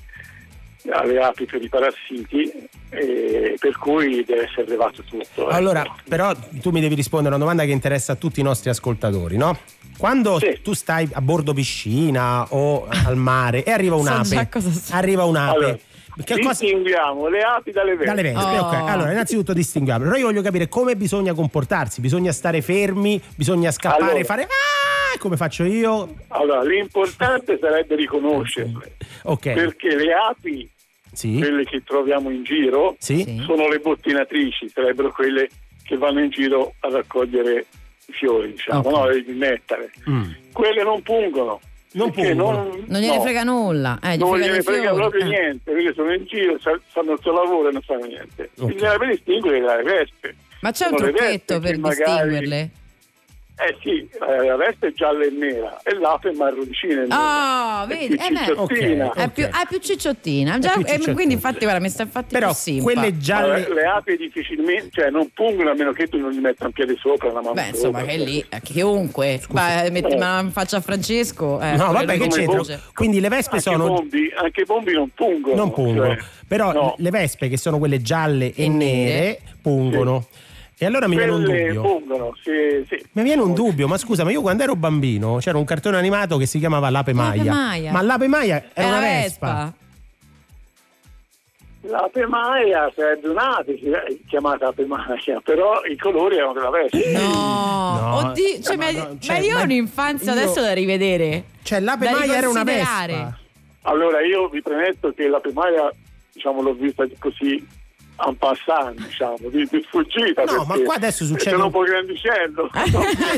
[0.91, 2.51] alle api per i parassiti,
[2.91, 5.43] e per cui deve essere levato tutto.
[5.43, 5.47] ecco.
[5.49, 8.71] Allora, però tu mi devi rispondere a una domanda che interessa a tutti i nostri
[8.71, 9.59] ascoltatori, no?
[9.99, 15.25] Quando tu stai a bordo piscina o al mare e arriva So un'ape, cosa arriva
[15.25, 15.57] un'ape.
[15.57, 15.79] Allora,
[16.25, 18.05] che cosa- distinguiamo le api dalle vespe.
[18.07, 18.75] Dalle vespe, ok.
[18.75, 20.05] Allora, innanzitutto distinguiamo.
[20.05, 22.01] Però io voglio capire come bisogna comportarsi.
[22.01, 24.25] Bisogna stare fermi, bisogna scappare, Allora.
[24.25, 24.47] fare ah,
[25.19, 26.15] come faccio io.
[26.29, 29.53] Allora, l'importante sarebbe riconoscerle, Ok.
[29.53, 30.71] perché le api,
[31.19, 33.43] quelle che troviamo in giro, Sì.
[33.45, 35.49] sono le bottinatrici, sarebbero quelle
[35.83, 37.67] che vanno in giro a raccogliere
[38.07, 38.91] i fiori, diciamo, Ok.
[38.91, 39.91] no, il nettare.
[40.09, 40.31] Mm.
[40.53, 41.61] Quelle non pungono.
[41.93, 42.69] Non perché pungono.
[42.87, 43.99] Non gliene no, frega nulla.
[44.01, 45.29] Eh, gli non frega gliene frega proprio Eh.
[45.29, 46.57] niente, quelle sono in giro,
[46.93, 48.51] fanno il suo lavoro e non fanno niente.
[48.59, 48.73] Ok.
[48.73, 50.37] Bisogna distinguere dalle vespe.
[50.61, 52.71] Ma c'è un Sono le trucchetto per distinguerle?
[53.63, 57.07] Eh sì, eh, la veste è gialla e nera e l'ape è marroncina e.
[57.11, 59.13] Ah, È vedi, più eh beh, cicciottina.
[59.13, 60.59] è, più, è più cicciottina.
[60.59, 61.13] Già- più eh, cicciottina.
[61.15, 65.11] quindi infatti guarda, mi sta infatti Però quelle gialle- Ma Le, le api difficilmente, cioè
[65.11, 67.69] non pungono a meno che tu non gli metta un piede sopra, una mano Beh,
[67.69, 68.13] insomma, sopra.
[68.13, 69.41] che lì, eh, chiunque.
[69.51, 70.17] Beh, metti Eh.
[70.17, 71.61] una faccia a Francesco.
[71.61, 72.57] eh, no, vabbè, che c'entra?
[72.57, 72.81] voce.
[72.95, 73.85] Quindi le vespe Anche sono.
[73.85, 75.55] i bombi, anche i bombi non pungono.
[75.55, 76.15] Non pungono.
[76.15, 76.95] cioè, Però no.
[76.97, 80.27] le vespe, che sono quelle gialle e, nere, pungono.
[80.83, 81.83] E allora mi viene un dubbio.
[81.83, 83.05] pungono, sì, sì.
[83.13, 86.39] Mi viene un dubbio, ma scusa, ma io quando ero bambino c'era un cartone animato
[86.39, 87.53] che si chiamava L'ape Maia.
[87.53, 87.93] Maia.
[87.93, 89.75] Ma l'ape Maia È era una la vespa.
[91.83, 97.13] L'ape maia sarebbe un'ape sì, chiamata ape maia, però i colori erano della veste.
[97.13, 98.85] No, oddio, cioè, ma,
[99.27, 101.45] ma io ho un'infanzia io- adesso da rivedere.
[101.63, 103.39] Cioè, l'ape Da Maia era una vespa.
[103.83, 105.91] Allora io vi premetto che l'ape maia,
[106.33, 107.67] diciamo, l'ho vista così
[108.27, 110.45] en passant, diciamo, di, di sfuggita.
[110.45, 112.71] No, ma qua adesso succede Sono un un- po' grandicello.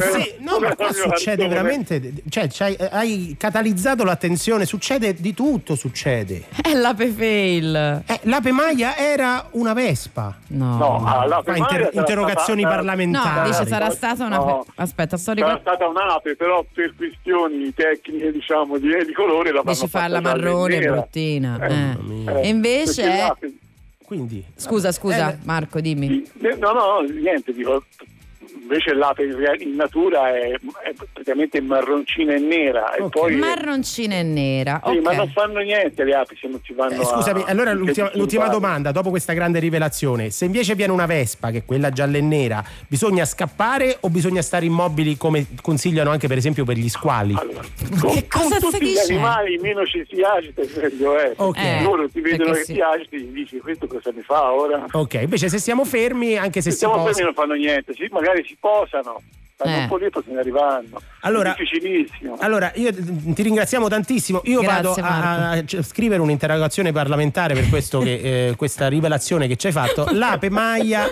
[0.02, 2.12] Eh sì, no, ma qua succede veramente.
[2.28, 6.44] Cioè, c'hai- hai catalizzato l'attenzione, succede di tutto, succede.
[6.60, 8.02] È l'ape fail.
[8.06, 10.36] Eh, l'ape Maia era una vespa.
[10.48, 13.50] No, No, ah, l'ape inter- sarà interrogazioni stata- parlamentari.
[13.50, 14.36] No, dice sarà stata una.
[14.36, 14.64] No.
[14.76, 15.60] Aspetta, sto Sarà ricordando.
[15.62, 21.58] stata un'ape, però per questioni tecniche, diciamo, di, di colore la Dici farla marrone, bruttina.
[21.66, 21.96] eh.
[22.42, 23.52] E invece Perché è- l'ape-
[24.12, 24.44] Quindi.
[24.56, 26.22] Scusa, scusa, Eh, Marco, dimmi.
[26.42, 27.82] Eh, No, no, niente, dico,
[28.62, 29.24] invece l'ape
[29.60, 33.36] in, natura è, è praticamente marroncina e nera e poi...
[33.36, 34.80] Marroncina e nera.
[34.84, 35.02] Sì, ok.
[35.02, 37.46] ma non fanno niente le api se non si vanno Eh, scusami, a...
[37.46, 41.58] allora l'ultima, a l'ultima domanda, dopo questa grande rivelazione, se invece viene una vespa, che
[41.58, 46.36] è quella gialla e nera, bisogna scappare o bisogna stare immobili come consigliano anche per
[46.36, 47.34] esempio per gli squali?
[47.34, 51.32] Con, con tutti gli animali meno ci si agita meglio è.
[51.36, 51.54] Ok.
[51.54, 52.74] Perché Loro ti vedono che sì.
[52.74, 54.84] ti agiti e dici questo cosa mi fa ora?
[54.92, 57.08] Ok, invece se siamo fermi, anche se Se si siamo posa...
[57.08, 59.78] fermi non fanno niente, sì, magari si posano, stanno Eh.
[59.82, 60.82] un po' se ne arrivano.
[61.20, 62.36] Allora- è difficilissimo.
[62.40, 64.40] Allora, io ti ringraziamo tantissimo.
[64.44, 69.56] Io Grazie, vado a, a scrivere un'interrogazione parlamentare per questo che, eh, questa rivelazione che
[69.56, 70.06] ci hai fatto.
[70.12, 71.06] L'ape Maia,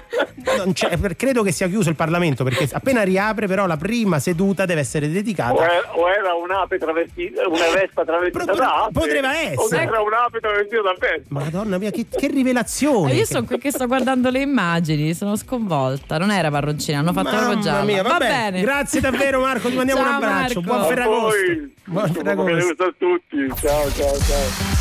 [0.56, 4.18] non c'è- per- credo che sia chiuso il Parlamento perché appena riapre, però la prima
[4.18, 5.52] seduta deve essere O dedicata.
[5.94, 9.30] o era un'ape travestita, una vespa travestita da ape, potrebbe O
[9.64, 9.82] essere.
[9.82, 11.24] era un'ape travestita da vespa.
[11.28, 13.12] Madonna mia, che, che rivelazione!
[13.12, 16.18] Eh, Io sono qui che sto guardando le immagini, sono sconvolta.
[16.18, 17.82] Non era marroncina, hanno fatto Mamma gialla.
[17.84, 18.26] mia, Va vabbè.
[18.40, 18.60] Bene.
[18.62, 20.60] Grazie davvero Marco, ti mandiamo Ciao, un abbraccio.
[20.60, 20.74] Marco.
[20.74, 21.38] Buon Ferragosto.
[21.84, 22.84] Buon Ferragosto.
[22.84, 23.52] a tutti.
[23.60, 24.78] Ciao, ciao, ciao.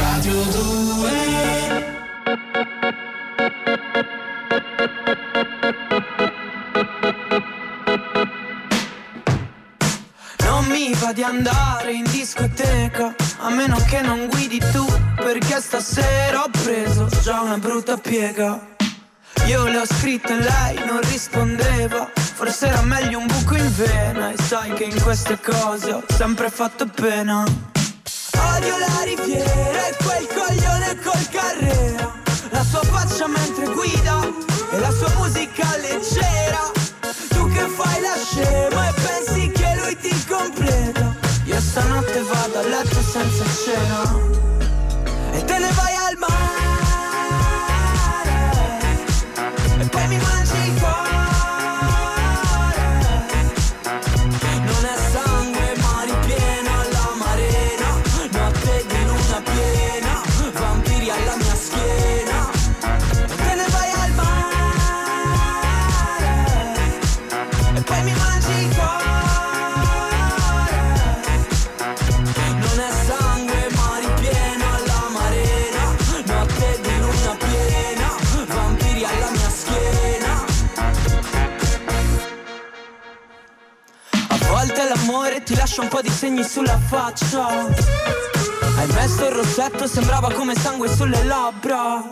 [0.00, 1.94] Radio 2
[10.40, 14.84] Non mi va di andare in discoteca A meno che non guidi tu
[15.16, 18.75] Perché stasera ho preso già una brutta piega
[19.46, 22.10] Io le ho scritte e lei non rispondeva.
[22.14, 24.30] Forse era meglio un buco in vena.
[24.32, 27.44] E sai che in queste cose ho sempre fatto pena.
[28.56, 32.12] Odio la riviera e quel coglione col carrera.
[32.50, 34.20] La sua faccia mentre guida
[34.72, 36.72] e la sua musica leggera.
[37.28, 41.14] Tu che fai la scema e pensi che lui ti completa.
[41.44, 44.35] Io stanotte vado a letto senza cena
[85.46, 87.46] ti lascia un po' di segni sulla faccia.
[87.46, 92.02] Hai messo il rossetto, sembrava come sangue sulle labbra.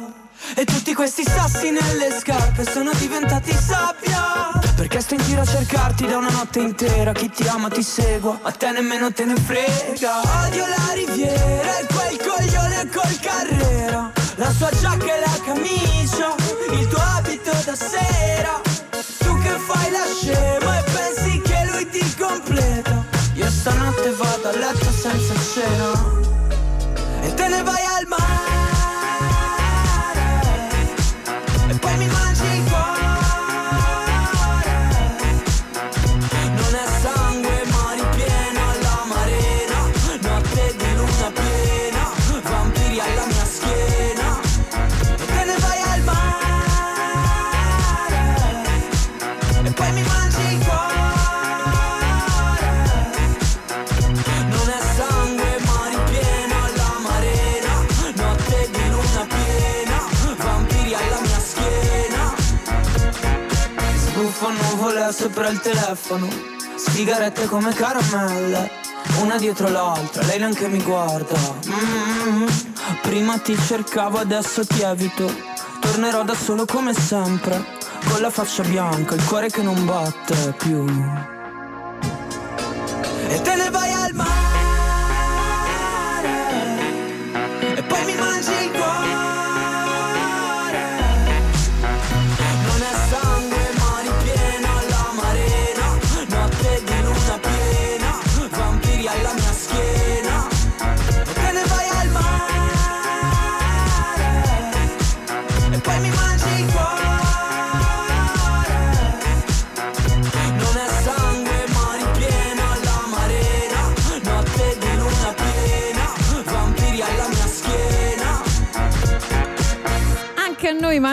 [0.55, 4.53] E tutti questi sassi nelle scarpe sono diventati sabbia.
[4.77, 7.11] Perché sto in giro a cercarti da una notte intera?
[7.13, 10.21] Chi ti ama ti segua, a te nemmeno te ne frega.
[10.47, 14.13] Odio la riviera e quel coglione col carrera.
[14.37, 16.35] La sua giacca e la camicia,
[16.71, 18.61] il tuo abito da sera.
[19.19, 20.94] Tu che fai la scema e
[23.45, 25.94] Io stanotte vado a letto senza cena
[65.95, 66.29] telefono.
[66.77, 68.69] Sigarette come caramelle
[69.21, 71.39] Una dietro l'altra, lei neanche mi guarda.
[71.69, 72.47] Mm,
[73.03, 75.33] Prima ti cercavo, adesso ti evito.
[75.81, 77.63] Tornerò da solo come sempre
[78.09, 80.85] Con la faccia bianca, il cuore che non batte più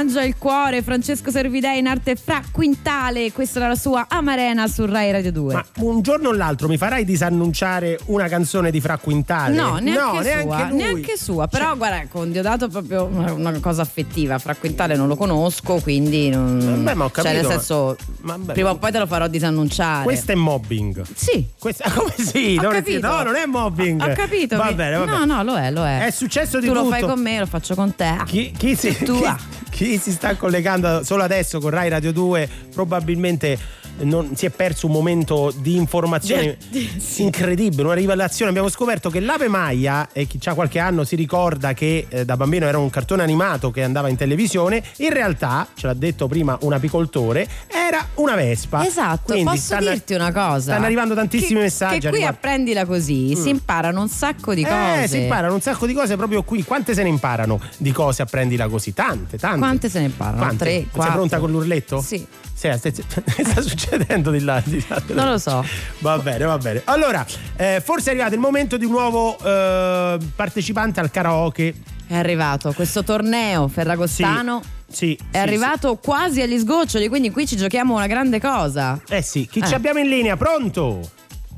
[0.01, 3.31] mangia il cuore Francesco Servidei in arte fra quintale.
[3.31, 5.53] Questa era la sua Amarena su Rai Radio 2.
[5.53, 9.55] Ma un giorno o l'altro mi farai disannunciare una canzone di Fra Quintale?
[9.55, 11.47] No, neanche, no, sua, neanche neanche sua.
[11.47, 14.39] Però guarda, con Diodato proprio una, cosa affettiva.
[14.39, 16.57] Fra Quintale non lo conosco, quindi non.
[16.83, 18.53] Vabbè, ma ho Cioè, nel capito, senso, Vabbè.
[18.53, 20.03] prima o poi te lo farò disannunciare.
[20.03, 21.03] Questo è mobbing.
[21.13, 21.45] Sì.
[21.59, 22.59] Questa, come sì?
[22.59, 23.07] Ho è- capito.
[23.07, 24.01] no, non è mobbing.
[24.01, 24.57] Ho capito.
[24.57, 25.25] Va bene, va bene.
[25.25, 26.05] No, no, lo è, lo è.
[26.05, 26.85] È successo di tu tutto.
[26.85, 28.19] lo fai con me, lo faccio con te.
[28.25, 29.37] Chi, chi si, Tu, chi- ah.
[29.71, 33.57] Chi si sta collegando solo adesso con Rai Radio 2 probabilmente
[33.99, 36.57] non, si è perso un momento di informazione
[37.17, 38.49] incredibile, una rivelazione.
[38.49, 42.35] Abbiamo scoperto che l'Ave Maia, e chi ha qualche anno si ricorda che eh, da
[42.37, 46.57] bambino era un cartone animato che andava in televisione, in realtà, ce l'ha detto prima
[46.61, 48.85] un apicoltore, era una vespa.
[48.85, 50.59] Esatto, Quindi posso stanno- dirti una cosa?
[50.71, 51.99] Stanno arrivando tantissimi Che- messaggi.
[51.99, 52.37] Che qui riguardo.
[52.37, 53.41] apprendila così, Mm.
[53.41, 55.03] si imparano un sacco di cose.
[55.03, 56.63] Eh, si imparano un sacco di cose proprio qui.
[56.63, 58.93] Quante se ne imparano di cose apprendila così?
[58.93, 59.57] Tante, tante.
[59.59, 60.37] Quante se ne imparano?
[60.37, 60.57] Quante?
[60.57, 61.13] Tre, Sei quattro.
[61.13, 62.01] pronta con l'urletto?
[62.01, 62.25] Sì.
[62.53, 62.89] Sì, sta,
[63.43, 65.01] sta succedendo di là, di là.
[65.07, 65.65] Non lo so.
[65.99, 66.81] Va bene, va bene.
[66.85, 67.25] Allora,
[67.55, 71.73] eh, forse è arrivato il momento di un nuovo eh, partecipante al karaoke.
[72.07, 74.61] È arrivato questo torneo ferragostano.
[74.91, 75.17] Sì.
[75.31, 78.99] È arrivato quasi agli sgoccioli, quindi qui ci giochiamo una grande cosa.
[79.07, 79.65] Eh sì, chi Eh.
[79.67, 80.35] ci abbiamo in linea?
[80.35, 81.09] Pronto?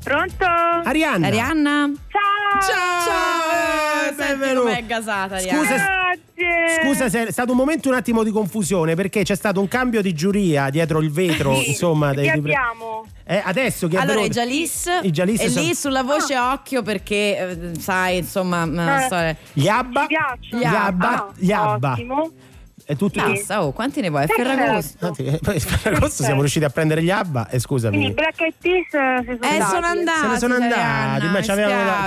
[0.04, 0.44] Pronto?
[0.44, 1.26] Arianna.
[1.28, 1.90] Arianna?
[2.08, 2.60] Ciao!
[2.60, 4.10] Ciao!
[4.10, 4.66] Eh, senti benvenuto.
[4.68, 5.58] com'è gasata, Arianna.
[5.62, 6.82] Scusa, Grazie!
[6.84, 10.02] Scusa se è stato un momento un attimo di confusione perché c'è stato un cambio
[10.02, 12.10] di giuria dietro il vetro, Sì, insomma.
[12.10, 13.06] Chi dei- abbiamo?
[13.24, 16.82] Eh, adesso che è Allora, i Jalis, I Jalis e sono- lì sulla voce occhio
[16.82, 19.04] perché, eh, sai, insomma, Eh.
[19.06, 19.36] storia.
[19.54, 20.60] Gli Abba, Ci piacciono?
[20.62, 21.92] gli Abba, Ah, gli Abba.
[21.92, 22.30] Ottimo.
[22.86, 24.24] È tutto Basta, oh, quanti ne vuoi?
[24.24, 24.26] È.
[24.26, 25.06] Ferragosto.
[25.06, 27.96] Anzi, eh, poi Ferragosto siamo riusciti a prendere gli Abba e scusami.
[27.96, 29.68] Quindi i Black Eyed Peas eh, si sono Eh, andati.
[29.70, 30.20] sono andati.
[30.20, 31.44] Se ne sono andati, ma mi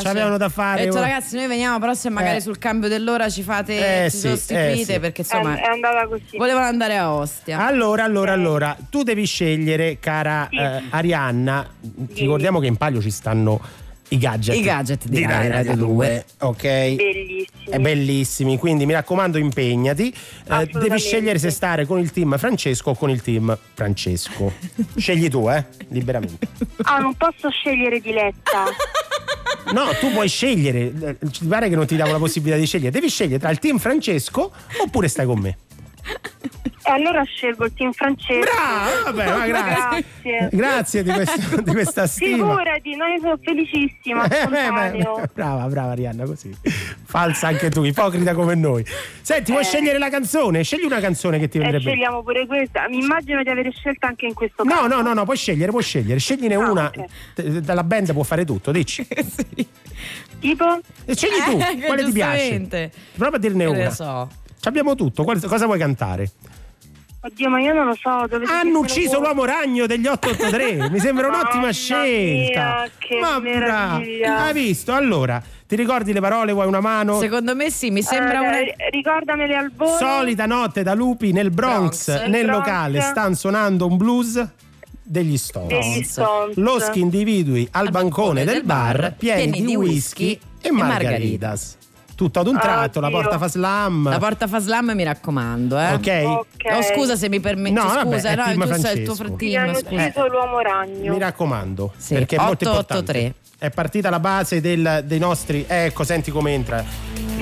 [0.03, 2.41] c'avevano da- fare Ho detto, un- ragazzi, noi veniamo, però se magari Eh.
[2.41, 4.99] sul cambio dell'ora ci fate, Eh, ci sì, sostituite, eh, sì.
[4.99, 6.37] perché insomma È, è andata così.
[6.37, 7.65] volevano andare a Ostia.
[7.65, 11.67] Allora, allora, allora, tu devi scegliere, cara eh, Arianna.
[11.81, 13.59] Ti ricordiamo che in palio ci stanno
[14.09, 14.55] i gadget.
[14.55, 16.25] I gadget di Rai Radio 2.
[16.39, 16.61] Ok.
[16.61, 17.47] Bellissimi.
[17.69, 20.13] È bellissimi, quindi mi raccomando, impegnati.
[20.49, 24.53] Eh, devi scegliere se stare con il team Francesco o con il team Francesco.
[24.95, 26.47] Scegli tu, eh, liberamente.
[26.83, 28.63] Ah, non posso scegliere Diletta.
[29.73, 30.93] No, tu puoi scegliere.
[31.19, 32.89] eh, Ci pare che non ti davo la possibilità di scegliere.
[32.91, 34.49] Devi scegliere tra il team Francesco
[34.81, 35.57] oppure stai con me.
[36.87, 38.39] E allora scelgo il team francese.
[38.39, 40.05] Brava, vabbè, ma grazie.
[40.21, 40.49] Grazie.
[40.51, 42.35] Grazie di, questo- di questa stima.
[42.47, 44.23] Figurati, noi sono felicissima.
[44.25, 46.55] Eh, beh, brava, brava Arianna, così.
[47.03, 48.85] Falsa anche tu, ipocrita come noi.
[49.21, 49.65] Senti, vuoi Eh.
[49.65, 50.63] scegliere la canzone?
[50.63, 51.83] Scegli una canzone che ti vendrebbe.
[51.83, 52.87] scegliamo pure questa.
[52.87, 54.87] Mi immagino di avere scelto anche in questo No, caso.
[54.87, 56.19] no, no, no, puoi scegliere, puoi scegliere.
[56.19, 56.85] Scegliene Ah, una.
[56.85, 57.05] ok.
[57.35, 59.05] T- Dalla band può fare tutto, dici.
[60.39, 60.79] Tipo?
[61.05, 62.91] E scegli tu, Eh, quale ti piace?
[63.17, 63.77] Prova a dirne Che una.
[63.83, 64.29] ne so.
[64.59, 65.23] Ci abbiamo tutto.
[65.23, 66.29] Cosa vuoi cantare?
[67.27, 68.25] Oddio, ma io non lo so.
[68.29, 70.89] Dove Hanno ucciso l'uomo ragno degli 883.
[70.89, 72.61] Mi sembra un'ottima Mamma scelta.
[72.61, 74.43] mia, che Ma meraviglia.
[74.45, 74.93] Hai visto?
[74.93, 76.53] Allora, ti ricordi le parole?
[76.53, 77.19] Vuoi una mano?
[77.19, 78.51] Secondo me sì, mi sembra una...
[78.89, 79.97] Ricordamele al volo.
[79.97, 82.27] Solita notte da lupi nel Bronx, Bronx.
[82.29, 82.57] nel Bronx.
[82.57, 84.47] locale stanno suonando un blues
[85.03, 85.67] degli Stones.
[85.67, 86.55] Degli Stones.
[86.55, 91.75] Loschi individui al bancone del bar pieni di whisky e margaritas.
[92.17, 93.19] Tutto ad un tratto, la Oddio.
[93.21, 94.09] porta fa slam.
[94.09, 95.93] La porta fa slam, mi raccomando, eh.
[95.93, 96.23] Ok.
[96.25, 96.75] Ok.
[96.75, 97.75] Oh, scusa se mi permetti.
[97.75, 99.35] No, vabbè, scusa, è no, tu sei il tuo Francesco.
[99.35, 101.13] Ti team, hanno ucciso l'uomo ragno.
[101.13, 103.19] Mi raccomando, Sì, perché è molto 883.
[103.19, 103.45] importante.
[103.59, 105.63] È partita la base del- dei nostri.
[105.67, 106.83] Ecco, senti come entra.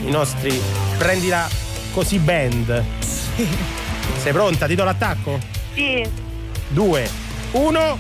[0.04, 0.60] I nostri.
[0.98, 1.48] Prendila
[1.94, 2.84] così band.
[4.18, 4.68] Sei pronta?
[4.68, 5.40] Ti do l'attacco?
[5.74, 6.06] Sì.
[6.68, 7.10] Due,
[7.52, 7.98] uno.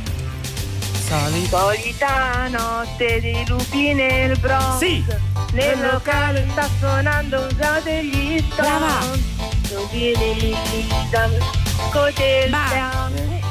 [1.49, 4.77] Solita notte dei lupi nel Bronx.
[4.77, 5.03] Sì.
[5.53, 9.19] Nel locale sta suonando un già degli Stones.
[11.11, 11.29] Da
[11.93, 13.41] hotel town.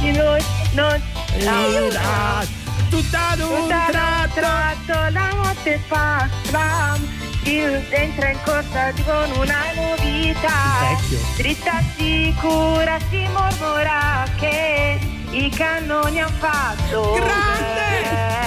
[0.00, 1.02] Di noi non
[1.44, 2.44] Aiuta.
[2.88, 4.40] Tutta ad un Tutta tratto.
[4.40, 7.14] tratto la notte fa slam.
[7.42, 10.96] Il entra in corsa con una novità.
[11.36, 17.86] Dritta sicura si mormora che i cannoni han fatto Grande!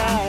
[0.08, 0.29] Non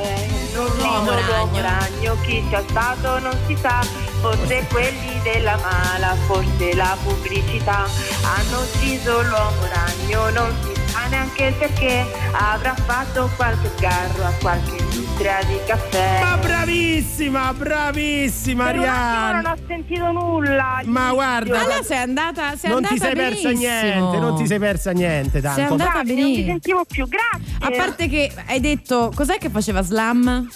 [0.90, 1.60] L'uomo l'uomo ragno.
[1.62, 3.80] ragno, chi sia stato non si sa,
[4.20, 7.86] forse quelli della mala, forse la pubblicità.
[8.22, 14.32] Hanno ucciso l'uomo ragno, non si sa neanche il perché, avrà fatto qualche sgarro a
[14.40, 16.20] qualche industria di caffè.
[16.22, 19.52] Ma bravissima, bravissima Per attimo non Arianna.
[19.52, 20.80] ho sentito nulla.
[20.84, 23.70] Ma guarda, Ma là sei andata, sei non andata ti sei persa benissimo.
[23.70, 25.60] niente, non ti sei persa niente Sei tanto.
[25.72, 26.46] andata Grazie, non ti benissimo.
[26.50, 27.54] sentivo più, grazie.
[27.60, 30.48] A parte che hai detto, cos'è che faceva slam?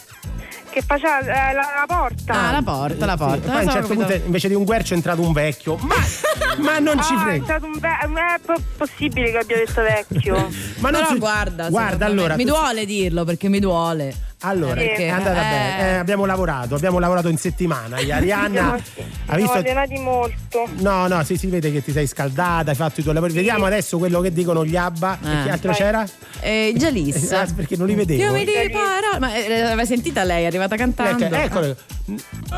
[0.75, 2.33] Che faceva eh, la, la porta.
[2.49, 3.49] Ah, la porta, la porta.
[3.53, 5.77] Poi a un certo punto invece di un guercio è entrato un vecchio.
[5.77, 5.95] Ma,
[6.59, 7.45] ma non ci Ah, è frega.
[7.45, 10.35] stato un ve- è po- possibile che abbia detto vecchio.
[10.79, 12.35] Ma non Però si- guarda, guarda me- allora.
[12.37, 14.13] mi tu- duole dirlo perché mi duole.
[14.45, 15.79] Allora, Perché, è andata eh, bene.
[15.79, 17.97] Eh, abbiamo lavorato, abbiamo lavorato in settimana.
[18.15, 18.79] Arianna
[19.27, 19.53] ha visto.
[19.53, 20.69] allenati molto.
[20.79, 23.33] No, no, sì, si vede che ti sei scaldata, hai fatto i tuoi lavori.
[23.33, 25.19] Vediamo adesso quello che dicono gli Abba.
[25.21, 25.79] E che altro Vai.
[25.79, 26.07] c'era?
[26.41, 27.33] Eh, Gialissa.
[27.45, 28.23] Ah, perché non li vedevo.
[28.23, 29.19] Fiumi di parole.
[29.19, 30.45] Ma eh, l'aveva sentita lei?
[30.45, 31.25] È arrivata cantando.
[31.25, 31.77] Ecco, eccolo.
[32.07, 32.13] Che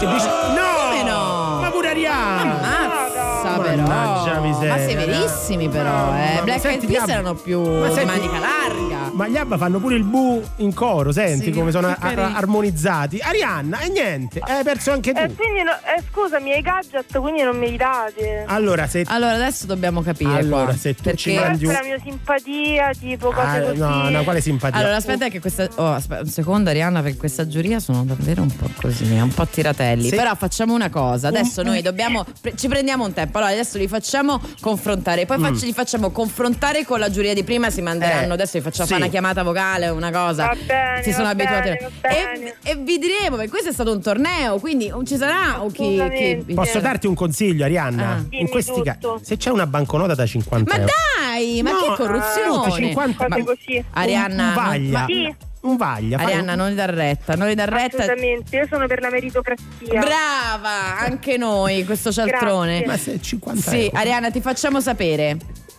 [0.07, 0.75] dice- No!
[0.89, 1.59] Come no?
[1.61, 2.43] Ma pure Arianna!
[2.43, 3.83] Ammazza però.
[3.83, 4.75] Mannaggia miseria.
[4.75, 6.35] Ma severissimi però, eh.
[6.37, 9.11] Ma Black Eyed Peas erano più Ma senti- manica larga.
[9.13, 11.97] Ma gli Abba fanno pure il bu in coro, senti Sì, come sono che a-
[11.97, 12.33] carini.
[12.35, 13.19] armonizzati.
[13.23, 15.21] Arianna, e niente, hai perso anche tu.
[15.21, 18.45] E quindi, no- eh, scusami, hai gadget, quindi non me li date.
[18.47, 20.75] Allora, se Allora adesso dobbiamo capire Allora, qua.
[20.77, 21.19] se tu perché...
[21.19, 23.79] ci mandi un- la mia simpatia, tipo cose Ah, così.
[23.79, 24.79] no, no, quale simpatia?
[24.81, 28.55] Allora aspetta che questa oh, aspetta un secondo Arianna perché questa giuria sono davvero un
[28.55, 30.09] po' così, un po' tiratelli.
[30.09, 30.17] Sì.
[30.17, 33.39] Però facciamo una cosa, adesso Un- noi dobbiamo pre- ci prendiamo un tempo.
[33.39, 35.55] Allora adesso li facciamo confrontare, poi Mm.
[35.61, 38.93] li facciamo confrontare con la giuria di prima, si manderanno Eh, adesso vi facciamo sì.
[38.93, 40.47] fare una chiamata vocale, una cosa.
[40.47, 41.69] Va bene, si sono abituati.
[42.01, 42.55] bene.
[42.63, 46.01] E, e vi diremo perché questo è stato un torneo, quindi ci sarà o chi,
[46.47, 46.55] chi.
[46.55, 48.15] Posso darti un consiglio, Arianna?
[48.17, 48.25] Ah.
[48.31, 50.93] In questi casi, se c'è una banconota da 50 Ma euro.
[51.31, 52.73] dai, ma No, che corruzione!
[52.73, 53.85] 50 Cose ma- così.
[53.93, 54.99] Arianna, un, un vaglia.
[55.01, 55.35] ma- Sì.
[55.67, 56.19] Un vaglia.
[56.19, 58.03] Arianna, un- non gli dar retta, non gli dar retta.
[58.03, 59.67] Assolutamente, io sono per la meritocrazia.
[60.01, 62.83] Brava, anche noi, questo cialtrone.
[62.83, 63.13] Grazie.
[63.13, 63.97] Ma se 50 Sì, euro.
[63.99, 65.37] Arianna, ti facciamo sapere.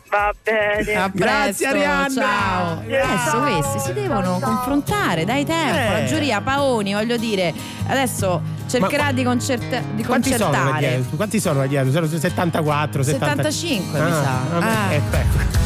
[0.10, 0.96] Va bene.
[0.96, 2.22] A Grazie, presto, Arianna.
[2.22, 2.80] Ciao.
[2.80, 3.42] Adesso Ciao.
[3.60, 5.78] questi si devono confrontare, dai tempo.
[5.78, 5.92] Eh.
[6.02, 7.54] La giuria Paoni, voglio dire,
[7.88, 10.80] adesso cercherà Ma- di, concerte- di Quanti sono concertare.
[10.88, 11.16] dietro?
[11.18, 11.92] Quanti sono là dietro?
[11.92, 13.52] Sono 74, 70.
[13.52, 14.40] 75 mi Ah, sa.
[14.50, 14.94] vabbè, Ah.
[14.94, 15.66] ecco, ecco.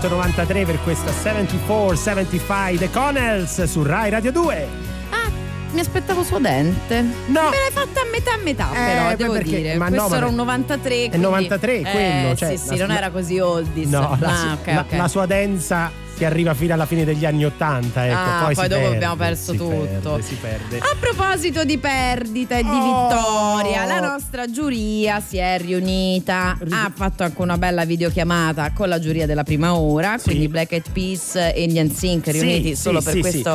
[0.00, 4.66] 1993 per questa 74-75 The Connells su Rai Radio 2.
[5.10, 5.30] Ah,
[5.72, 7.02] mi aspettavo suo dente.
[7.26, 7.50] No.
[7.50, 9.76] Me l'hai fatta a metà a metà, Eh, però, devo perché- dire.
[9.76, 10.94] ma no, Questo ma- era un 93.
[10.94, 13.88] È quindi- 93 Eh, quello, cioè, sì, sì, la- non era così oldies.
[13.90, 14.92] No, la, ah, ok, la- ok.
[14.96, 15.90] la sua densa
[16.20, 19.16] si arriva fino alla fine degli anni 80, ecco, Ah, poi, poi dopo perde, abbiamo
[19.16, 19.68] perso tutto.
[20.00, 20.78] perde, si perde.
[20.78, 23.06] A proposito di perdita e di Oh!
[23.08, 28.98] vittoria, la nostra giuria si è riunita, ha fatto anche una bella videochiamata con la
[28.98, 33.04] giuria della prima ora, quindi Black Eyed Peas e gli NSYNC riuniti Sì, solo sì,
[33.06, 33.54] per sì, questa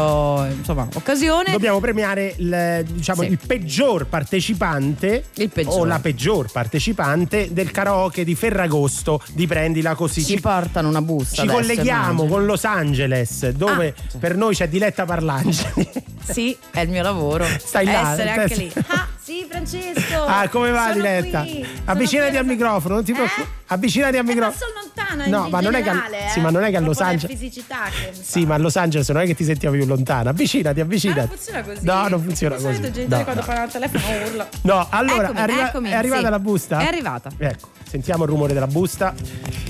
[0.95, 1.51] occasione.
[1.51, 3.27] Dobbiamo premiare il, diciamo, Sì.
[3.29, 5.23] il peggior partecipante
[5.53, 5.67] peggiore.
[5.81, 10.23] o la peggior partecipante del karaoke di Ferragosto di Prendila Così.
[10.23, 11.35] Ci portano una busta.
[11.35, 12.27] Ci adesso, colleghiamo immagino.
[12.27, 15.89] con Los Angeles dove Ah, per noi c'è Diletta Parlangeli.
[16.23, 17.45] Sì, è il mio lavoro.
[17.59, 18.71] Stai là, Essere anche lì.
[18.87, 20.23] Ah, sì, Francesco.
[20.25, 21.41] Ah, come va sono Diletta?
[21.41, 23.47] qui, Avvicinati qui al microfono, non ti preoccupare.
[23.67, 24.57] Avvicinati al Eh, ma microfono.
[24.57, 26.41] sono lontana No, ma non è che- generale, sì, eh.
[26.41, 29.35] ma non è che a Los Angeles- Sì, ma a Los Angeles non è che
[29.35, 30.29] ti sentiamo più lontana.
[30.29, 31.19] Avvicinati, avvicinati.
[31.19, 31.79] Ah, non funziona così.
[31.85, 32.65] No, non funziona così.
[32.67, 33.47] solito genitori No, quando no.
[33.47, 34.49] parlano al telefono urlano.
[34.61, 36.29] No, allora Eccomi, è, eccomi, è arrivata sì.
[36.29, 36.79] la busta?
[36.79, 37.29] È arrivata.
[37.37, 39.13] Ecco, sentiamo il rumore della busta.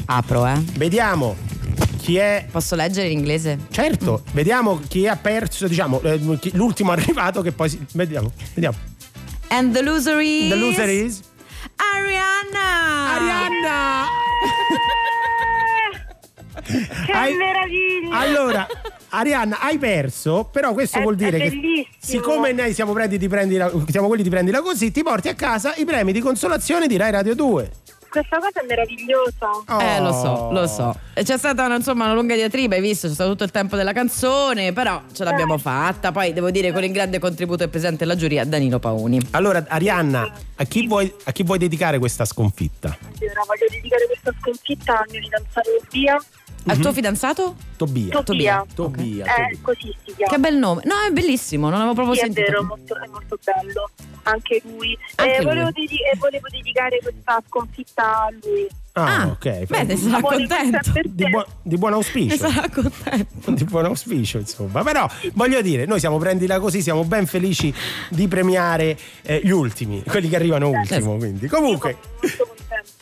[0.07, 0.61] Apro, eh.
[0.73, 1.35] Vediamo
[2.05, 2.45] chi è.
[2.51, 3.57] Posso leggere in inglese?
[3.71, 6.19] Certo, vediamo chi ha perso, diciamo, eh,
[6.53, 7.83] l'ultimo arrivato che poi si...
[7.93, 8.77] Vediamo, vediamo.
[9.47, 10.49] And the loser is.
[10.49, 11.21] The loser is
[11.75, 13.13] Arianna!
[13.15, 14.05] Arianna!
[17.05, 18.17] Che Hai- meraviglia!
[18.17, 18.67] Allora,
[19.09, 23.71] Arianna, hai perso, però questo È- vuol dire che siccome noi siamo, prendi di prendila,
[23.89, 27.11] siamo quelli di prendila così, ti porti a casa i premi di consolazione di Rai
[27.11, 27.71] Radio 2.
[28.15, 29.49] Questa cosa è meravigliosa.
[29.81, 30.13] Eh, lo Oh.
[30.13, 30.95] so, lo so.
[31.13, 33.07] C'è stata una, insomma, una lunga diatriba, hai visto?
[33.09, 36.13] C'è stato tutto il tempo della canzone, però ce l'abbiamo fatta.
[36.13, 39.19] Poi devo dire con il grande contributo e presente della giuria Danilo Paoni.
[39.31, 42.87] Allora, Arianna, a chi vuoi, a chi vuoi dedicare questa sconfitta?
[42.87, 46.23] Allora, voglio dedicare questa sconfitta al mio fidanzato Tobia.
[46.67, 47.55] Al tuo fidanzato?
[47.77, 48.23] Tobia.
[48.23, 48.65] Tobia.
[48.73, 49.25] Tobia.
[49.25, 50.31] Eh, così si chiama.
[50.33, 50.81] Che bel nome.
[50.85, 52.45] No, è bellissimo, non avevo proprio Sì, è sentito.
[52.47, 53.89] vero, è molto, è molto bello.
[54.23, 54.97] Anche lui.
[55.15, 55.45] Anche Eh, lui.
[55.45, 58.67] Volevo, dedi- eh, volevo dedicare questa sconfitta a lui.
[58.93, 59.65] Ah, ok.
[59.65, 60.91] Beh, ne sarà contento.
[61.03, 62.37] Di, buo- di buon Ne auspicio.
[62.49, 63.51] sarà contento.
[63.51, 64.81] di buon auspicio, insomma.
[64.83, 67.71] Però voglio dire, noi siamo prendila così, siamo ben felici
[68.09, 71.17] di premiare eh, gli ultimi, quelli che arrivano ultimo.
[71.17, 71.97] Quindi, comunque,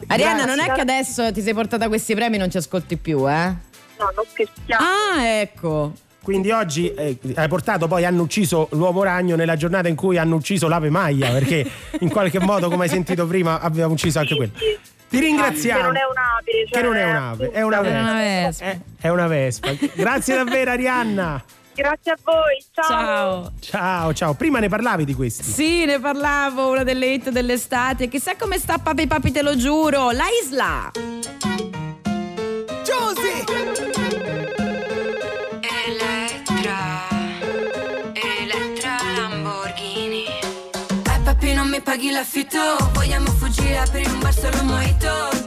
[0.07, 3.29] Arianna, non è che adesso ti sei portata questi premi e non ci ascolti più,
[3.29, 3.45] eh?
[3.97, 4.83] No, non scherziamo.
[4.83, 5.93] Ah, ecco.
[6.21, 10.35] quindi oggi eh, hai portato poi hanno ucciso l'uomo ragno nella giornata in cui hanno
[10.35, 11.69] ucciso l'ave maglia, perché
[11.99, 14.51] in qualche modo, come hai sentito prima, abbiamo ucciso anche quello.
[15.09, 15.79] Ti ringraziamo.
[15.79, 16.67] Che non è un'ape.
[16.71, 18.65] Che non è un'ape, è una Era una vespa.
[18.65, 19.71] È, è una vespa.
[19.93, 21.43] Grazie davvero, Arianna.
[21.75, 22.63] Grazie a voi.
[22.71, 22.87] Ciao.
[22.87, 23.51] Ciao.
[23.59, 24.33] Ciao, ciao.
[24.33, 25.43] Prima ne parlavi di questi.
[25.43, 28.07] Sì, ne parlavo, una delle hit dell'estate.
[28.07, 30.11] Chissà come sta Papi Papi, te lo giuro.
[30.11, 30.91] La Isla.
[35.85, 37.07] Elettra,
[38.13, 40.25] Elettra Lamborghini.
[40.25, 42.59] Eh papi non mi paghi l'affitto,
[42.93, 45.42] vogliamo fuggire aprire un bar solo mojito.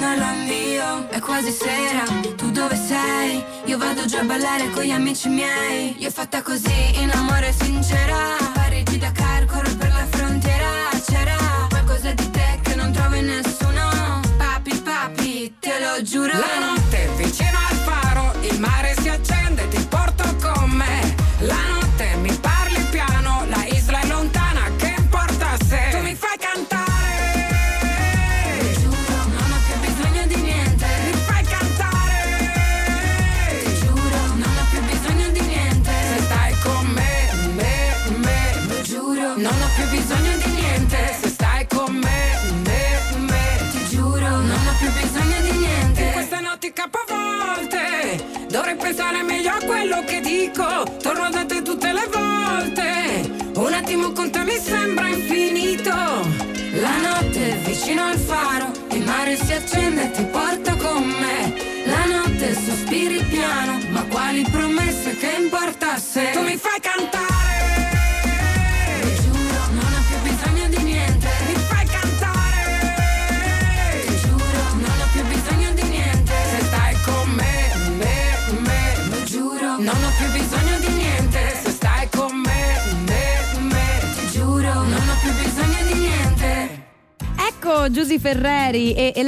[0.00, 1.08] Non lo invio.
[1.10, 2.04] È quasi sera,
[2.36, 3.44] tu dove sei?
[3.66, 5.94] Io vado già a ballare con gli amici miei.
[5.98, 8.36] Io fatta così, in amore sincera.
[8.54, 9.12] Parigi da
[9.46, 10.88] corro per la frontiera.
[11.06, 11.36] C'era
[11.68, 14.20] qualcosa di te che non trovo in nessuno.
[14.38, 16.69] Papi, papi, te lo giuro.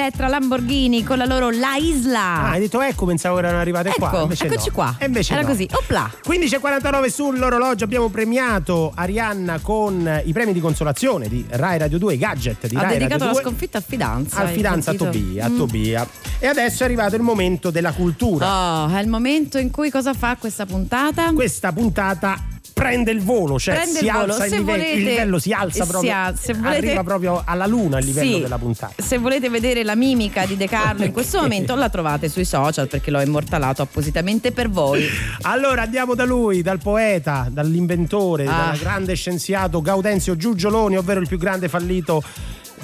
[0.03, 2.19] Elettra Lamborghini con la loro La Isla.
[2.21, 4.09] Ah, hai detto ecco, pensavo che erano arrivate qua.
[4.09, 4.75] Ecco, Invece eccoci no.
[4.75, 4.97] qua.
[4.99, 5.49] E invece Era no.
[5.49, 5.69] così.
[5.73, 6.11] Opla.
[6.27, 12.19] 15.49 sull'orologio abbiamo premiato Arianna con i premi di consolazione di Rai Radio 2, i
[12.19, 14.37] gadget di Ha Rai dedicato Radio la 2 sconfitta a fidanza.
[14.39, 14.95] al fidanza a?
[14.95, 15.57] Tobia, a Mm.
[15.57, 16.09] Tobia.
[16.41, 18.85] E adesso è arrivato il momento della cultura.
[18.85, 21.33] Oh, è il momento in cui cosa fa questa puntata?
[21.33, 22.37] Questa puntata
[22.83, 24.33] prende il volo, cioè Prende si il volo.
[24.33, 26.43] alza il livello, volete- il livello si alza si proprio, alza.
[26.43, 28.41] Se volete- arriva proprio alla luna il livello Sì.
[28.43, 29.03] della puntata.
[29.03, 32.89] Se volete vedere la mimica di De Carlo in questo momento la trovate sui social
[32.89, 35.07] perché l'ho immortalato appositamente per voi.
[35.43, 38.67] Allora andiamo da lui, dal poeta, dall'inventore, Ah.
[38.71, 42.23] dal grande scienziato Gaudenzio Giugioloni, ovvero il più grande fallito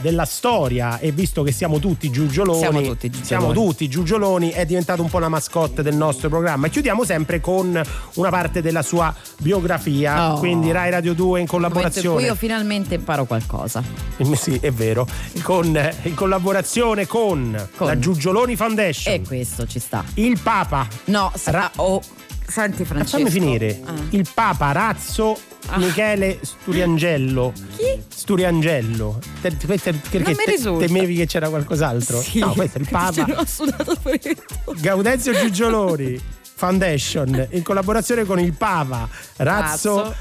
[0.01, 3.25] della storia e visto che siamo tutti giugioloni Siamo tutti giugioloni.
[3.27, 7.41] siamo tutti giugioloni, è diventato un po' la mascotte del nostro programma e chiudiamo sempre
[7.41, 7.81] con
[8.15, 10.39] una parte della sua biografia Oh.
[10.39, 13.83] quindi Rai Radio 2 in collaborazione io finalmente imparo qualcosa.
[14.17, 15.07] Eh, Sì, è vero.
[15.43, 15.67] Con,
[16.03, 19.15] in collaborazione con, la Giugioloni Foundation.
[19.15, 20.05] E questo ci sta.
[20.15, 20.87] Il Papa.
[21.07, 22.01] No, sa- oh,
[22.49, 23.19] senti Francesco.
[23.19, 23.81] Fammi finire.
[23.85, 23.93] Ah.
[24.11, 25.39] Il Papa Razzo
[25.77, 27.53] Michele Sturiangello.
[27.77, 28.03] Chi?
[28.09, 29.19] Sturiangello.
[29.41, 30.87] Te- te- perché Non mi risulta.
[30.87, 32.21] temevi che c'era qualcos'altro?
[32.21, 32.39] Sì.
[32.39, 33.25] No, questo è il Papa.
[33.27, 34.43] L'ho sudato freddo.
[34.81, 36.21] Gaudenzio Giugioloni
[36.59, 40.15] Foundation in collaborazione con il Pava Razzo, Razzo.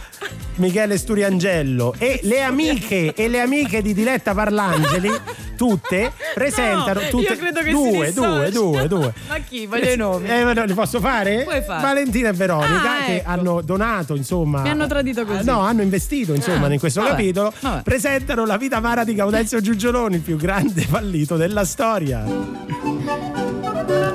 [0.56, 5.12] Michele Sturiangello e le amiche e le amiche di Diletta Parlangeli
[5.56, 9.14] tutte presentano No, tutte io credo che due, due, due, due.
[9.28, 9.66] Ma chi?
[9.66, 10.28] Voglio i nomi.
[10.30, 11.44] Eh, li posso fare?
[11.44, 11.82] Puoi fare.
[11.82, 13.30] Valentina e Veronica Ah, che ecco.
[13.30, 15.44] hanno donato insomma Mi hanno tradito così.
[15.46, 17.82] No, hanno investito insomma Ah, in questo vabbè, capitolo vabbè.
[17.84, 22.24] presentano la vita amara di Gaudenzio Giugioloni il più grande fallito della storia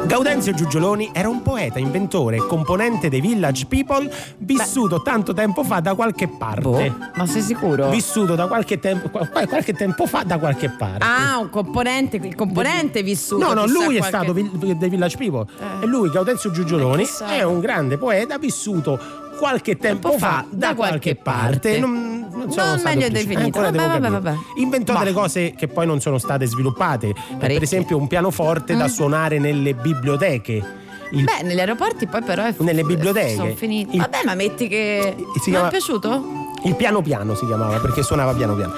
[0.05, 5.81] Gaudenzio Giugioloni era un poeta, inventore e componente dei Village People vissuto tanto tempo fa
[5.81, 6.61] da qualche parte.
[6.61, 7.89] Boh, ma sei sicuro?
[7.91, 11.05] Vissuto da qualche tempo, qual- qualche tempo fa da qualche parte.
[11.05, 13.45] Ah, un componente, il componente vissuto.
[13.47, 15.47] No, no, lui è qualche- stato vil- dei Village People.
[15.59, 15.85] Eh.
[15.85, 18.99] E lui, Gaudenzio Giugioloni, è un grande poeta vissuto
[19.39, 21.79] qualche tempo fa da qualche parte.
[21.79, 21.91] Non,
[22.31, 23.61] non Non stato meglio definito.
[23.61, 24.35] Vabbè, vabbè, vabbè.
[24.57, 27.09] Inventò delle cose che poi non sono state sviluppate.
[27.09, 27.63] Eh, Per Parecchie.
[27.63, 28.89] esempio, un pianoforte da Mm.
[28.89, 30.81] suonare nelle biblioteche.
[31.13, 33.35] Il- Beh, negli aeroporti poi però è Nelle biblioteche.
[33.35, 33.97] Sono finiti.
[33.97, 35.15] Il- Vabbè, ma metti che.
[35.17, 36.25] si Non chiama- è piaciuto?
[36.65, 38.75] Il piano piano si chiamava perché suonava piano piano.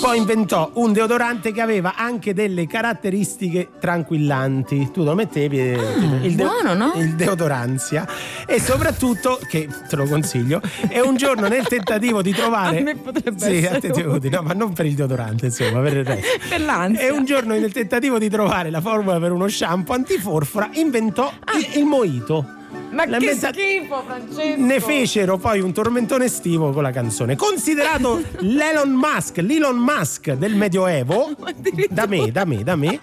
[0.00, 4.90] Poi inventò un deodorante che aveva anche delle caratteristiche tranquillanti.
[4.92, 5.78] Tu lo mettevi eh,
[6.20, 6.92] il, deo- buono, no?
[6.96, 8.06] il deodoranzia
[8.46, 12.80] e soprattutto, che te lo consiglio, è un giorno nel tentativo di trovare...
[12.80, 14.36] A me potrebbe sì, essere utile.
[14.36, 16.26] no, ma non per il deodorante, insomma, per il resto.
[16.50, 17.06] Per l'ansia.
[17.06, 21.78] E un giorno nel tentativo di trovare la formula per uno shampoo antiforfora inventò il,
[21.78, 22.62] il mojito.
[22.94, 24.60] Ma L'ha che inventa- schifo, Francesco!
[24.62, 27.36] ne fecero poi un tormentone estivo con la canzone.
[27.36, 31.30] Considerato l'Elon Musk, l'Elon Musk del Medioevo,
[31.90, 32.98] da me, da me, da me.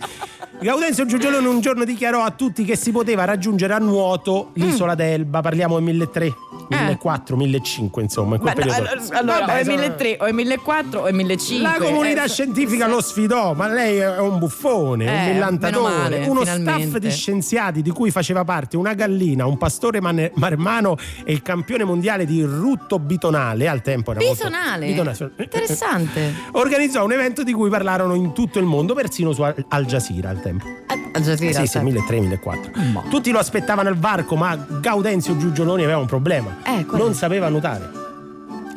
[0.59, 5.41] Gaudenzio Giugiolone un giorno dichiarò a tutti che si poteva raggiungere a nuoto l'isola d'Elba,
[5.41, 8.77] parliamo del 1300, 1400, 1500 insomma, in quel no, periodo.
[8.89, 11.61] allora, allora, Vabbè, o è insomma, 1300 o è 1400 o è 1500.
[11.79, 16.25] la comunità Eh, scientifica lo sfidò, ma lei è un buffone, Eh, un millantatore, male,
[16.27, 16.81] uno finalmente.
[16.87, 21.41] staff di scienziati di cui faceva parte una gallina, un pastore mane- marmano e il
[21.41, 24.85] campione mondiale di rutto bitonale al tempo era molto- Bitonale.
[24.87, 25.31] bitonale.
[25.37, 26.33] Interessante.
[26.53, 30.41] Organizzò un evento di cui parlarono in tutto il mondo, persino su Al Jazeera al
[30.41, 30.65] tempo.
[31.13, 31.83] Al Jazeera, Sì, sì, sai.
[31.83, 33.09] 1300-1400.
[33.09, 36.57] Tutti lo aspettavano al varco, ma Gaudenzio Giugioloni aveva un problema.
[36.63, 37.89] Eh, non sapeva nuotare.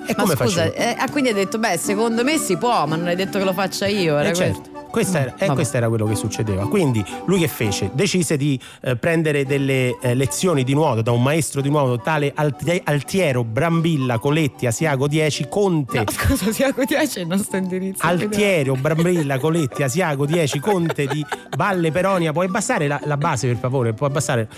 [0.06, 0.74] E Ma come scusa, faceva?
[0.74, 3.44] eh, ah, quindi hai detto, beh, secondo me si può, ma non hai detto che
[3.44, 4.19] lo faccia io.
[4.19, 4.73] Era Eh, certo.
[4.94, 6.69] Questo era, eh, questo era quello che succedeva.
[6.69, 7.90] Quindi lui che fece?
[7.94, 12.31] Decise di eh, prendere delle eh, lezioni di nuoto da un maestro di nuoto tale
[12.32, 15.98] Alti- Altiero Brambilla Coletti Asiago 10 Conte.
[15.98, 18.06] No, scusa, Siaco 10 è il nostro indirizzo.
[18.06, 22.31] Altiero Brambilla Coletti Asiago 10 Conte di Valle Peronia.
[22.32, 23.94] Puoi abbassare la, la base per favore?
[23.94, 24.48] Puoi abbassare.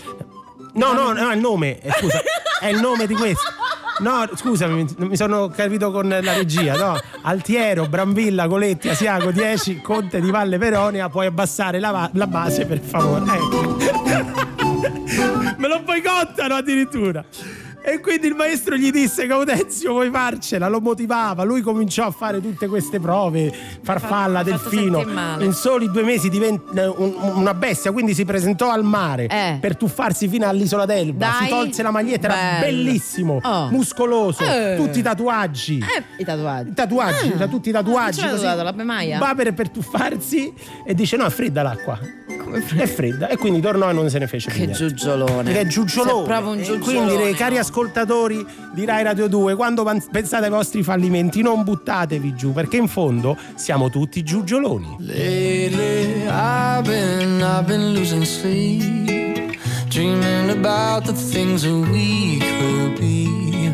[0.76, 1.80] No, no, no, è il nome.
[1.80, 2.20] eh, scusa,
[2.60, 3.42] è il nome di questo.
[3.98, 6.74] No, scusami, mi- sono capito con la regia.
[6.76, 11.08] No, Altiero, Brambilla, Coletti, Asiago 10, Conte di Valle Peronia.
[11.08, 13.24] Puoi abbassare la, va- la base per favore.
[13.24, 13.76] Ecco.
[15.56, 17.24] Me lo boicottano addirittura.
[17.88, 22.40] E quindi il maestro gli disse Gaudenzio vuoi farcela, lo motivava, lui cominciò a fare
[22.40, 25.04] tutte queste prove, farfalla, delfino,
[25.38, 29.28] in soli due mesi diventa un- una bestia, quindi si presentò al mare
[29.60, 31.44] per tuffarsi fino all'isola d'Elba, Dai.
[31.44, 32.60] si tolse la maglietta, era Bello.
[32.76, 33.68] bellissimo, Oh.
[33.70, 34.74] muscoloso, Eh.
[34.76, 35.80] tutti i tatuaggi.
[36.18, 36.70] I tatuaggi.
[36.70, 37.36] I tatuaggi, Ah.
[37.38, 38.18] c'ha tutti i tatuaggi.
[38.18, 38.44] Ce l'ha così.
[38.64, 39.18] la Bemaia?
[39.20, 40.52] Va per, per tuffarsi
[40.84, 41.96] e dice: No, è fredda l'acqua.
[42.76, 43.28] È fredda.
[43.28, 44.60] E quindi tornò e non se ne fece più.
[44.60, 44.86] Che niente.
[44.86, 45.52] giugiolone.
[45.52, 46.36] Che giugiolone.
[46.36, 47.14] Un E giugiolone.
[47.14, 52.52] Quindi, cari ascoltatori di Rai Radio 2, quando pensate ai vostri fallimenti, non buttatevi giù,
[52.52, 54.96] perché in fondo siamo tutti giugioloni.
[55.00, 59.58] Lately, I've been, I've been losing sleep,
[59.88, 63.24] dreaming about the things that we could be.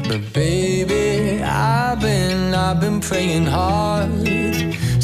[0.09, 4.11] But baby, I've been, I've been praying hard.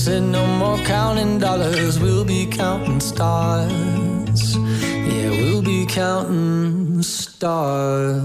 [0.08, 4.56] Said no more counting dollars, we'll be counting stars.
[4.56, 8.24] Yeah, we'll be counting stars.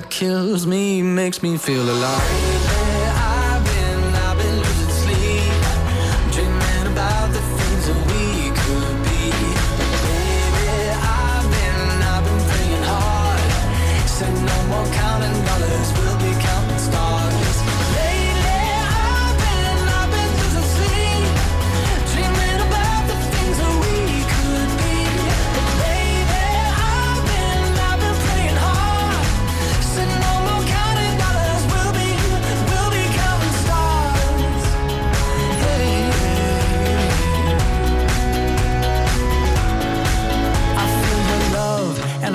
[0.00, 2.79] that kills me makes me feel alive.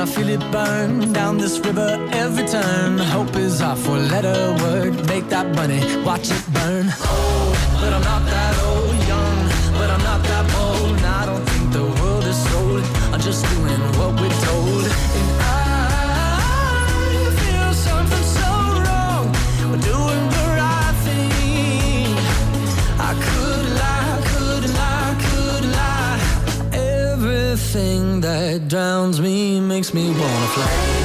[0.06, 2.99] I feel it burn down this river every turn.
[2.99, 4.94] Hope is our four letter word.
[5.07, 6.86] Make that money, watch it burn.
[6.86, 8.95] Old, but I'm not that old.
[9.11, 9.38] Young,
[9.80, 10.95] but I'm not that bold.
[10.98, 12.84] And I don't think the world is sold.
[13.14, 14.86] I'm just doing what we're told.
[14.86, 15.65] And I
[27.76, 31.05] Everything that drowns me makes me wanna fly.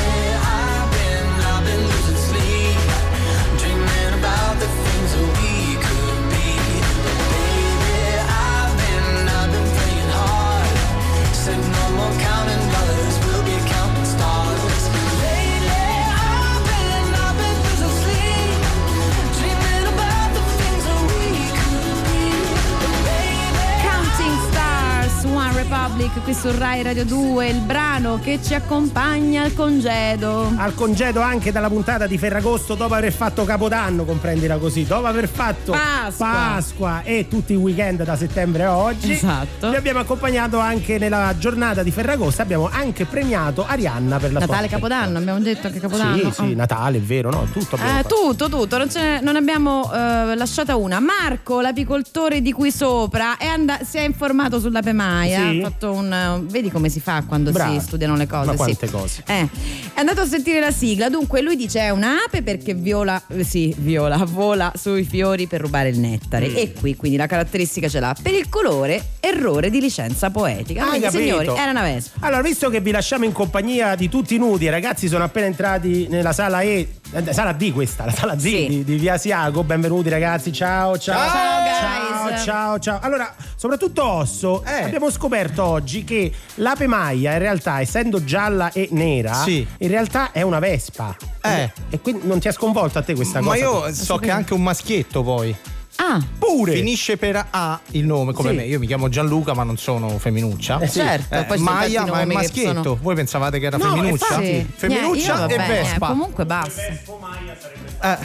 [25.75, 30.51] Republic qui su Rai Radio 2, il brano che ci accompagna al congedo.
[30.57, 35.29] Al congedo anche dalla puntata di Ferragosto dopo aver fatto Capodanno, comprendila così, dopo aver
[35.29, 36.27] fatto Pasqua.
[36.27, 39.13] Pasqua e tutti i weekend da settembre a oggi.
[39.13, 39.69] Esatto.
[39.69, 44.67] Vi abbiamo accompagnato anche nella giornata di Ferragosto, abbiamo anche premiato Arianna per la Natale,
[44.67, 46.17] sua Capodanno, abbiamo detto anche Capodanno.
[46.17, 46.53] Sì, sì, Oh.
[46.53, 47.47] Natale, è vero, no?
[47.49, 50.99] Tutto Eh, tutto, tutto, non, ce ne, non abbiamo eh, lasciata una.
[50.99, 55.59] Marco, l'apicoltore di qui sopra, è and- si è informato sulla Pemaia, Sì.
[55.65, 56.45] Ha fatto un.
[56.49, 57.71] Vedi come si fa quando Brava.
[57.79, 58.45] si studiano le cose?
[58.45, 58.57] Ma sì.
[58.57, 59.23] quante cose.
[59.25, 59.47] Eh,
[59.93, 61.09] è andato a sentire la sigla.
[61.09, 63.21] Dunque, lui dice: è un'ape perché viola.
[63.27, 66.49] eh, Sì, viola, vola sui fiori per rubare il nettare.
[66.49, 66.55] Mm.
[66.55, 68.15] E qui quindi la caratteristica ce l'ha.
[68.21, 70.85] Per il colore, errore di licenza poetica.
[70.85, 71.21] Quindi, capito?
[71.23, 72.25] signori, era una vespa.
[72.25, 76.07] Allora, visto che vi lasciamo in compagnia di tutti nudi, i ragazzi sono appena entrati
[76.09, 76.87] nella sala E,
[77.31, 78.67] sala D questa, la sala D Sì.
[78.67, 79.63] di, di Via Siago.
[79.63, 81.27] Benvenuti ragazzi, ciao, ciao.
[81.29, 82.99] Ciao, ciao, ciao, ciao.
[83.01, 84.83] Allora, soprattutto Osso, Eh.
[84.83, 89.65] abbiamo scoperto oggi che l'ape maia in realtà, essendo gialla e nera, Sì.
[89.79, 91.15] in realtà è una vespa.
[91.41, 91.71] Eh.
[91.89, 93.57] E quindi non ti ha sconvolto a te questa Ma cosa?
[93.59, 95.55] io so che è anche un maschietto poi.
[95.97, 96.73] Ah, pure.
[96.73, 98.55] Finisce per A il nome come Sì.
[98.55, 98.65] me.
[98.65, 100.79] Io mi chiamo Gianluca, ma non sono femminuccia.
[100.79, 100.99] Eh, sì.
[100.99, 102.81] Certo, poi ci sono Maia, ma è maschietto.
[102.83, 104.25] sono- Voi pensavate che era No, femminuccia?
[104.25, 104.71] infatti.
[104.75, 106.07] Femminuccia Niente, e vabbè, Vespa.
[106.07, 106.81] Comunque basta.
[106.81, 108.17] Eh,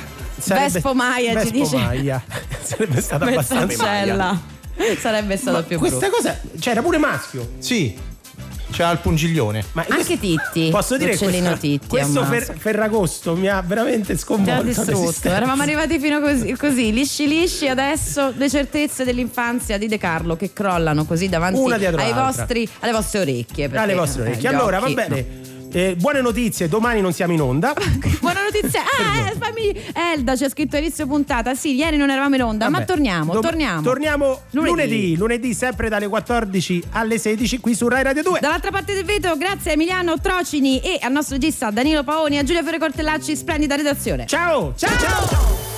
[0.45, 1.77] Vespo Maia ci Vespo dice.
[1.77, 2.23] Maia.
[2.63, 3.85] Sarebbe stata abbastanza.
[4.99, 6.17] Sarebbe stato più Questa brutto.
[6.17, 7.53] cosa c'era pure maschio.
[7.59, 7.97] sì,
[8.71, 9.65] c'ha il pungiglione.
[9.73, 10.69] Ma Anche Titti.
[10.71, 11.87] Posso dire questo, Titti.
[11.89, 12.55] questo Fer-.
[12.59, 14.63] Ferragosto mi ha veramente Ti ha sconvolto.
[14.63, 15.29] distrutto.
[15.29, 20.53] Eravamo arrivati fino così, così, lisci lisci, adesso le certezze dell'infanzia di De Carlo che
[20.53, 23.69] crollano così davanti ai vostri, alle vostre orecchie.
[23.69, 24.51] perché, Alle vostre eh, orecchie.
[24.51, 25.55] gli Allora, va bene.
[25.77, 27.75] Eh, buone notizie, domani non siamo in onda.
[28.21, 28.81] Buona notizia.
[28.81, 29.79] Ah, eh, fammi.
[29.93, 31.55] Elda c'è scritto inizio puntata.
[31.55, 32.87] Sì, ieri non eravamo in onda, ma Vabbè.
[32.87, 33.83] torniamo, Dom- torniamo.
[33.83, 34.71] Torniamo lunedì.
[34.71, 35.17] Lunedì.
[35.19, 38.39] lunedì, sempre dalle 14 alle 16 qui su Rai Radio 2.
[38.41, 42.43] Dall'altra parte del vetro, grazie a Emiliano Trocini e al nostro regista Danilo Paoni a
[42.43, 44.25] Giulia Fiore Cortellacci, splendida redazione.
[44.25, 44.73] Ciao!
[44.77, 44.89] Ciao!
[44.91, 45.76] Radio 2